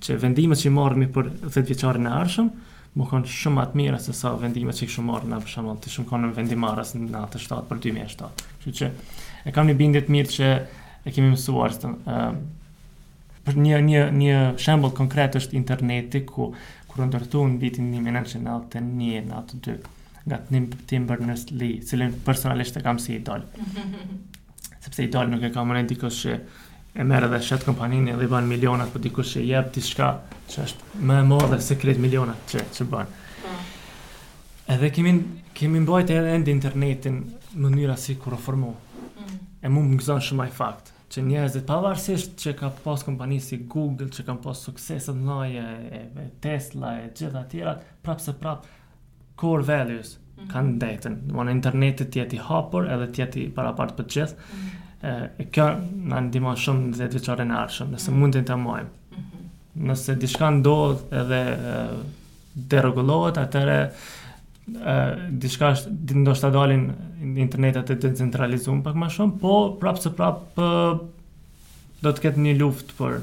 që 0.01 0.15
vendimet 0.21 0.57
që 0.59 0.67
i 0.67 0.71
morëmi 0.71 1.07
për 1.07 1.29
10 1.49 1.61
vjeqare 1.67 1.99
në 1.99 2.09
arshëm, 2.21 2.49
më 2.95 3.05
konë 3.09 3.25
shumë 3.27 3.61
atë 3.61 3.75
mire 3.75 3.99
se 3.99 4.13
sa 4.13 4.35
vendimet 4.35 4.75
që 4.75 4.83
i 4.83 4.87
këshu 4.87 5.01
morë 5.05 5.25
në 5.27 5.39
përshamë, 5.45 5.77
të 5.79 5.89
shumë 5.93 6.07
konë 6.09 6.21
në 6.27 6.31
vendimaras 6.35 6.93
në 6.95 7.21
atë 7.25 7.37
7 7.39 7.63
për 7.69 7.77
2007. 7.79 8.31
Që 8.63 8.69
që 8.77 8.85
e 9.45 9.49
kam 9.51 9.65
një 9.67 9.73
bindit 9.77 10.09
mirë 10.09 10.29
që 10.29 10.65
e 11.05 11.11
kemi 11.11 11.29
mësuar, 11.29 11.71
për 13.47 13.55
një 13.63 13.77
një 13.87 13.99
një 14.21 14.37
shembull 14.59 14.93
konkret 14.97 15.37
është 15.39 15.55
interneti 15.57 16.23
ku 16.27 16.49
kur 16.91 17.05
ndërtuan 17.07 17.55
vitin 17.61 17.87
1991 17.93 19.29
në 19.29 19.37
atë 19.39 19.59
dy 19.67 19.75
nga 20.27 20.41
të 20.45 20.53
një 20.57 20.61
tim 20.91 21.05
për 21.07 21.21
në 21.23 21.35
sli, 21.39 21.69
cilin 21.87 22.15
personalisht 22.25 22.75
e 22.75 22.81
kam 22.83 22.97
si 22.99 23.13
i 23.15 23.21
dal. 23.23 23.45
Sepse 24.83 25.05
i 25.05 25.09
dal 25.13 25.29
nuk 25.31 25.45
e 25.47 25.51
kam 25.55 25.69
mëne 25.71 25.85
dikush 25.87 26.19
që 26.25 26.33
e 26.99 27.05
merë 27.07 27.29
dhe 27.31 27.39
shetë 27.47 27.69
kompaninë 27.69 28.11
edhe 28.15 28.27
i 28.27 28.31
banë 28.33 28.49
milionat, 28.49 28.89
po 28.91 28.99
dikush 29.03 29.37
që 29.37 29.45
jebë 29.47 29.71
diçka 29.77 30.09
që 30.51 30.65
është 30.65 31.05
më 31.07 31.21
e 31.21 31.27
modhe 31.29 31.61
se 31.63 31.77
kretë 31.79 32.03
milionat 32.03 32.43
që, 32.51 32.65
që 32.75 32.87
banë. 32.91 33.23
Po. 33.45 33.55
Edhe 34.75 34.89
kemi, 34.97 35.13
kemi 35.55 35.85
mbojt 35.85 36.11
edhe 36.17 36.35
endi 36.35 36.51
internetin 36.57 37.21
mënyra 37.55 37.95
si 37.99 38.17
kur 38.19 38.35
formu. 38.43 38.73
Mm. 39.21 39.33
E 39.63 39.71
mu 39.71 39.85
më 39.87 40.01
gëzon 40.03 40.25
shumë 40.27 40.49
ajë 40.49 40.57
faktë 40.59 40.96
që 41.13 41.23
njerëzit 41.23 41.65
pavarësisht 41.67 42.33
që 42.41 42.53
ka 42.61 42.69
pas 42.83 43.03
kompani 43.07 43.37
si 43.43 43.59
Google, 43.71 44.09
që 44.13 44.25
ka 44.27 44.35
pas 44.43 44.63
suksese 44.67 45.13
në 45.15 45.27
mëdha 45.27 45.67
e, 45.67 46.01
e 46.23 46.25
Tesla 46.43 46.95
e 47.01 47.05
gjitha 47.15 47.31
të 47.37 47.43
tjera, 47.53 47.73
prapse 48.03 48.33
prap 48.41 48.65
core 49.39 49.63
values 49.67 50.15
mm 50.17 50.41
-hmm. 50.41 50.51
kanë 50.53 50.77
dekten. 50.83 51.15
Do 51.27 51.33
të 51.35 51.59
thonë 51.69 51.95
ti 52.11 52.19
jeti 52.19 52.41
hapur 52.47 52.89
edhe 52.91 53.11
ti 53.11 53.21
jeti 53.21 53.51
para 53.55 53.73
parë 53.77 53.95
për 53.97 54.03
të 54.07 54.15
gjithë. 54.15 54.35
Mm 54.35 54.57
-hmm 54.57 54.85
e 55.39 55.43
kjo 55.53 55.65
na 56.09 56.19
ndihmon 56.21 56.55
shumë 56.57 56.83
në 56.91 56.97
vetë 56.99 57.19
çare 57.25 57.43
në 57.45 57.55
arshëm, 57.63 57.87
nëse 57.93 58.09
mm 58.09 58.13
-hmm. 58.13 58.19
mundin 58.19 58.45
ta 58.45 58.55
mohim. 58.55 58.85
Mm 58.85 59.15
-hmm. 59.17 59.87
Nëse 59.91 60.15
diçka 60.21 60.49
ndodh 60.49 60.99
edhe 61.13 61.41
derogullohet 62.55 63.37
atëre 63.37 63.79
ë 64.67 64.95
diçka 65.39 65.69
ndoshta 66.19 66.49
dalin 66.51 66.89
internetat 67.39 67.87
të 67.87 67.97
decentralizuar 68.11 68.81
pak 68.83 68.97
më 68.99 69.09
shumë, 69.15 69.35
po 69.39 69.53
prapë 69.79 70.01
së 70.05 70.11
prapë 70.17 70.71
do 72.03 72.11
të 72.11 72.23
ketë 72.25 72.43
një 72.43 72.55
luftë 72.59 72.97
për 72.97 73.15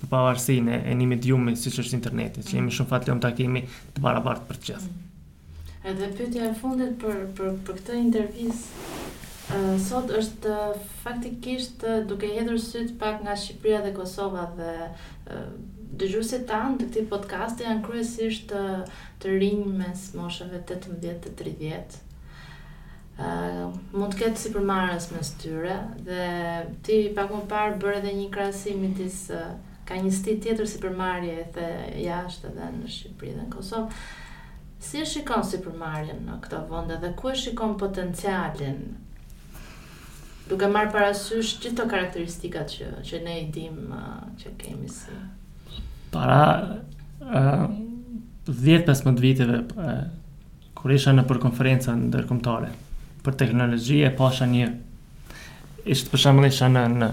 për 0.00 0.08
pavarësinë 0.14 0.78
e 0.88 0.92
një 0.96 1.06
mediumi 1.10 1.56
siç 1.60 1.80
është 1.82 1.96
interneti, 1.98 2.44
që 2.46 2.56
jemi 2.60 2.70
shumë 2.72 2.90
fatlëm 2.92 3.18
ta 3.20 3.32
kemi 3.36 3.64
të 3.96 4.02
barabartë 4.04 4.46
për 4.48 4.60
të 4.62 4.68
gjithë. 4.70 4.92
Mm. 4.92 5.08
Edhe 5.90 6.08
pyetja 6.16 6.46
e 6.48 6.54
fundit 6.56 6.94
për 7.02 7.18
për 7.36 7.50
për 7.66 7.80
këtë 7.80 7.98
intervistë 8.04 9.60
sot 9.82 10.12
është 10.16 10.56
faktikisht 11.02 11.82
duke 12.08 12.30
hedhur 12.32 12.60
syt 12.62 12.94
pak 13.00 13.20
nga 13.26 13.34
Shqipëria 13.36 13.82
dhe 13.88 13.92
Kosova 13.96 14.46
dhe 14.56 14.72
dëgjuesit 15.98 16.44
tanë 16.46 16.76
të 16.78 16.84
këtij 16.90 17.06
podcasti 17.10 17.64
janë 17.66 17.82
kryesisht 17.86 18.44
të, 18.52 18.60
të 19.22 19.32
rinj 19.42 19.66
mes 19.80 20.04
moshave 20.14 20.60
18 20.62 21.00
deri 21.02 21.32
30. 21.58 21.96
ë 23.18 23.24
uh, 23.24 23.74
mund 23.90 24.14
të 24.14 24.20
ketë 24.20 24.42
sipërmarrës 24.44 25.08
mes 25.16 25.32
tyre 25.42 25.74
dhe 26.06 26.28
ti 26.86 27.00
pak 27.16 27.34
më 27.34 27.42
parë 27.50 27.80
bërë 27.82 27.98
edhe 28.02 28.14
një 28.20 28.28
krahasim 28.36 28.78
midis 28.84 29.18
uh, 29.34 29.50
ka 29.88 29.98
një 29.98 30.14
sti 30.14 30.36
tjetër 30.44 30.70
sipërmarrje 30.70 31.48
the 31.56 31.66
jashtë 32.06 32.52
edhe 32.52 32.70
në 32.76 32.92
Shqipëri 32.96 33.34
dhe 33.34 33.42
në 33.48 33.54
Kosovë. 33.56 33.98
Si 34.80 35.02
e 35.02 35.08
shikon 35.10 35.42
sipërmarrjen 35.44 36.22
në 36.28 36.38
këto 36.44 36.62
vende 36.70 37.00
dhe 37.02 37.10
ku 37.18 37.32
e 37.32 37.34
shikon 37.42 37.74
potencialin? 37.82 38.78
Duke 40.48 40.70
marë 40.72 40.94
parasysh 40.94 41.58
gjithë 41.62 41.82
të 41.82 41.90
karakteristikat 41.92 42.72
që, 42.78 42.88
që 43.10 43.20
ne 43.26 43.36
i 43.42 43.44
dim 43.58 43.90
që 44.40 44.54
kemi 44.62 44.88
si 44.90 45.18
para 46.14 47.70
dhjetë 48.50 48.86
pës 48.88 49.02
më 49.06 49.12
të 49.18 49.24
viteve 49.24 49.58
kur 50.80 50.92
isha 50.94 51.12
në 51.14 51.24
përkonferenca 51.28 51.92
në 51.96 52.10
dërkomtare 52.14 52.70
për 53.24 53.34
teknologi 53.42 54.00
e 54.06 54.12
pasha 54.16 54.46
një 54.50 54.70
ishtë 55.94 56.12
përshamë 56.14 56.42
në 56.46 56.50
isha 56.54 56.70
në 56.72 56.84
në, 56.98 57.10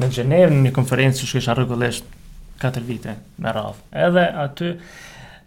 në 0.00 0.10
Gjenevë 0.16 0.50
në 0.56 0.64
një 0.66 0.72
konferenca 0.76 1.24
që 1.28 1.40
isha 1.40 1.56
rëgullisht 1.58 2.16
4 2.60 2.82
vite 2.84 3.14
me 3.40 3.52
radhë. 3.56 3.84
edhe 4.06 4.24
aty 4.44 4.72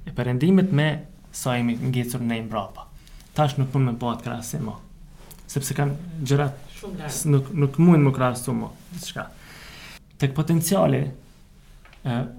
E 0.08 0.12
përendimit 0.16 0.72
me 0.76 0.88
sa 1.36 1.56
imi 1.60 1.76
ngecur 1.80 2.24
në 2.24 2.42
imë 2.42 2.52
brapa. 2.52 2.88
Tash 3.36 3.58
nuk 3.60 3.72
mund 3.74 3.90
me 3.90 3.94
bëhat 4.00 4.24
krasi 4.26 4.60
mo. 4.64 4.78
Sepse 5.50 5.76
kanë 5.78 6.24
gjërat 6.24 6.84
nuk, 7.32 7.52
nuk 7.56 7.80
mund 7.82 8.04
më 8.08 8.14
krasu 8.16 8.56
mo. 8.58 8.72
Shka. 9.02 9.28
Tek 10.22 10.36
potenciali, 10.38 11.02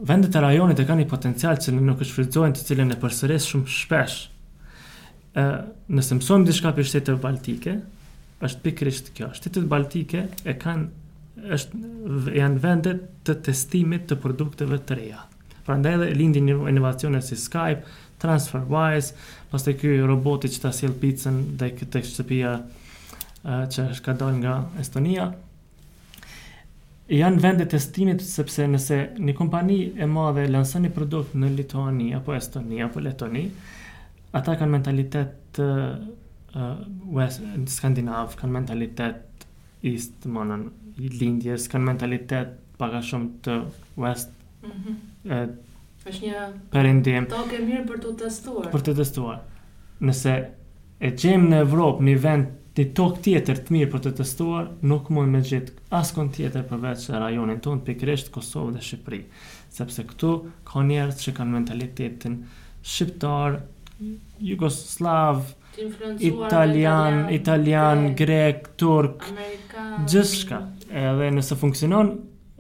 vendet 0.06 0.36
e 0.36 0.42
rajonit 0.44 0.80
e 0.80 0.86
kanë 0.88 1.02
një 1.04 1.10
potencial 1.10 1.58
që 1.60 1.74
nuk 1.78 2.04
është 2.04 2.18
frizojnë 2.20 2.58
të 2.58 2.66
cilën 2.70 2.94
e 2.96 3.00
përsëres 3.04 3.50
shumë 3.50 3.74
shpesh. 3.80 4.20
nëse 5.90 6.14
mësojmë 6.14 6.46
di 6.46 6.52
shka 6.54 6.70
për 6.76 6.84
shtetet 6.86 7.20
baltike, 7.20 7.78
është 8.44 8.60
pikrisht 8.62 9.08
kjo. 9.16 9.32
Shtetet 9.34 9.64
baltike 9.68 10.28
e 10.46 10.52
kanë 10.54 11.03
është 11.36 12.32
janë 12.38 12.60
vende 12.62 12.92
të 13.26 13.34
testimit 13.48 14.06
të 14.10 14.18
produkteve 14.22 14.78
të 14.86 14.98
reja. 14.98 15.22
Prandaj 15.66 15.94
edhe 15.96 16.10
lindi 16.18 16.42
një 16.44 16.58
inovacione 16.70 17.20
si 17.24 17.36
Skype, 17.40 17.82
TransferWise, 18.22 19.14
pastaj 19.50 19.74
ky 19.80 19.94
roboti 20.06 20.50
që 20.52 20.62
ta 20.62 20.72
sjell 20.72 20.94
picën 21.00 21.40
dhe 21.60 21.70
këtë 21.76 22.02
shtëpia 22.10 22.52
që 23.44 23.86
është 23.88 24.06
ka 24.06 24.14
dalë 24.20 24.38
nga 24.42 24.54
Estonia. 24.80 25.26
Janë 27.12 27.40
vende 27.44 27.66
testimit 27.68 28.22
sepse 28.24 28.64
nëse 28.70 29.00
një 29.20 29.34
kompani 29.36 29.78
e 30.00 30.06
madhe 30.08 30.46
lanson 30.48 30.86
një 30.86 30.92
produkt 30.96 31.34
në 31.36 31.50
Lituani 31.58 32.12
apo 32.16 32.32
Estoni 32.36 32.78
apo 32.84 33.02
Letoni, 33.04 33.44
ata 34.34 34.54
kanë 34.58 34.72
mentalitet 34.72 35.34
të 35.58 35.66
uh, 36.56 37.28
skandinav, 37.68 38.32
kanë 38.40 38.54
mentalitet 38.56 39.44
east, 39.84 40.16
më 40.24 40.48
lindjes, 40.98 41.66
kanë 41.72 41.88
mentalitet 41.92 42.54
paka 42.78 43.00
shumë 43.02 43.30
të 43.44 43.56
west. 44.02 44.30
Mm 44.62 44.70
-hmm. 44.70 45.32
e, 45.32 45.46
është 46.10 46.24
një 46.28 46.42
perendim. 46.70 47.26
Tok 47.28 47.52
e 47.52 47.60
mirë 47.64 47.86
për 47.88 47.98
të 48.04 48.14
testuar. 48.22 48.68
Për 48.72 48.82
të 48.86 48.94
testuar. 48.98 49.40
Nëse 50.04 50.32
e 51.00 51.10
gjem 51.10 51.48
në 51.50 51.58
Evropë 51.66 52.04
një 52.08 52.14
vend 52.24 52.46
të 52.76 52.84
tok 52.94 53.20
tjetër 53.22 53.56
të 53.62 53.72
mirë 53.76 53.90
për 53.92 54.00
të 54.04 54.10
testuar, 54.20 54.70
nuk 54.82 55.10
mund 55.10 55.30
me 55.32 55.38
as 55.38 55.50
askon 55.90 56.28
tjetër 56.34 56.62
përveç 56.70 57.08
rajonin 57.12 57.60
tonë, 57.62 57.84
pikrisht 57.86 58.32
Kosovë 58.34 58.72
dhe 58.74 58.82
Shqipëri. 58.82 59.20
Sepse 59.70 60.04
këtu 60.04 60.32
ka 60.64 60.80
njerës 60.82 61.18
që 61.24 61.30
kanë 61.36 61.54
mentalitetin 61.56 62.42
shqiptar, 62.82 63.60
jugoslav, 64.40 65.46
italian, 65.78 66.18
italian, 66.20 67.18
italian, 67.38 68.14
grek, 68.16 68.58
turk, 68.76 69.24
gjithë 70.10 70.34
shka 70.42 70.58
edhe 70.92 71.28
nëse 71.34 71.56
funksionon 71.60 72.12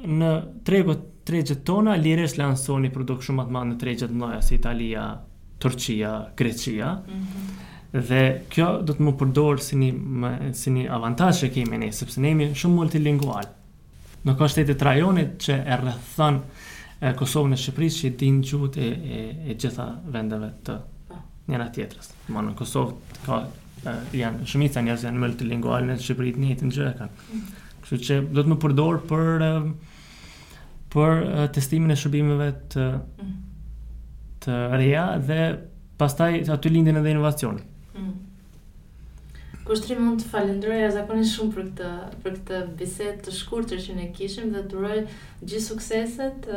në 0.04 0.30
tregut 0.66 1.10
tregjet 1.24 1.62
tona 1.64 1.94
lirës 1.96 2.34
lansoni 2.36 2.88
një 2.90 2.94
produkt 2.94 3.24
shumë 3.26 3.44
atë 3.46 3.64
në 3.70 3.76
tregjet 3.80 4.12
në 4.12 4.32
si 4.44 4.58
Italia, 4.58 5.04
Turqia, 5.62 6.10
Greqia, 6.36 6.90
mm 6.92 7.20
-hmm. 7.20 8.02
dhe 8.08 8.40
kjo 8.48 8.66
do 8.84 8.92
të 8.92 9.00
më 9.02 9.12
përdorë 9.18 9.60
si 9.60 9.76
një, 9.76 9.92
si 10.54 10.70
një 10.70 10.88
avantaj 10.90 11.30
që 11.38 11.48
kemi 11.54 11.78
ne, 11.78 11.92
sepse 11.92 12.20
ne 12.20 12.28
jemi 12.28 12.52
shumë 12.54 12.74
multilingual. 12.76 13.44
Në 14.26 14.36
ka 14.38 14.48
shtetit 14.48 14.82
rajonit 14.82 15.36
që 15.42 15.52
e 15.66 15.76
rrëthën 15.80 16.38
Kosovën 17.16 17.52
e 17.52 17.56
Shqipërisë 17.56 18.00
që 18.00 18.06
i 18.06 18.10
din 18.16 18.42
gjutë 18.42 18.80
e, 18.80 18.88
e, 18.88 19.50
e 19.50 19.54
gjitha 19.54 19.86
vendeve 20.08 20.50
të 20.66 20.76
njëra 21.48 21.66
tjetërës. 21.74 22.12
Ma 22.28 22.40
në 22.42 22.54
Kosovë 22.54 22.94
ka, 23.26 23.44
e, 23.86 24.16
janë, 24.18 24.46
shumica 24.46 24.80
njërës 24.80 25.02
janë 25.04 25.18
multilingual 25.18 25.84
në 25.84 25.98
Shqipërit 25.98 26.36
një 26.36 26.56
të 26.60 26.68
një 26.68 27.10
Kështu 27.84 28.00
që 28.00 28.16
do 28.32 28.40
të 28.44 28.48
më 28.54 28.56
përdor 28.62 28.98
për 29.10 29.66
për 30.94 31.24
testimin 31.52 31.90
e 31.92 31.96
shërbimeve 31.98 32.46
të 32.72 32.84
mm. 32.88 33.32
të 34.46 34.58
reja 34.78 35.04
dhe 35.28 35.38
pastaj 36.00 36.30
aty 36.54 36.72
lindin 36.72 37.00
edhe 37.02 37.10
inovacionet. 37.12 37.64
Mm. 37.94 38.22
Kushtri 39.66 39.96
mund 39.98 40.20
të 40.22 40.28
falenderoj 40.32 40.86
zakonisht 40.94 41.36
shumë 41.38 41.54
për 41.56 41.68
këtë 41.68 41.90
për 42.24 42.34
këtë 42.38 42.62
bisedë 42.80 43.26
të 43.26 43.36
shkurtër 43.36 43.82
që 43.86 43.98
ne 43.98 44.08
kishim 44.16 44.50
dhe 44.54 44.64
të 44.70 44.96
gjithë 45.44 45.64
sukseset 45.66 46.48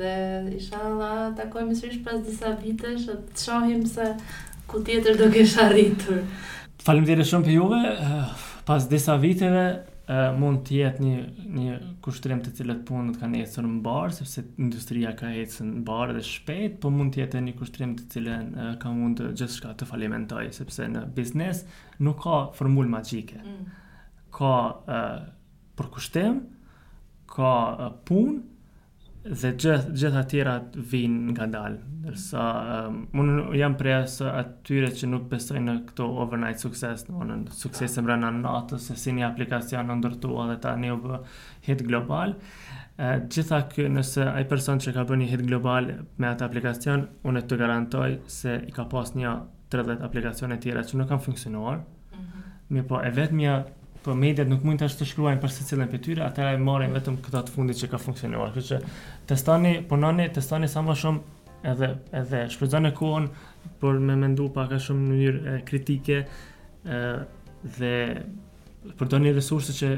dhe 0.00 0.12
inshallah 0.58 1.30
takojmë 1.40 1.76
sërish 1.80 2.02
pas 2.06 2.20
disa 2.26 2.54
vitesh 2.62 3.06
dhe 3.10 3.18
të 3.30 3.44
shohim 3.46 3.84
se 3.94 4.12
ku 4.70 4.80
tjetër 4.86 5.16
do 5.20 5.30
kesh 5.34 5.56
arritur. 5.64 6.24
Faleminderit 6.84 7.28
shumë 7.32 7.48
për 7.48 7.58
juve. 7.58 7.82
Pas 8.70 8.84
disa 8.88 9.16
viteve 9.20 9.62
mund 10.10 10.64
të 10.66 10.76
jetë 10.80 11.04
një 11.04 11.18
një 11.56 11.74
kushtrim 12.02 12.40
të 12.42 12.52
cilët 12.58 12.80
punët 12.88 13.18
kanë 13.20 13.44
ecur 13.44 13.66
në 13.66 13.82
barë, 13.84 14.14
sepse 14.16 14.42
industria 14.60 15.12
ka 15.18 15.30
ecur 15.38 15.68
në 15.68 15.82
barë 15.86 16.16
dhe 16.16 16.22
shpejt, 16.26 16.78
po 16.82 16.90
mund 16.94 17.14
të 17.14 17.22
jetë 17.22 17.42
një 17.46 17.54
kushtrim 17.60 17.92
të 17.98 18.06
cilën 18.14 18.48
ka 18.82 18.90
mund 18.96 19.20
të 19.20 19.28
gjithçka 19.38 19.74
të 19.78 19.86
falimentoj, 19.90 20.48
sepse 20.56 20.88
në 20.90 21.04
biznes 21.14 21.62
nuk 22.02 22.18
ka 22.24 22.40
formulë 22.58 22.90
magjike. 22.96 23.42
Mm. 23.44 23.76
Ka 24.34 24.52
uh, 24.70 25.20
përkushtim, 25.78 26.42
ka 27.30 27.54
punë, 28.10 28.40
dhe 29.24 29.50
gjith, 29.52 29.88
gjitha 30.00 30.22
tjera 30.24 30.54
vinë 30.88 31.34
nga 31.34 31.44
dalë. 31.52 31.78
Nërsa, 32.02 32.42
um, 32.88 32.94
ehm, 33.04 33.18
unë 33.20 33.56
jam 33.58 33.74
prea 33.76 34.00
së 34.08 34.30
atyre 34.32 34.88
që 34.96 35.08
nuk 35.10 35.26
besoj 35.28 35.60
në 35.60 35.74
këto 35.90 36.06
overnight 36.22 36.58
success, 36.62 37.04
në 37.10 37.18
onën 37.20 37.42
success 37.52 37.98
e 37.98 38.00
mërëna 38.06 38.30
natë, 38.40 38.78
se 38.80 38.96
si 38.96 39.12
një 39.12 39.26
aplikacion 39.28 39.86
në 39.90 39.98
ndërtuva 40.00 40.46
dhe 40.48 40.56
ta 40.64 40.72
një 40.80 40.96
bë 41.04 41.18
hit 41.68 41.82
global. 41.86 42.32
Uh, 43.00 43.16
gjitha 43.32 43.60
kë, 43.72 43.88
nëse 43.92 44.24
ai 44.32 44.44
person 44.48 44.78
që 44.80 44.92
ka 44.96 45.04
bërë 45.08 45.20
një 45.22 45.28
hit 45.34 45.44
global 45.48 45.86
me 46.18 46.26
atë 46.30 46.44
aplikacion, 46.48 47.06
unë 47.24 47.38
e 47.38 47.46
të 47.50 47.56
garantoj 47.60 48.10
se 48.26 48.56
i 48.66 48.72
ka 48.76 48.84
pas 48.92 49.12
një 49.16 49.36
30 49.72 50.00
aplikacione 50.04 50.56
tjera 50.60 50.82
që 50.82 50.96
nuk 50.98 51.08
kanë 51.12 51.24
funksionuar, 51.28 51.78
mm 51.78 52.16
-hmm. 52.16 52.50
mi 52.68 52.82
po 52.82 53.00
e 53.00 53.10
vetë 53.10 53.32
mja 53.34 53.64
po 54.02 54.14
mediat 54.16 54.48
nuk 54.48 54.62
mund 54.64 54.80
tash 54.80 54.94
të 54.96 55.06
shkruajnë 55.10 55.40
për 55.42 55.52
secilën 55.54 55.90
prej 55.90 56.00
tyre, 56.06 56.24
atëra 56.24 56.54
e 56.56 56.60
marrin 56.64 56.94
vetëm 56.96 57.18
këtë 57.24 57.42
të 57.48 57.54
fundit 57.54 57.80
që 57.80 57.88
ka 57.92 58.00
funksionuar. 58.00 58.54
Kështu 58.54 58.76
që 58.76 58.94
testoni, 59.28 59.74
punoni, 59.90 60.28
testoni 60.34 60.68
sa 60.72 60.82
më 60.86 60.94
shumë 61.02 61.58
edhe 61.74 61.90
edhe 62.22 62.40
shfrytëzoni 62.54 62.94
kohën 62.96 63.26
për 63.82 63.98
me 64.06 64.16
mendu 64.22 64.46
pak 64.56 64.72
a 64.72 64.80
shumë 64.86 65.04
në 65.04 65.10
mënyrë 65.18 65.56
kritike 65.68 66.20
ë 66.86 67.04
dhe 67.76 67.92
përdorni 69.00 69.34
resurse 69.36 69.76
që 69.80 69.92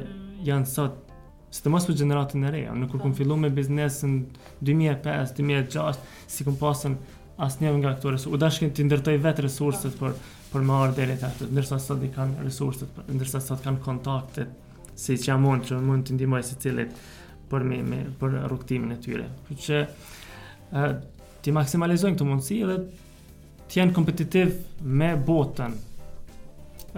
janë 0.51 0.73
sot 0.75 0.99
Së 1.53 1.67
të 1.67 1.71
mos 1.75 1.85
për 1.85 1.99
gjeneratën 2.01 2.45
e 2.47 2.51
reja, 2.55 2.71
në 2.81 2.87
kur 2.89 3.03
këmë 3.03 3.17
fillu 3.19 3.37
me 3.37 3.51
biznes 3.53 3.99
në 4.09 4.39
2005-2006, 4.65 5.99
si 6.33 6.47
këm 6.47 6.55
pasën 6.57 6.95
asë 7.45 7.61
njëve 7.67 7.81
nga 7.83 7.91
këto 7.99 8.13
resurse, 8.15 8.33
u 8.33 8.41
dashkën 8.41 8.73
të 8.79 8.87
ndërtoj 8.87 9.17
vetë 9.27 9.45
resurset, 9.45 9.99
për 10.01 10.15
për 10.53 10.67
më 10.69 10.75
ardhe 10.85 10.95
deri 11.01 11.15
atë, 11.29 11.47
ndërsa 11.57 11.79
sot 11.81 12.03
i 12.07 12.11
kanë 12.13 12.45
resurset, 12.45 12.99
ndërsa 13.17 13.41
sot 13.41 13.63
kanë 13.65 13.81
kontaktet, 13.85 14.51
si 14.99 15.17
që 15.17 15.31
jam 15.33 15.47
që 15.65 15.79
mund 15.81 16.05
të 16.11 16.17
ndimoj 16.19 16.43
si 16.45 16.59
cilit 16.61 16.93
për, 17.49 17.65
me, 17.69 17.81
me, 17.85 18.03
për 18.21 18.37
rukëtimin 18.53 18.93
e 18.97 18.99
tyre. 19.05 19.29
Që 19.49 19.63
që 19.67 19.81
uh, 20.81 20.91
ti 21.43 21.55
maksimalizojnë 21.57 22.19
këtë 22.19 22.29
mundësi 22.29 22.61
edhe 22.67 22.77
të 23.73 23.81
jenë 23.81 23.97
kompetitiv 23.97 24.53
me 25.01 25.15
botën 25.27 25.73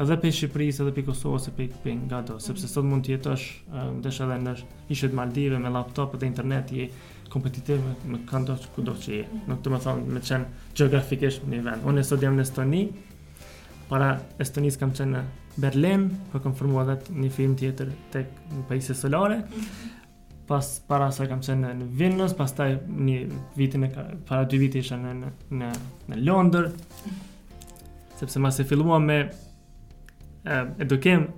edhe 0.03 0.17
për 0.19 0.33
Shqipërisë, 0.41 0.83
edhe 0.83 0.93
për 0.97 1.05
Kosovës, 1.13 1.47
edhe 1.53 1.69
për 1.85 1.99
nga 2.09 2.21
do, 2.27 2.41
sepse 2.43 2.67
sot 2.69 2.85
mund 2.87 3.07
të 3.07 3.15
jetësh, 3.15 3.47
ndesh 4.03 4.19
edhe 4.27 4.39
në 4.43 4.55
ishët 4.93 5.15
Maldive, 5.15 5.61
me 5.63 5.71
laptop 5.71 6.19
dhe 6.19 6.27
internet, 6.27 6.73
je 6.75 6.89
kompetitiv 7.31 7.79
me, 7.87 7.95
me 8.17 8.21
kanë 8.27 8.59
që 8.65 8.75
ku 8.75 8.83
që 8.85 9.13
je. 9.13 9.25
Nuk 9.47 9.63
të 9.65 9.71
më 9.75 9.81
thonë 9.87 10.17
me 10.17 10.23
qenë 10.23 10.75
geografikisht 10.81 11.47
në 11.47 11.55
një 11.55 11.63
vend. 11.69 11.87
Unë 11.91 12.03
e 12.03 12.09
sot 12.11 12.23
jam 12.27 12.35
në 12.39 12.45
Estoni, 12.47 12.83
para 13.95 14.15
Estonis 14.43 14.75
kam 14.81 14.91
qenë 14.95 15.07
në 15.07 15.21
Berlin, 15.63 16.09
po 16.33 16.41
kam 16.43 16.55
formu 16.59 16.81
edhe 16.83 16.97
një 17.15 17.29
film 17.35 17.53
tjetër 17.59 17.93
tek 18.15 18.33
në 18.55 18.65
pajisë 18.71 18.97
solare. 19.01 19.37
Mhm. 19.39 19.93
Pas 20.49 20.67
para 20.91 21.11
sa 21.15 21.27
kam 21.31 21.39
qenë 21.47 21.71
në 21.79 21.87
Vilnius, 22.01 22.35
pas 22.37 22.51
taj 22.59 22.71
një 23.07 23.17
vitin 23.57 23.85
e 23.85 23.89
para 24.29 24.43
dy 24.51 24.59
viti 24.65 24.81
isha 24.83 24.99
në, 24.99 25.13
në, 25.21 25.31
në, 25.61 25.69
në 26.11 26.19
Londër, 26.27 26.69
sepse 28.19 28.41
ma 28.43 28.51
se 28.53 28.65
filluam 28.67 29.07
me 29.13 29.19
edukim, 30.85 31.29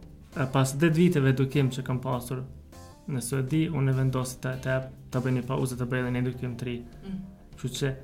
pas 0.56 0.72
10 0.82 0.96
viteve 0.96 1.30
edukim 1.36 1.68
që 1.76 1.84
kam 1.86 2.00
pasur 2.02 2.40
në 3.06 3.20
Suedi, 3.22 3.66
unë 3.68 3.92
e 3.92 3.96
vendosi 4.00 4.40
të 4.42 4.54
etep, 4.56 4.88
të 5.12 5.22
bëj 5.26 5.36
një 5.36 5.44
pauzë, 5.52 5.76
të 5.82 5.86
bëj 5.92 6.08
një 6.08 6.22
edukim 6.24 6.56
të 6.58 6.64
ri. 6.70 6.76
Mhm. 6.80 7.18
Që 7.60 7.68
që 7.76 7.94